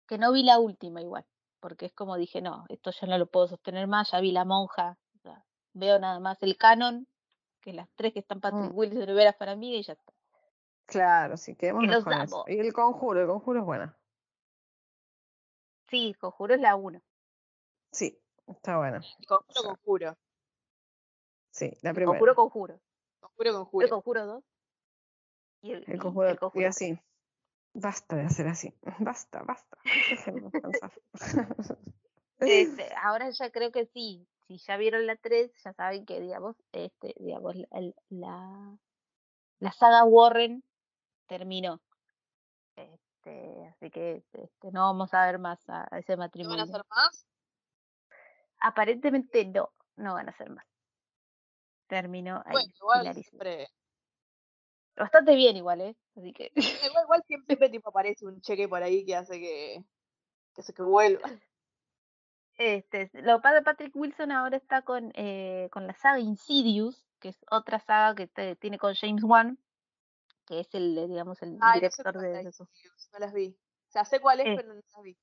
[0.07, 1.25] Que no vi la última igual,
[1.59, 4.45] porque es como dije, no, esto ya no lo puedo sostener más, ya vi la
[4.45, 5.43] monja, o sea,
[5.73, 7.05] veo nada más el canon,
[7.59, 10.13] que las tres que están Patrick Mm, Wilson, Rivera para mí y ya está.
[10.85, 12.37] claro, sí, Que quedémonos los con eso.
[12.37, 12.45] amo.
[12.47, 13.97] Y el conjuro, el conjuro es buena.
[15.91, 17.01] Sí, Conjuro es la uno.
[17.91, 18.17] Sí,
[18.47, 18.97] está buena.
[19.19, 20.17] El conjuro, sea, conjuro.
[21.51, 22.17] Sí, la El primera.
[22.17, 22.79] Conjuro, Conjuro.
[23.19, 23.89] Conjuro, El conjuro.
[23.89, 24.43] Conjuro 2
[25.61, 26.69] y el, El y conjuro, el y Conjuro 3.
[26.75, 26.99] así.
[27.73, 28.73] Basta de hacer así.
[28.99, 29.77] Basta, basta.
[30.09, 30.49] Déjenme.
[32.39, 34.25] Este, ahora ya creo que sí.
[34.47, 38.77] Si ya vieron la 3, ya saben que, digamos, este, digamos, la, el- la,
[39.59, 40.63] la saga Warren
[41.27, 41.79] terminó.
[43.23, 46.25] Este, así que este, no vamos a ver más a, a ese ¿No van a
[46.25, 46.63] matrimonio.
[46.63, 47.27] hacer más?
[48.59, 50.65] Aparentemente no, no van a hacer más.
[51.87, 53.29] Terminó Bueno, ahí, igual finalizó.
[53.29, 53.67] siempre.
[54.95, 55.95] Bastante bien igual, ¿eh?
[56.15, 59.83] Así que Igual, igual siempre, tipo aparece un cheque por ahí que hace que.
[60.53, 61.21] que hace que vuelva.
[62.57, 67.45] Este, lo que Patrick Wilson ahora está con, eh, con la saga Insidious, que es
[67.49, 69.57] otra saga que te- tiene con James Wan,
[70.45, 72.67] que es el, digamos, el Ay, no sé director de, eso.
[73.13, 73.57] No las vi.
[73.89, 75.17] O sea, sé cuál es, Eh, pero no las vi.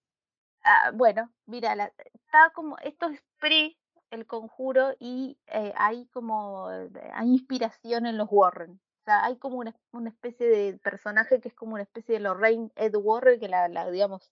[0.64, 3.76] ah, bueno, mira, la- está como, esto es pre
[4.10, 8.72] el conjuro y eh, hay como, eh, hay inspiración en los Warren.
[8.72, 12.20] O sea, hay como una, una especie de personaje que es como una especie de
[12.20, 14.30] Lorraine Ed Warren que la, la, digamos,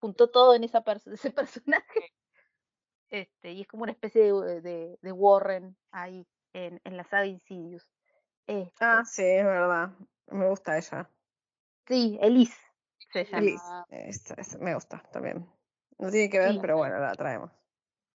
[0.00, 2.12] juntó todo en esa ese personaje.
[3.10, 7.26] Este, y es como una especie de, de, de Warren ahí en, en la saga
[7.26, 7.86] Insidious.
[8.50, 9.90] Este, Ah, sí, es verdad.
[10.26, 11.08] Me gusta ella.
[11.86, 12.56] sí, Elise
[13.12, 13.38] se llama.
[13.38, 14.08] Elise.
[14.08, 15.48] Es- es- me gusta también.
[15.98, 17.52] No tiene que ver, Sí, pero bueno, la traemos.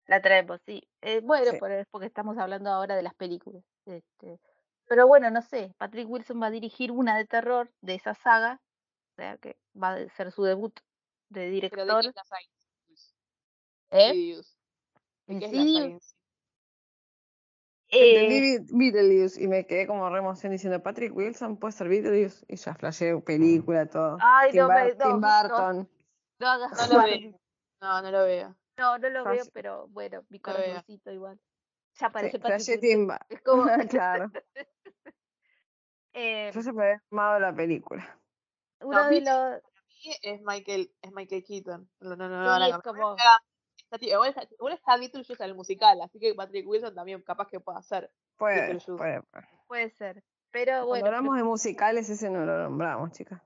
[0.07, 0.85] la traemos, sí.
[1.01, 1.57] Eh, bueno, Sí.
[1.57, 3.63] por- es porque estamos hablando ahora de las películas.
[3.85, 4.39] Este,
[4.87, 8.59] pero bueno, no sé, Patrick Wilson va a dirigir una de terror de esa saga,
[9.11, 10.77] o sea que va a ser su debut
[11.29, 12.05] de pero ¿de director.
[12.05, 13.15] es la saga Insidious?
[13.91, 14.07] ¿Eh?
[14.13, 14.57] Insidious.
[15.27, 15.59] ¿De qué es la
[17.89, 21.87] Entendí Eh, Beet- Beetlejuice y me quedé como re emoción diciendo Patrick Wilson puede ser
[21.87, 24.17] Beetlejuice y ya flashé película, todo.
[24.21, 24.67] ay, Tim, no,
[24.97, 25.89] Tim no, no, Burton.
[26.39, 27.39] no No lo veo.
[27.81, 28.55] No, no lo veo.
[28.77, 31.37] No, no lo veo, pero bueno, mi No corazoncito igual.
[31.93, 32.79] Ya Sí, aparece Patrick.
[32.81, 34.31] Tim Es como, claro.
[36.13, 38.19] eh, Yo se me había armado la película.
[38.81, 39.61] uno de los,
[40.23, 41.89] es Michael, es Michael Keaton.
[42.01, 42.83] No, no, no, no sí, a es
[44.01, 47.59] igual, está, igual está Beetlejuice en el musical, así que Patrick Wilson también capaz que
[47.59, 49.47] pueda hacer Puede, puede, puede.
[49.67, 50.23] puede ser.
[50.51, 53.41] Pero Cuando bueno, hablamos de musicales, ese no lo nombramos, chicas.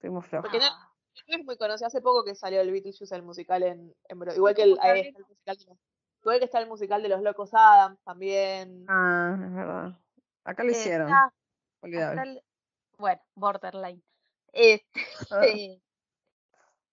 [0.00, 0.48] Fuimos flojos.
[0.50, 0.92] Porque no, ah,
[1.28, 1.86] no es muy conocido.
[1.86, 4.18] Hace poco que salió el Beetlejuice, el musical en, en.
[4.34, 5.78] Igual que el, ahí está el musical de los,
[6.22, 8.84] igual que está el musical de los Locos Adams también.
[8.88, 9.98] Ah, es verdad.
[10.44, 11.10] Acá lo eh, hicieron.
[11.82, 12.42] está, el-
[12.96, 14.02] bueno, borderline.
[14.52, 14.86] Este,
[15.30, 15.40] Ah,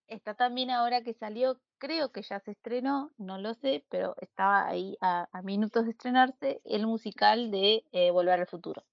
[0.07, 4.67] está también ahora que salió, creo que ya se estrenó, no lo sé, pero estaba
[4.67, 8.83] ahí a, a minutos de estrenarse el musical de eh, Volver al Futuro.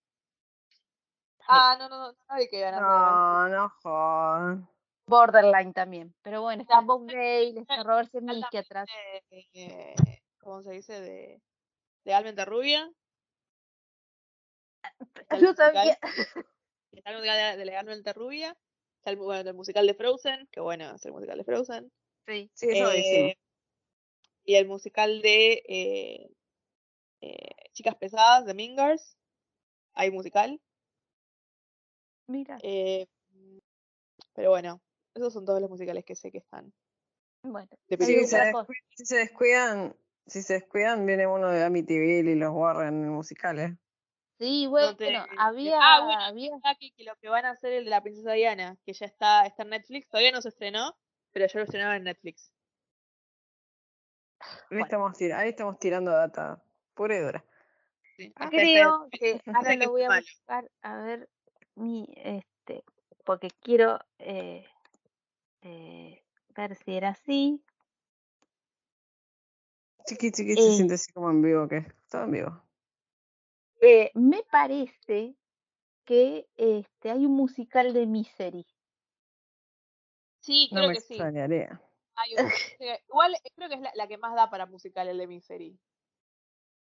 [1.49, 2.75] Ah, no, no, no, no hay que ver.
[2.75, 4.69] no, no jodan.
[5.07, 6.15] borderline también.
[6.23, 8.89] Pero bueno, está Bob Gale, está Robert Zemeckis atrás.
[9.31, 9.95] de, eh,
[10.39, 11.01] ¿cómo se dice?
[11.01, 11.43] De,
[12.05, 12.91] de Almenta Rubia.
[15.31, 15.99] Musical, sabía.
[16.93, 18.57] está el musical de, de Almenta Rubia.
[18.99, 21.93] Está el, bueno, el musical de Frozen, que bueno, es el musical de Frozen.
[22.27, 22.51] Sí.
[22.55, 22.91] Sí, eso.
[22.93, 23.37] Eh,
[24.45, 26.31] y el musical de eh,
[27.21, 29.17] eh, Chicas Pesadas, de Mingers.
[29.95, 30.61] Hay musical.
[32.27, 33.07] Mira, Eh,
[34.35, 34.81] pero bueno,
[35.15, 36.73] esos son todos los musicales que sé que están.
[37.43, 37.69] bueno,
[37.99, 38.53] se
[38.97, 39.95] si se descuidan,
[40.27, 43.73] si se descuidan, viene uno de Amityville y los Warren musicales.
[44.39, 46.51] Sí, No bueno, te- había, Ah, bueno, había,
[46.81, 49.47] que, que lo que van a hacer el de la princesa Diana, que ya está,
[49.47, 50.97] está en Netflix, todavía no se estrenó,
[51.33, 52.53] pero ya lo estrenaron en Netflix.
[54.41, 56.63] Ahí bueno, estamos, tir- ahí estamos tirando data
[56.99, 57.45] y dura.
[58.17, 61.29] Sí, Ah, creo que ahora lo voy a buscar a ver
[61.75, 62.85] mi, este,
[63.25, 64.67] porque quiero eh,
[65.63, 66.23] eh,
[66.55, 67.63] ver si era así.
[70.07, 70.73] Chiqui chiqui se Eh.
[70.73, 72.63] siente así como en vivo, que todo en vivo.
[73.81, 75.35] Eh, me parece
[76.05, 78.67] que este, hay un musical de Misery.
[80.43, 81.15] Sí, No creo me que sí.
[81.15, 81.81] extrañaría.
[82.27, 82.37] Sí,
[83.09, 85.79] Igual eh, creo que es la, la que más da para musical, el de Misery.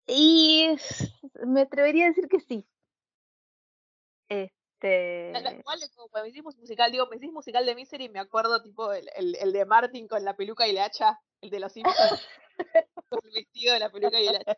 [0.08, 0.76] Y
[1.46, 2.68] me atrevería a decir que sí.
[4.28, 5.32] Este.
[5.32, 8.10] La- la- Igual como cuando me decís musical, digo, me decís musical de Misery y
[8.10, 11.50] me acuerdo tipo el, el, el de Martin con la peluca y la hacha, el
[11.50, 12.28] de los Simpsons,
[13.10, 14.58] con el vestido de la peluca y el hacha.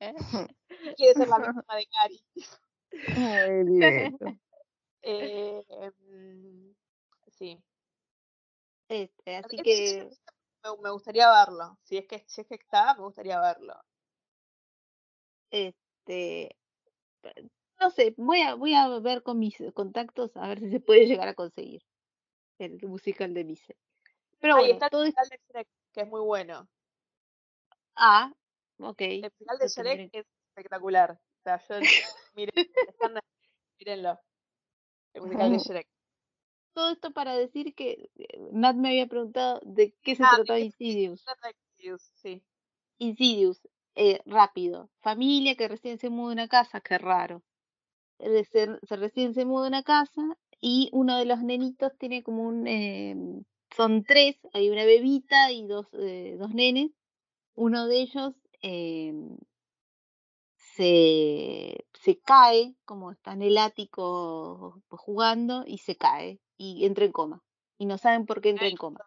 [0.96, 2.24] Quiere ser la víctima de Cari.
[3.16, 4.26] Muy directo.
[5.02, 5.64] Eh,
[6.08, 6.70] mm,
[7.28, 7.62] sí.
[8.88, 10.08] Este, así que
[10.62, 11.78] me, me gustaría verlo.
[11.82, 13.74] Si es que si es que está, me gustaría verlo.
[15.50, 16.56] este
[17.80, 21.06] no sé, voy a voy a ver con mis contactos a ver si se puede
[21.06, 21.82] llegar a conseguir
[22.58, 23.78] el musical de Misery.
[24.38, 26.68] Pero Ahí bueno, está el todo musical de Shrek, que es muy bueno.
[27.96, 28.32] Ah,
[28.78, 29.00] ok.
[29.00, 31.10] El musical de tendré Shrek es espectacular.
[31.12, 31.80] O sea, yo
[32.34, 33.18] miren, están-
[33.78, 34.20] mírenlo.
[35.14, 35.88] El musical de Shrek.
[36.74, 40.58] Todo esto para decir que eh, Nat me había preguntado de qué se Ah, trataba
[40.58, 41.24] ¿de Insidious.
[41.78, 42.42] Insidious, Sí.
[42.98, 44.90] Insidious, eh, rápido.
[45.00, 47.42] Familia que recién se muda a una casa, qué raro.
[48.18, 50.22] Eh, Se, se recién se muda a una casa
[50.60, 52.66] y uno de los nenitos tiene como un...
[52.66, 53.16] eh,
[53.76, 56.90] son tres, hay una bebita y dos, eh, dos nenes.
[57.54, 58.34] Uno de ellos
[60.56, 67.12] se, se cae, como está en el ático jugando, y se cae y entra en
[67.12, 67.42] coma.
[67.78, 69.00] Y no saben por qué entra en coma.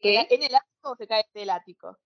[0.00, 0.34] ¿Se cae ¿Qué?
[0.34, 1.98] ¿En el ático o se cae del ático?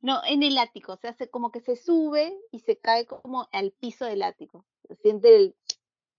[0.00, 3.70] No, en el ático, se hace como que se sube y se cae como al
[3.70, 4.66] piso del ático.
[4.88, 5.56] Se siente el,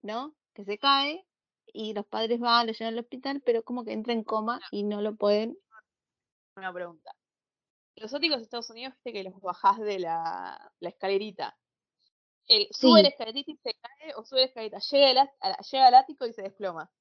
[0.02, 0.34] ¿no?
[0.54, 1.26] Que se cae
[1.74, 4.84] y los padres van, lo llevan al hospital, pero como que entra en coma y
[4.84, 5.58] no lo pueden.
[6.56, 7.12] Una pregunta.
[7.96, 11.58] Los áticos de Estados Unidos, viste que los bajás de la, la escalerita.
[12.48, 13.14] El, ¿Sube la Sí.
[13.14, 14.80] escalerita y se cae o sube la escalerita?
[14.80, 16.91] Llega, el a- llega al ático y se desploma.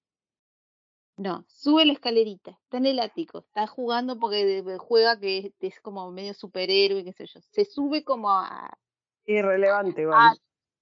[1.17, 6.11] No, sube la escalerita, está en el ático, está jugando porque juega que es, como
[6.11, 7.41] medio superhéroe, qué sé yo.
[7.51, 8.71] Se sube como a,
[9.27, 10.39] Irrelevante igual.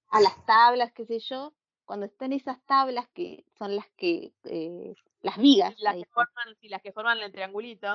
[0.09, 1.53] a las tablas, qué sé yo.
[1.85, 6.69] Cuando están esas tablas que son las que, eh, las vigas, las que forman, sí,
[6.69, 7.87] las que forman el triangulito.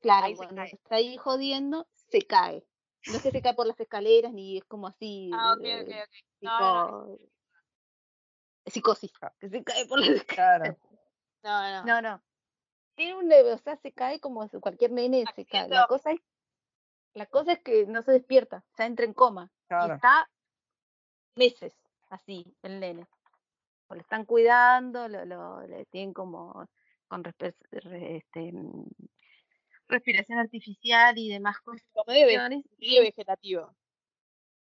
[0.00, 2.64] Claro, Ahí se cuando está ahí jodiendo, se cae.
[3.06, 5.80] No es que se cae por las escaleras ni es como así, Ah, ok, eh,
[5.82, 6.14] ok, ok.
[6.40, 7.18] tipo No, no,
[8.66, 10.76] psicosis, que se cae por las escaleras.
[11.40, 11.82] Claro.
[11.84, 11.84] no, no.
[11.86, 12.22] No, no.
[12.94, 15.68] Tiene un leve, o sea, se cae como cualquier nene se cae.
[15.68, 16.20] La cosa es,
[17.14, 19.50] la cosa es que no se despierta, o sea, entra en coma.
[19.64, 19.94] Y Claro.
[19.94, 20.30] está
[21.36, 21.74] meses
[22.10, 23.06] así, el nene.
[23.88, 26.68] O lo están cuidando, lo, lo- le tienen como
[27.08, 28.52] con este,
[29.90, 32.64] respiración artificial y demás cuestiones.
[32.78, 33.74] y medio vegetativo.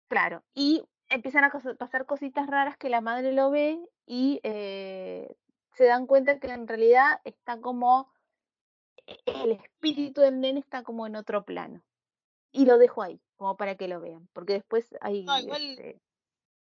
[0.09, 5.37] Claro, y empiezan a pasar cositas raras que la madre lo ve y eh,
[5.75, 8.11] se dan cuenta que en realidad está como
[9.07, 11.83] e- el espíritu del nene está como en otro plano.
[12.53, 16.01] Y lo dejo ahí, como para que lo vean, porque después hay No, igual- este,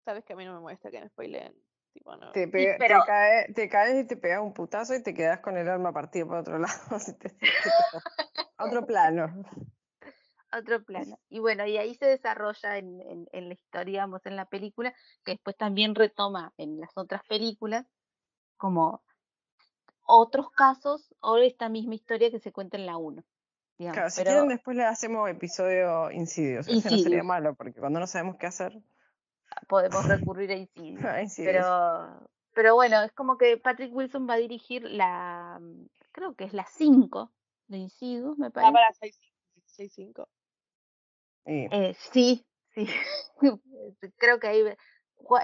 [0.03, 1.53] Sabes que a mí no me molesta que me spoileen.
[1.97, 2.31] Tipo, no.
[2.31, 5.39] Te, pega- pero- te, cae- te caes y te pegas un putazo y te quedas
[5.39, 6.77] con el alma partida por otro lado.
[8.59, 9.43] otro plano.
[10.53, 11.19] otro plano.
[11.29, 14.93] Y bueno, y ahí se desarrolla en, en, en la historia, digamos, en la película,
[15.25, 17.85] que después también retoma en las otras películas,
[18.57, 19.03] como
[20.03, 23.23] otros casos o esta misma historia que se cuenta en la 1.
[23.79, 26.67] digamos, Claro, si pero- quieren después le hacemos episodio Insidious.
[26.67, 28.79] Ese no sería malo porque cuando no sabemos qué hacer.
[29.67, 31.01] Podemos recurrir a Insidious.
[31.35, 35.59] Pero, pero bueno, es como que Patrick Wilson va a dirigir la,
[36.11, 37.31] creo que es la 5
[37.67, 38.73] de Insidious, me Ah, parece.
[38.73, 38.93] para
[39.65, 40.27] 6-5.
[41.45, 42.87] Y- Eh, sí, sí.
[44.17, 44.63] creo que ahí,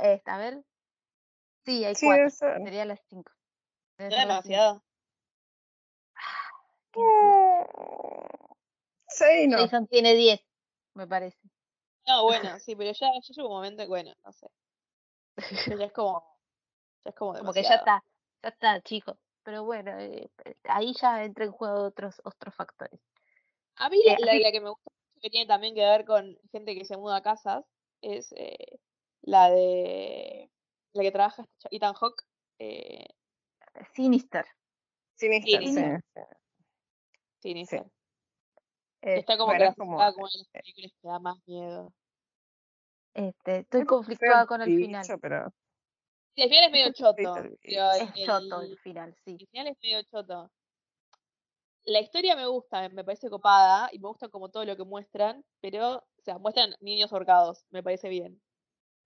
[0.03, 0.63] esta, a ver.
[1.65, 2.19] Sí, hay sí, cuatro.
[2.23, 2.57] debe ser.
[2.63, 3.31] Sería las 5.
[3.97, 4.83] No es demasiado.
[9.07, 9.57] Sí, no.
[9.59, 10.41] Jason tiene 10,
[10.95, 11.37] me parece.
[12.07, 14.47] No, bueno, sí, pero ya, ya llegó un momento que, bueno, no sé.
[15.77, 16.23] Ya es como.
[17.05, 18.03] Ya es como Como que ya está,
[18.41, 19.17] ya está, chicos.
[19.43, 20.29] Pero bueno, eh,
[20.65, 22.99] ahí ya entra en juego otros, otros factores.
[23.75, 26.37] A mí la, Eh, la- que me gusta mucho, que tiene también que ver con
[26.51, 27.65] gente que se muda a casas,
[28.01, 28.79] es eh,
[29.21, 30.49] la de.
[30.93, 32.23] La que trabaja Ethan Hawke.
[32.59, 33.05] Eh,
[33.95, 34.45] Sinister.
[35.15, 35.81] Sinister, sí.
[37.39, 37.83] Sinister.
[37.83, 37.91] sí.
[39.05, 41.37] Eh, Está como bueno, es como- clasificada como, una de las películas que da más
[41.45, 41.93] miedo.
[43.13, 45.05] este, estoy Es conflictuada con el final.
[45.21, 45.53] pero
[46.35, 47.35] Sí, el final es medio choto.
[47.37, 49.37] el pero Es el- choto el final, sí.
[49.39, 50.51] El final es medio choto.
[51.85, 55.43] la historia me gusta, me parece copada y me gusta como todo lo que muestran,
[55.59, 58.41] pero, o sea, muestran niños ahorcados, me parece bien.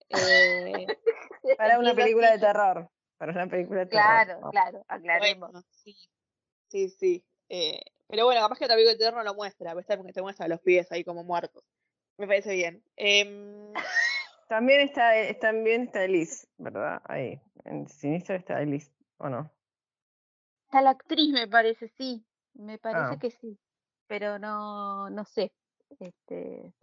[0.10, 0.86] Eh,
[1.58, 2.88] Para una película de terror.
[3.18, 4.06] Para una película de terror.
[4.06, 5.52] Claro, claro, aclaremos.
[5.52, 5.96] bueno, sí,
[6.70, 7.26] sí, sí.
[7.50, 9.98] eh, pero bueno, capaz que otra película de terror no lo muestra, ¿viste?
[9.98, 11.64] porque te muestra a los pies ahí como muertos.
[12.18, 12.84] Me parece bien.
[12.96, 13.74] Em,
[14.48, 17.02] También está, eh, también está Elise, ¿verdad?
[17.06, 17.42] Ahí.
[17.66, 19.52] En Sinister está Elise, ¿o no?
[20.66, 22.26] Está la actriz, me parece, sí.
[22.54, 23.20] Me parece Ah.
[23.20, 23.60] que sí.
[24.08, 25.52] Pero no, no sé.
[26.00, 26.74] Este,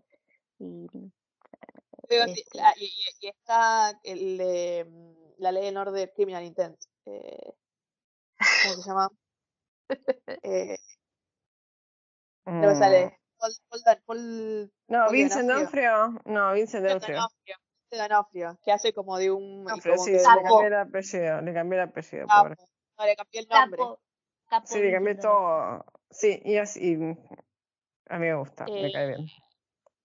[0.58, 0.86] y,
[2.08, 2.42] Este.
[2.60, 6.78] ah, y, y- y está el, de, mm, la ley de honor de Criminal Intent.
[7.06, 7.54] eh,
[8.62, 9.08] ¿Cómo se llama?
[10.42, 10.76] Eh,
[12.46, 13.18] no me Mm, sale.
[13.38, 16.20] Paul, Paul Paul- No, Paul Vincent D'Onofrio.
[16.24, 17.16] No, Vincent D'Onofrio.
[17.16, 17.56] D'Onofrio.
[17.90, 19.64] D'Onofrio, que hace como de un.
[19.64, 22.56] D'Onofrio, sí, le cambié el apellido, le cambié el apellido, pobre.
[22.98, 23.78] No, le cambié el nombre.
[23.78, 24.00] capo,
[24.48, 25.84] capo Sí, le cambié Vincent todo.
[26.10, 26.94] Sí, y así.
[28.08, 29.26] A mí me gusta, me cae bien.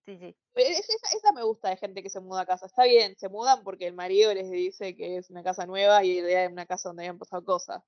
[0.06, 0.36] Sí, sí.
[0.56, 2.66] Esa, esa me gusta de gente que se muda a casa.
[2.66, 6.18] Está bien, se mudan porque el marido les dice que es una casa nueva y
[6.18, 7.84] en realidad es una casa donde habían pasado cosas.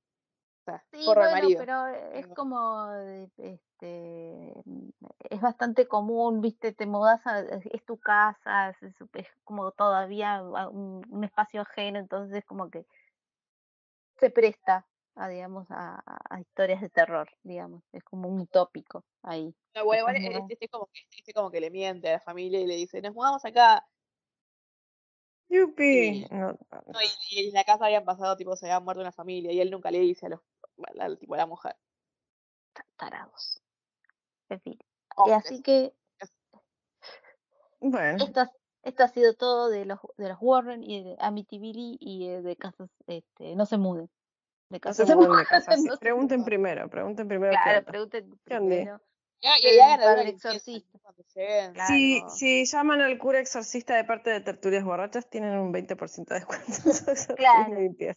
[0.72, 1.60] Sea, Sí, al bueno, marido.
[1.60, 2.94] pero es Pero- como,
[3.38, 4.54] este,
[5.30, 10.42] es bastante común, viste, te mudas a, es tu casa, es, es- es como todavía
[10.44, 12.86] un, un espacio ajeno, entonces es como que
[14.18, 16.02] se presta a, digamos, a,
[16.40, 19.54] historias de terror, digamos, es como un tópico ahí.
[19.76, 20.54] No, igual, igual, estás este, mudando.
[20.54, 23.14] este como que, este como que le miente a la familia y le dice, nos
[23.14, 23.86] mudamos acá.
[25.50, 25.84] ¡Yupi!
[25.84, 26.52] Y- No,
[26.88, 29.60] No, y, y en la casa habían pasado, tipo, se había muerto una familia y
[29.60, 30.40] él nunca le dice a los,
[30.94, 31.76] la, la mujer.
[32.98, 33.62] Tarados.
[34.50, 34.74] En fin.
[34.80, 35.46] Y Hombres.
[35.46, 35.94] así que
[37.80, 38.52] bueno, esto, ha-
[38.84, 42.56] esto ha sido todo de los, de los Warren y de Amityville y eh, de
[42.56, 44.10] casas, este, no se muden.
[44.70, 45.78] De no casas se de mueven de mujeres, casa.
[45.78, 45.84] sí.
[45.88, 49.02] no se Pregunten primero, pregunten primero Claro, pregunten primero.
[49.42, 51.00] Ya, y, y hagan para alguna el exorcista.
[51.74, 51.88] Claro.
[51.88, 56.36] Si, si llaman al cura exorcista de parte de tertulias borrachas, tienen un 20% de
[56.36, 56.72] descuento.
[57.30, 58.16] en Claro.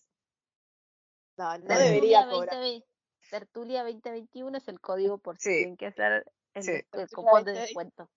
[1.37, 2.61] No, no Tertulia debería cobrar.
[2.61, 2.87] 20,
[3.31, 5.57] Tertulia 2021 es el código por si Sí.
[5.59, 6.25] tienen que hacer
[6.55, 6.73] el, Sí.
[6.93, 7.61] el cupón de 20.
[7.61, 8.11] descuento.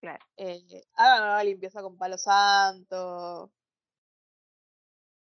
[0.00, 0.24] Claro.
[0.36, 3.50] Eh, hagan una limpieza con palo santo.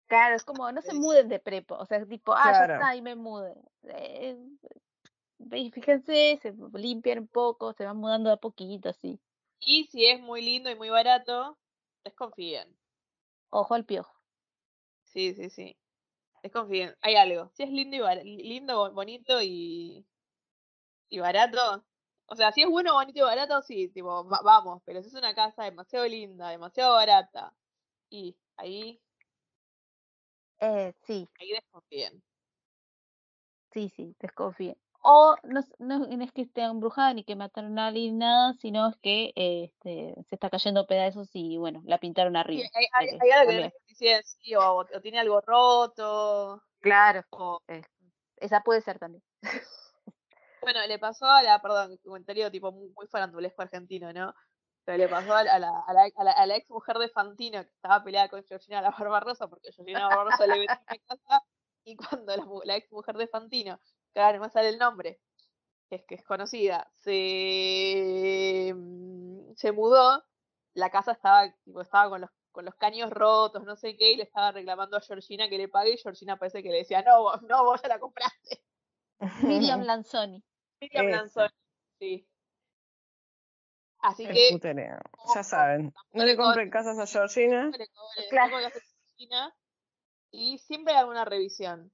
[0.08, 1.00] Claro, es como, no se Sí.
[1.00, 3.56] muden de prepo, o sea, tipo, ah, ya está, y me mude.
[3.84, 4.38] Eh,
[5.72, 9.20] fíjense, se limpian un poco, se van mudando de a poquito, así.
[9.60, 11.58] Y si es muy lindo y muy barato,
[12.04, 12.76] desconfíen.
[13.50, 14.14] Ojo al piojo.
[15.06, 15.78] Sí, sí, sí.
[16.46, 16.96] Desconfíen.
[17.02, 17.50] Hay algo.
[17.56, 20.06] Si es lindo y bar- lindo, bo- bonito y,
[21.10, 21.86] y barato.
[22.28, 24.82] O sea, si es bueno, bonito y barato, sí, tipo, va- vamos.
[24.86, 27.56] Pero si es una casa demasiado linda, demasiado barata,
[28.10, 29.02] y ahí,
[30.60, 32.24] Eh, sí, ahí desconfíen.
[33.72, 34.76] sí, sí, desconfíen.
[35.08, 38.54] O no, es- no, no es que esté embrujada ni que mataron a alguien, nada,
[38.60, 42.70] sino es que eh, este, se está cayendo pedazos y bueno, la pintaron Sí, arriba.
[42.74, 47.24] hay, o sea hay, hay algo que dicen, sí, o, o tiene algo roto, Claro,
[47.32, 47.84] o eh,
[48.38, 49.24] esa puede ser también.
[50.62, 54.34] Bueno, le pasó a la, perdón, comentario tipo muy, muy farandulesco argentino, ¿no?
[54.84, 56.98] Pero le pasó a la, a la, a la, a la- a la ex mujer
[56.98, 60.98] de Fantino que estaba peleada con Georgina la Barbarosa porque Georgina Barbarosa le vendió una
[61.08, 61.44] casa
[61.84, 63.80] y cuando la, mu- la ex mujer de Fantino,
[64.20, 65.20] ahora no me sale el nombre,
[65.90, 70.24] que es que es conocida, se, mm, se mudó,
[70.74, 74.16] la casa estaba, tipo, estaba con los con los caños rotos, no sé qué, y
[74.16, 77.22] le estaba reclamando a Georgina que le pague, y Georgina parece que le decía, no,
[77.22, 78.64] vos, no, vos ya la compraste.
[79.44, 80.42] Miriam Lanzoni.
[80.80, 81.18] Miriam Esa.
[81.18, 81.54] Lanzoni,
[82.00, 82.28] sí.
[84.00, 85.00] Así El que putereo.
[85.36, 85.94] Ya saben.
[86.14, 87.72] No le compren casas a Georgina.
[88.30, 88.52] Claro.
[88.52, 89.54] tampoco hace Georgina,
[90.32, 91.92] y siempre hay alguna revisión.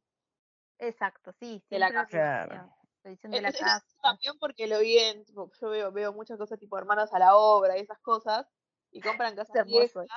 [0.81, 2.67] Exacto, sí, De la casa.
[3.03, 3.85] Revisión de la Es- es- casa.
[4.01, 7.35] también porque lo vi en, tipo, yo veo, veo muchas cosas tipo hermanos a la
[7.35, 8.47] obra y esas cosas,
[8.91, 10.07] y compran casas viejas,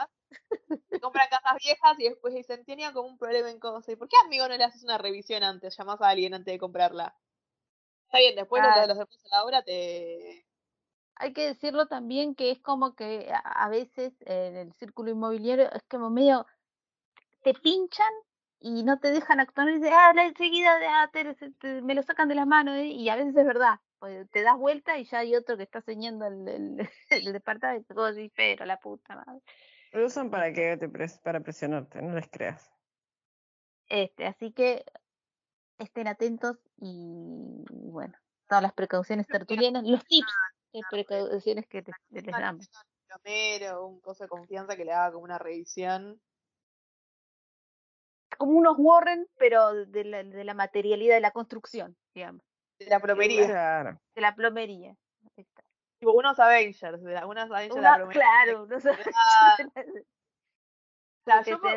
[0.90, 4.08] y compran casas viejas y después dicen, tenía como un problema en cosas, ¿y por
[4.08, 5.76] qué amigo no le haces una revisión antes?
[5.76, 7.14] Llamás a alguien antes de comprarla.
[8.06, 8.86] Está bien, después los- Claro.
[8.88, 10.46] los hermanos a la obra te...
[11.16, 15.82] Hay que decirlo también que es como que a veces en el círculo inmobiliario es
[15.88, 16.46] como medio
[17.42, 18.12] te pinchan
[18.64, 21.94] y no te dejan actuar y dicen, ah, la enseguida de, ah, te- te- me
[21.94, 22.86] lo sacan de las manos ¿eh?
[22.86, 23.80] y a veces es verdad.
[23.98, 27.94] pues, te das vuelta y ya hay otro que está señando el, el, el departamento,
[27.94, 29.42] como así, pero la puta madre.
[29.92, 32.70] Lo usan para que te pres- para presionarte, no les creas.
[33.88, 34.84] Este, así que
[35.78, 38.14] estén atentos y bueno,
[38.48, 40.32] todas las precauciones tertulianas, los tips
[40.72, 42.66] de precauciones que te- les damos.
[43.76, 46.20] un un coso de confianza que le haga como una revisión.
[48.38, 52.42] Como unos Warren, pero de la, de la materialidad de la construcción, digamos.
[52.78, 53.46] de la plomería.
[53.46, 54.00] Claro.
[54.14, 54.96] de la plomería.
[56.00, 58.22] Tipo, unos Avengers, de la, unos Avengers de la plomería.
[58.22, 58.90] claro, no sé.
[58.90, 61.70] Ah, O sea, que yo por,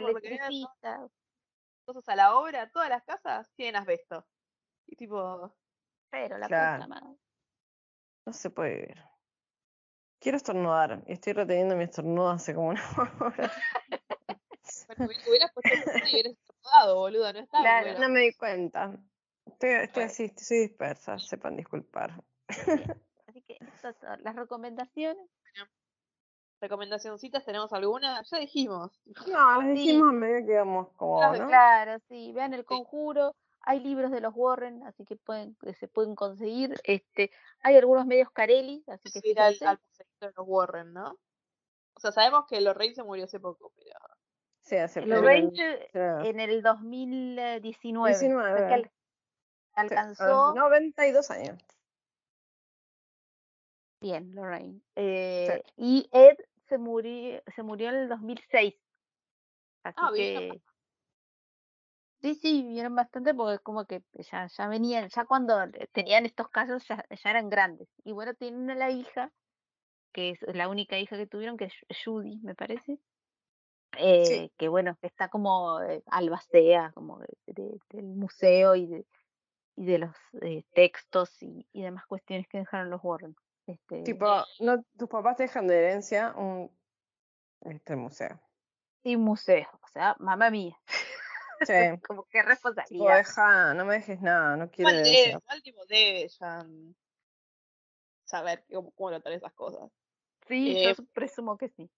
[2.08, 4.26] a la obra, todas las casas tienen asbesto.
[4.88, 5.56] Y tipo,
[6.12, 6.84] pero la Claro.
[6.84, 7.18] puta madre.
[8.26, 9.04] No se puede vivir.
[10.20, 12.82] Quiero estornudar estoy reteniendo mi estornudo hace como una
[13.22, 13.52] hora.
[14.88, 18.00] bueno, hubi- hubieras puesto el y hubieras estornudado, boludo, no está Claro, bueno.
[18.08, 18.98] No me di cuenta.
[19.46, 20.12] Estoy, estoy Bueno.
[20.12, 22.22] así, estoy dispersa, sepan disculpar.
[23.28, 25.26] Así que estas son las recomendaciones.
[26.60, 28.24] Recomendacioncitas, ¿tenemos alguna?
[28.24, 28.92] Ya dijimos.
[29.28, 29.68] No, Sí.
[29.74, 31.48] dijimos a medida que íbamos como, Claro, ¿no?
[31.48, 33.36] Claro, sí, vean el conjuro.
[33.62, 36.74] Hay libros de los Warren, así que pueden, que se pueden conseguir.
[36.84, 37.32] Este,
[37.62, 39.80] hay algunos medios Carelli, así que ir al, al
[40.22, 41.12] de los Warren, ¿no?
[41.96, 44.00] O sea, sabemos que Lorraine se murió hace poco, pero
[44.68, 46.26] Sí, hace Los pero- Rangers claro.
[46.26, 48.12] en el 2019.
[48.12, 48.74] o sea que 19.
[48.74, 48.90] al- Sí,
[49.76, 51.58] alcanzó ah, 92 años.
[54.02, 54.82] bien Lorraine.
[54.96, 56.36] Eh, Y Ed
[56.68, 58.76] se murió, se murió en el 2006.
[59.84, 60.62] Así Ah, bien, que
[62.22, 65.56] sí, sí, vivieron bastante porque como que ya, ya venían, ya cuando
[65.94, 67.88] tenían estos casos ya, ya eran grandes.
[68.04, 69.32] Y bueno, tienen una la hija,
[70.12, 71.74] que es la única hija que tuvieron, que es
[72.04, 73.00] Judy, me parece.
[73.98, 79.06] Eh, que bueno, que está como eh, albacea como de- de- del museo y de,
[79.76, 83.36] y de los eh, textos y, y demás cuestiones que dejaron los Warren.
[83.66, 86.72] Este, Tipo, no, tus papás te dejan de herencia un
[87.62, 88.40] este museo.
[89.04, 90.78] y museo, o sea, mamá mía.
[91.66, 91.74] Sí.
[92.08, 93.18] como que responsabilidad.
[93.18, 96.66] deja, no me dejes nada, no quiero debe, tipo debe ya
[98.26, 99.90] saber cómo, cómo tratar esas cosas.
[100.48, 101.90] Sí, yo eh, su- presumo que sí.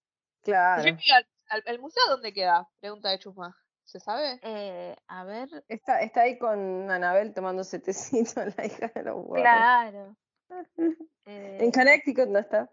[0.42, 0.84] Claro.
[0.84, 2.68] Yo al, al- ¿El museo dónde queda?
[2.80, 3.56] Pregunta de Chusma.
[3.84, 4.40] ¿Se sabe?
[4.44, 9.44] Eh, a ver, Está, está ahí con Anabel tomándose tecito, la hija de los Warren.
[9.44, 10.16] claro.
[11.26, 12.72] En eh, Connecticut no está.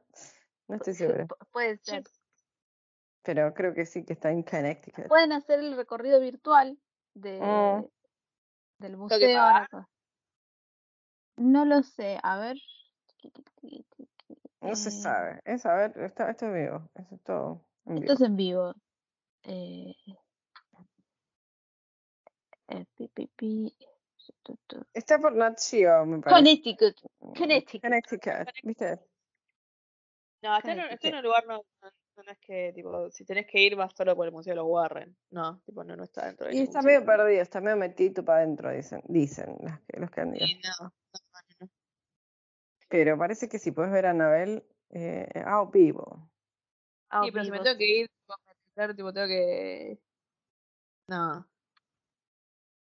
[0.68, 1.26] No estoy segura.
[1.26, 2.04] pu- puede ser.
[3.22, 5.08] Pero creo que sí que está en Connecticut.
[5.08, 6.78] Pueden hacer el recorrido virtual
[7.14, 7.86] de, Mm.
[8.78, 9.66] del museo.
[11.36, 12.56] No lo sé, a ver.
[14.62, 15.40] No se Eh, sabe.
[15.44, 16.88] Es a ver, está, esto es vivo.
[16.94, 18.12] Eso es todo en Esto vivo.
[18.14, 18.74] es en vivo.
[19.44, 19.94] Eh,
[22.68, 23.76] eh, pi, pi, pi,
[24.42, 24.84] tu, tu.
[24.92, 26.36] Está por Nat Geo, me parece.
[26.36, 26.96] Connecticut.
[27.36, 27.80] Connecticut.
[27.82, 28.98] Connecticut, ¿viste?
[30.42, 31.90] No, está en, un- está en un lugar, no, no,
[32.24, 34.66] no es que, tipo, si tenés que ir vas solo por el Museo de los
[34.68, 35.16] Warren.
[35.30, 38.38] No, tipo, no, no está dentro de Y está medio perdido, está medio metido para
[38.40, 40.46] adentro, dicen, dicen los que, los que han ido.
[40.46, 41.68] Sí, no, no, no, no.
[42.88, 46.30] Pero parece que si puedes ver a Anabel eh, a vivo.
[47.16, 48.10] Ah, Sí, pero si me tengo que ir,
[48.96, 49.98] tipo, tengo que...
[51.08, 51.46] No.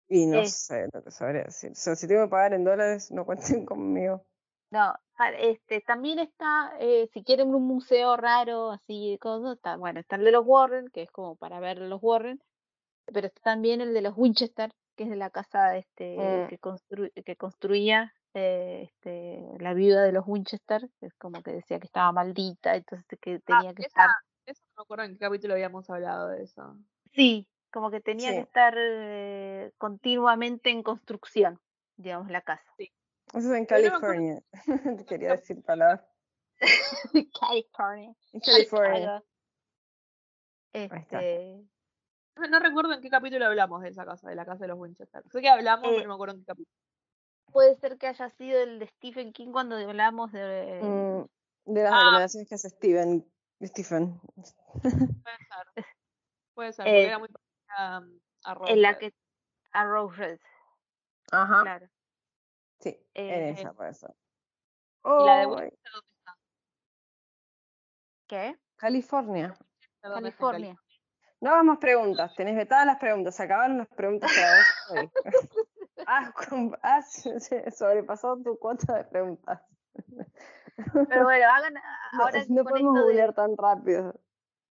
[0.09, 1.73] Y no sé, no te sabría decir.
[1.73, 4.25] O sea, si tengo que pagar en dólares, no cuenten conmigo.
[4.71, 4.95] No,
[5.39, 10.17] este, también está, eh, si quieren un museo raro, así de cosas, está, bueno, está
[10.17, 12.41] el de los Warren, que es como para ver los Warren,
[13.07, 16.49] pero está también el de los Winchester, que es de la casa este, Mm.
[16.49, 21.53] que, constru- que construía eh, este, la viuda de los Winchester, que es como que
[21.53, 24.11] decía que estaba maldita, entonces que tenía que esa- estar,
[24.47, 26.77] Eso no me acuerdo en qué capítulo habíamos hablado de eso.
[27.13, 31.61] sí, como que tenía que estar eh, continuamente en construcción,
[31.97, 32.63] digamos, la casa.
[32.79, 32.89] Eso
[33.33, 34.43] es en Pero no California.
[35.09, 36.03] Quería decir palabras.
[37.41, 38.15] California.
[38.33, 39.23] En California.
[40.73, 41.65] Este,
[42.37, 44.79] No, no recuerdo en qué capítulo hablamos de esa casa, de la casa de los
[44.79, 45.23] Winchester.
[45.31, 46.75] Sé que hablamos, Eh, pero no me acuerdo en qué capítulo.
[47.55, 50.81] Puede ser que haya sido el de Stephen King cuando hablamos de...
[50.83, 51.99] Mm, de las Ah.
[52.01, 53.25] recomendaciones que hace Steven.
[53.63, 54.21] Stephen.
[55.25, 55.87] Puede ser.
[56.55, 57.97] Puede ser, Eh, porque era muy parecida a,
[58.67, 58.99] a en la Rose.
[58.99, 59.15] que...
[59.71, 60.41] A Rose Red,
[61.31, 61.63] Ajá.
[61.63, 61.89] claro.
[62.81, 64.11] Sí, Eh, en esa puede ser.
[65.05, 66.37] ¿Y la de dónde está?
[68.27, 68.59] ¿Qué?
[68.77, 69.57] California.
[70.03, 70.81] ¿Dónde está en California.
[71.41, 75.11] No hagas más preguntas, tenés vetadas las preguntas, se acabaron las preguntas para vos hoy.
[76.07, 77.23] has, com- has
[77.79, 79.61] sobrepasado tu cuota de preguntas.
[81.09, 81.75] Pero bueno, hagan
[82.13, 84.15] No, ahora no con podemos de, googlear tan rápido.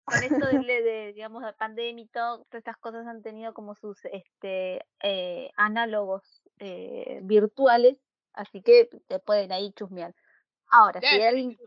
[0.04, 3.74] con esto de, de, digamos, de pandemia y todo, todas estas cosas han tenido como
[3.74, 7.98] sus este eh, análogos eh, virtuales,
[8.32, 10.14] así que te pueden ahí chusmear.
[10.70, 11.58] Ahora, si alguien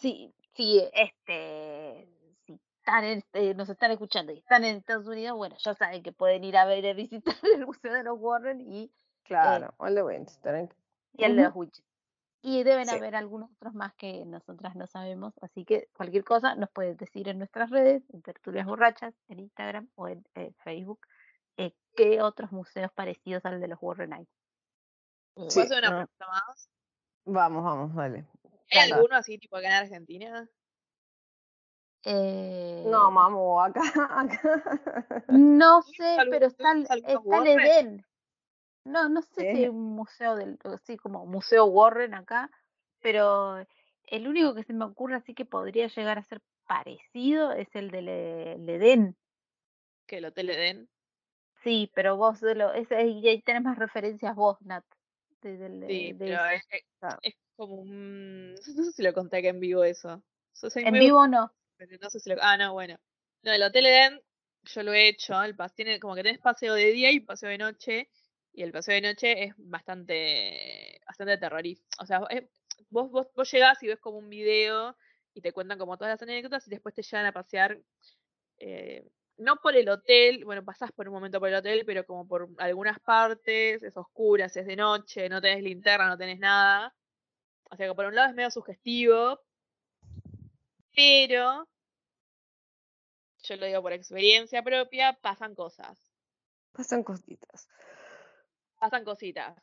[0.00, 2.08] si, si este,
[2.84, 6.12] están en- eh, nos están escuchando y están en Estados Unidos, bueno, ya saben que
[6.12, 8.92] pueden ir a ver a visitar el Museo de los Warren y,
[9.22, 10.54] Claro, o el de Winchester.
[10.54, 10.68] ¿eh?
[11.14, 11.90] y el de los Winchester.
[12.42, 12.94] Y deben Sí.
[12.94, 17.26] haber algunos otros más que nosotras no sabemos, así que cualquier cosa nos puedes decir
[17.28, 21.00] en nuestras redes, en Tertulias Borrachas, en Instagram o en eh, Facebook,
[21.56, 24.28] eh, qué otros museos parecidos al de los Warren hay.
[25.34, 26.68] ¿Puedo Sí, hacer una pregunta más?
[27.24, 28.26] Vamos, vamos, dale.
[28.72, 30.46] ¿Hay alguno así tipo acá en Argentina?
[32.04, 35.24] Eh, No, mamu, acá, acá.
[35.28, 37.46] No ¿Tuviste sé, pero está, está el?
[37.46, 38.06] Edén.
[38.84, 42.50] No, no sé si hay un museo del, sí, como Museo Warren acá,
[43.00, 43.64] pero
[44.08, 47.90] el único que se me ocurre así que podría llegar a ser parecido es el
[47.90, 49.16] del eh, el Edén.
[50.06, 50.88] Que el Hotel Edén.
[51.62, 54.84] Sí, pero vos de lo, ese, y ahí tenés más referencias vos, Nat,
[55.40, 57.18] de, del- Sí, de pero es, es- Claro.
[57.22, 58.54] es como un...
[58.76, 60.22] No sé si lo conté acá en vivo eso.
[60.74, 61.50] En muy vivo no.
[61.90, 62.08] No.
[62.40, 62.96] Ah, no, bueno.
[63.42, 64.20] No, el Hotel Edén,
[64.64, 65.42] yo lo he hecho.
[65.42, 65.74] El pas...
[65.74, 68.08] tiene como que tenés paseo de día y paseo de noche.
[68.52, 71.88] Y el paseo de noche es bastante, bastante terrorífico.
[72.00, 72.20] O sea,
[72.90, 74.96] vos, vos, vos llegás y ves como un video
[75.34, 77.78] y te cuentan como todas las anécdotas y después te llevan a pasear.
[78.58, 79.04] eh,
[79.36, 82.48] no por el hotel, bueno, pasás por un momento por el hotel, pero como por
[82.58, 86.94] algunas partes, es oscuras, es de noche, no tenés linterna, no tenés nada.
[87.70, 89.40] O sea que por un lado es medio sugestivo,
[90.94, 91.68] pero
[93.44, 95.98] yo lo digo por experiencia propia, pasan cosas,
[96.72, 97.68] Pasan cositas.
[98.80, 99.56] pasan cositas.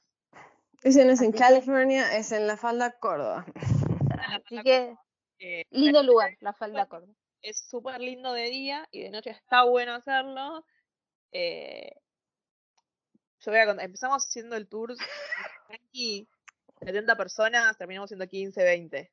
[0.84, 3.46] Ese no es en Así California, es en la falda Córdoba.
[4.28, 4.96] Así que,
[5.40, 7.12] Eh, lindo lugar, la falda corta.
[7.42, 10.64] es súper lindo de día y de noche está bueno hacerlo.
[11.32, 11.92] Eh,
[13.40, 14.94] yo voy a contar, empezamos haciendo el tour,
[15.68, 16.28] tranqui,
[16.80, 19.12] 70 personas, terminamos siendo 15, 20.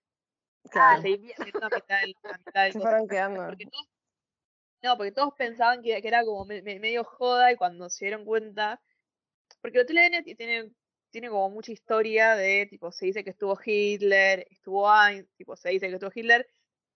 [0.70, 1.02] Claro.
[1.02, 3.46] Se fueron quedando.
[3.46, 3.86] Porque todos,
[4.82, 8.04] no, porque todos pensaban que, que era como me- me- medio joda y cuando se
[8.06, 8.80] dieron cuenta,
[9.60, 9.86] porque el
[10.22, 10.70] ti- tiene,
[11.10, 15.70] tiene como mucha historia de, tipo, se dice que estuvo Hitler, estuvo Einstein, tipo, se
[15.70, 16.48] dice que estuvo Hitler,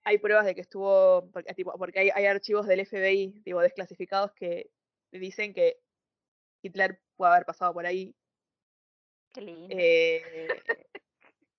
[0.04, 4.32] hay pruebas de que estuvo, porque, tipo, porque hay, hay archivos del FBI, tipo, desclasificados
[4.32, 4.70] que
[5.10, 5.78] dicen que
[6.62, 8.14] Hitler puede haber pasado por ahí.
[9.32, 9.74] Qué lindo.
[9.76, 10.48] Eh,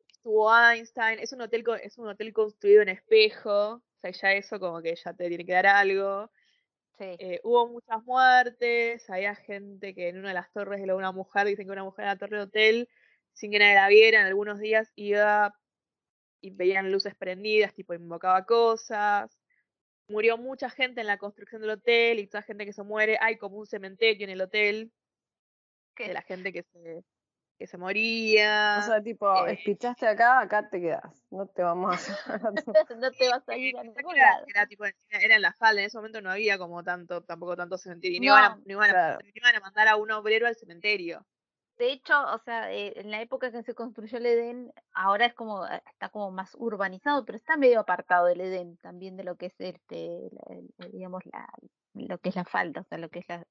[0.08, 4.82] estuvo Einstein, es un hotel es un hotel construido en espejo, sea, ya eso como
[4.82, 6.32] que ya te tiene que dar algo.
[6.98, 7.06] Sí.
[7.20, 11.48] Eh, hubo muchas muertes, había gente que en una de las torres de una mujer,
[11.48, 12.90] dicen que una mujer en la torre de hotel,
[13.34, 15.56] sin que nadie la viera, en algunos días iba
[16.42, 19.40] y veían luces prendidas, tipo invocaba cosas.
[20.08, 23.38] Murió mucha gente en la construcción del hotel y toda gente que se muere, hay
[23.38, 24.92] como un cementerio en el hotel
[25.96, 26.10] ¿Qué?
[26.10, 27.04] de la gente que se,
[27.58, 28.78] que se moría.
[28.80, 31.24] O sea, tipo, eh, espichaste acá, acá te quedas.
[31.30, 32.16] No te vamos a hacer.
[33.00, 34.46] no te vas a ir a ningún era, lado.
[34.48, 37.56] era tipo, era era en la falda, en ese momento no había como tanto, tampoco
[37.56, 38.18] tanto cementerio.
[38.18, 39.20] y No, iban, a, No, iban a- claro.
[39.24, 41.26] no iban a mandar a un obrero al cementerio.
[41.78, 45.34] De hecho, o sea, eh, en la época que se construyó el Edén, ahora es
[45.34, 49.36] como, eh, está como más urbanizado, pero está medio apartado el Edén también de lo
[49.38, 51.48] que es este, la- el- digamos, la,
[51.94, 53.44] lo que es la falda, o sea, lo que es la,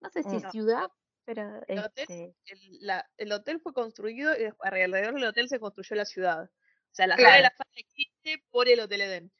[0.00, 0.42] no sé si Mm.
[0.42, 0.90] No, ciudad,
[1.24, 5.60] pero el hotel- este, El, la- el hotel fue construido y alrededor del hotel se
[5.60, 6.44] construyó la ciudad.
[6.44, 7.42] O sea, la ciudad de Claro.
[7.54, 9.32] la falda existe por el Hotel Edén.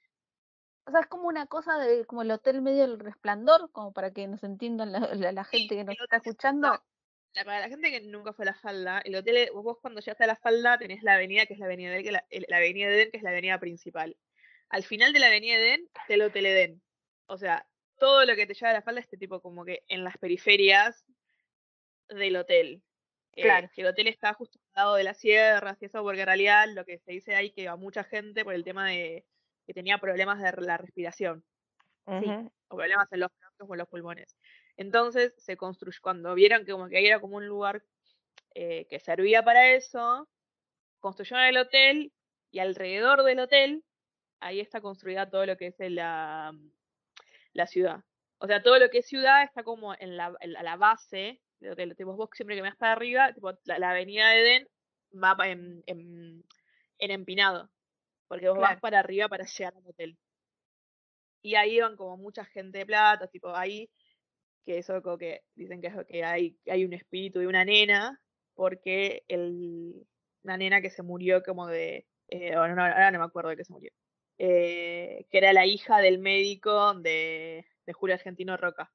[0.86, 4.10] o sea, es como una cosa de, como el hotel medio del resplandor, como para
[4.12, 6.82] que nos entiendan la, la- la gente que nos está escuchando.
[7.34, 10.24] La- para la gente que nunca fue a la falda, el hotel, vos cuando llegaste
[10.24, 12.46] a la falda tenés la avenida que es la avenida Edén, que es la, el-
[12.48, 14.16] la avenida Edén, que es la avenida principal.
[14.70, 16.82] Al final de la avenida Edén está el Hotel Edén.
[17.26, 17.66] O sea,
[17.98, 21.04] todo lo que te lleva a la falda este tipo como que en las periferias
[22.16, 22.82] del hotel.
[23.34, 23.70] Eh, Claro.
[23.74, 26.66] que el hotel está justo al lado de las sierras y eso, porque en realidad
[26.74, 29.24] lo que se dice ahí que va mucha gente por el tema de
[29.66, 31.42] que tenía problemas de la respiración
[32.04, 32.52] Ujú.
[32.68, 34.36] o problemas en los bronquios o en los pulmones.
[34.76, 37.82] Entonces se construyó, cuando vieron que como que ahí era como un lugar
[38.54, 40.28] eh, que servía para eso,
[41.00, 42.12] construyeron el hotel
[42.50, 43.82] y alrededor del hotel,
[44.40, 46.52] ahí está construida todo lo que es la,
[47.54, 48.00] la ciudad.
[48.38, 51.40] O sea, todo lo que es ciudad está como en la, en la- la base
[51.70, 51.96] hotel.
[51.96, 54.68] Tipo, vos siempre que me vas para arriba, tipo, la, la avenida de Edén
[55.22, 56.44] va en, en,
[56.98, 57.70] en empinado.
[58.28, 60.18] Porque vos vas para arriba para llegar al hotel.
[61.42, 63.90] Y ahí van como mucha gente de plata, tipo ahí,
[64.64, 68.20] que eso como que dicen que, es- que hay, hay un espíritu de una nena,
[68.54, 70.06] porque el,
[70.44, 73.56] una nena que se murió como de, eh, bueno, no, ahora no me acuerdo de
[73.56, 73.90] qué se murió,
[74.38, 78.92] eh, que era la hija del médico de, de Julio Argentino Roca,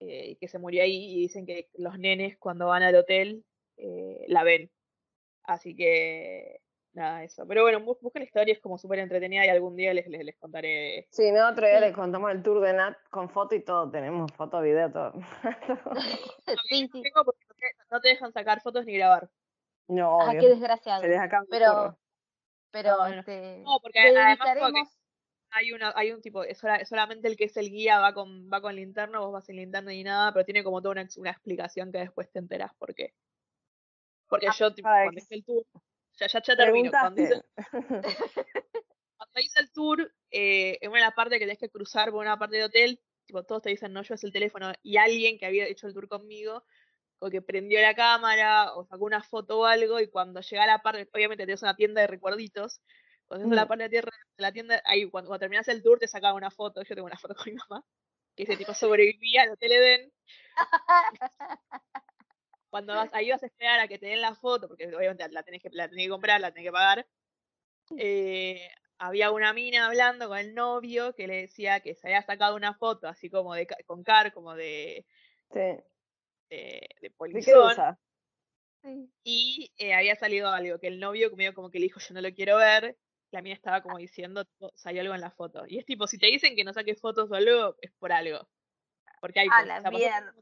[0.00, 3.44] eh, que se murió ahí y dicen que los nenes cuando van al hotel
[3.76, 4.70] eh, la ven.
[5.44, 6.60] Así que,
[6.92, 7.46] nada, eso.
[7.46, 10.24] Pero bueno, bus- busquen la historia, es como súper entretenida y algún día les, les,
[10.24, 11.84] les contaré Sí, no, otro día Sí.
[11.86, 13.90] les contamos el tour de Nat con foto y todo.
[13.90, 15.12] Tenemos foto, video, todo.
[16.68, 17.02] Sí, sí.
[17.24, 17.40] porque
[17.90, 19.28] no te, dejan sacar fotos ni grabar.
[19.88, 21.02] no, Ah, qué desgraciado.
[21.02, 21.98] Se les acaba el Pero,
[22.70, 23.20] pero, No, no.
[23.20, 24.88] este, No, porque además dedicaremos,
[25.50, 28.48] hay una, hay un tipo, es sola- solamente el que es el guía va con,
[28.52, 31.30] va con linterna, vos vas sin linterna ni nada, pero tiene como toda una, una
[31.30, 33.14] explicación que después te enterás por qué.
[34.28, 35.64] Porque Ah, yo, tipo, cuando hice el tour,
[36.18, 36.90] ya, ya, ya termino.
[36.92, 37.42] Cuando hice,
[39.16, 42.56] cuando hice el tour, eh, en una parte que tenés que cruzar por una parte
[42.56, 45.88] del hotel, tipo, todos te dicen no lleves el teléfono, y alguien que había hecho
[45.88, 46.64] el tour conmigo,
[47.18, 50.66] o que prendió la cámara, o sacó una foto o algo, y cuando llega a
[50.68, 52.80] la parte, obviamente tenés una tienda de recuerditos,
[53.30, 53.68] a la Mm.
[53.68, 56.36] parte de la, tierra, de la tienda, ahí cuando, cuando terminás el tour te sacaban
[56.36, 57.84] una foto, yo tengo una foto con mi mamá,
[58.36, 60.12] que ese tipo sobrevivía al Hotel Edén,
[62.70, 65.42] cuando vas, ahí vas a esperar a que te den la foto, porque obviamente la
[65.42, 67.06] tenés que, la tenés que comprar, la tenés que pagar.
[67.96, 72.54] eh, había una mina hablando con el novio que le decía que se había sacado
[72.54, 75.06] una foto así como de con car, como de,
[75.52, 75.58] Sí.
[75.58, 75.82] de,
[76.50, 77.74] de ¿De qué polizón?
[78.82, 79.10] Sí.
[79.24, 82.20] y eh, había salido algo, que el novio medio como que le dijo yo no
[82.20, 82.96] lo quiero ver,
[83.30, 85.64] la mina estaba como diciendo, tipo, salió algo en la foto.
[85.66, 88.48] Y es tipo, si te dicen que no saques fotos o algo, es por algo.
[89.20, 90.34] Porque hay A cosas, la o sea,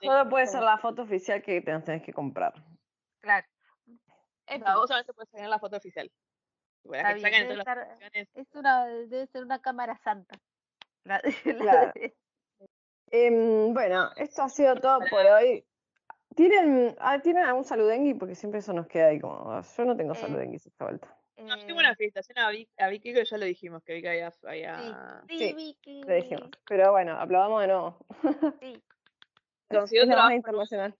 [0.00, 2.54] Solo puede ser la foto oficial que te tenés que comprar.
[3.20, 3.46] Claro.
[3.86, 6.10] O sea, vos solamente puedes tener la foto oficial.
[6.90, 7.98] Está bien, debe las estar-
[8.34, 10.38] es una, debe ser una cámara santa.
[11.04, 11.92] La, la Claro.
[11.94, 12.14] de-
[13.10, 15.64] Em, bueno, esto ha sido todo por hoy.
[16.36, 18.12] ¿Tienen, ah, ¿Tienen algún saludengui?
[18.14, 19.50] Porque siempre eso nos queda ahí como.
[19.50, 21.17] ah, Yo no tengo Eh, saludenguis esta vuelta.
[21.38, 23.94] No, yo tengo eh, una felicitación a Vicky, a Vicky que ya lo dijimos, que
[23.94, 26.50] Vicky había, había sí, sí, Vicky, Lo dijimos.
[26.68, 27.98] Pero bueno, aplaudamos de nuevo.
[28.60, 28.82] sí.
[29.70, 30.94] consiguió Es trabajo, internacional.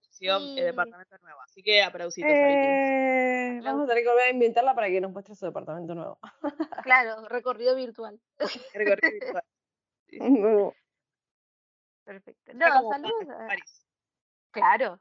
[0.00, 0.58] consiguió Sí.
[0.58, 1.40] el departamento nuevo.
[1.42, 2.48] Así que aplausitos a Vicky.
[2.48, 6.18] Eh, vamos a tener que volver a invitarla para que nos muestre su departamento nuevo.
[6.86, 8.18] Claro, recorrido virtual.
[8.74, 9.44] Recorrido virtual.
[12.04, 12.52] Perfecto.
[12.54, 13.28] No, saludos.
[13.30, 13.86] A- París.
[14.50, 15.00] Claro.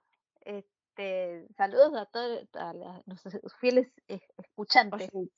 [0.96, 5.30] Este, saludos a todos a la- nuestros fieles eh, escuchantes, Oye,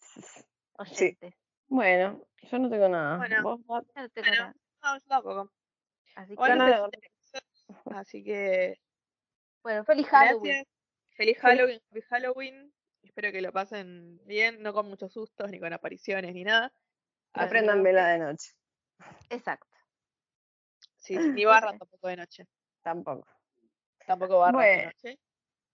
[0.74, 1.34] oyentes.
[1.68, 3.18] Bueno, yo no tengo nada.
[3.18, 3.44] Bueno.
[3.44, 3.86] ¿Vos?
[3.96, 4.56] Yo no tengo Bueno, nada.
[4.82, 5.52] no, yo tampoco.
[6.16, 6.90] Así que, no.
[7.98, 8.24] Así
[9.62, 10.44] bueno, feliz Halloween.
[10.44, 10.68] gracias.
[11.16, 12.74] Feliz Halloween, happy Halloween.
[13.04, 16.74] Espero que lo pasen bien, no con muchos sustos, ni con apariciones, ni nada.
[17.34, 18.54] Aprendan vela de noche.
[19.30, 19.68] Exacto.
[20.98, 22.48] Sí, ni barra tampoco de noche.
[22.82, 23.28] Tampoco.
[24.08, 25.20] Tampoco barra de noche.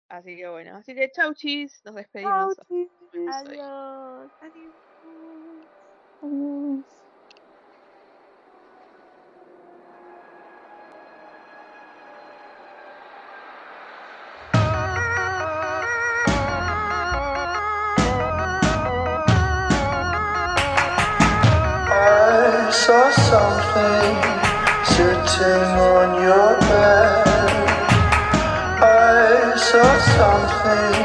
[0.09, 2.55] Así que bueno, así que chau chis, nos despedimos.
[2.55, 2.89] Chau, chis.
[3.33, 4.29] Adiós.
[4.41, 4.73] Adiós.
[6.21, 6.85] Adiós.
[21.87, 24.15] I saw something
[24.85, 27.04] sitting on your bed.
[29.75, 31.03] Saw something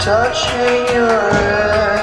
[0.00, 1.93] touching your head.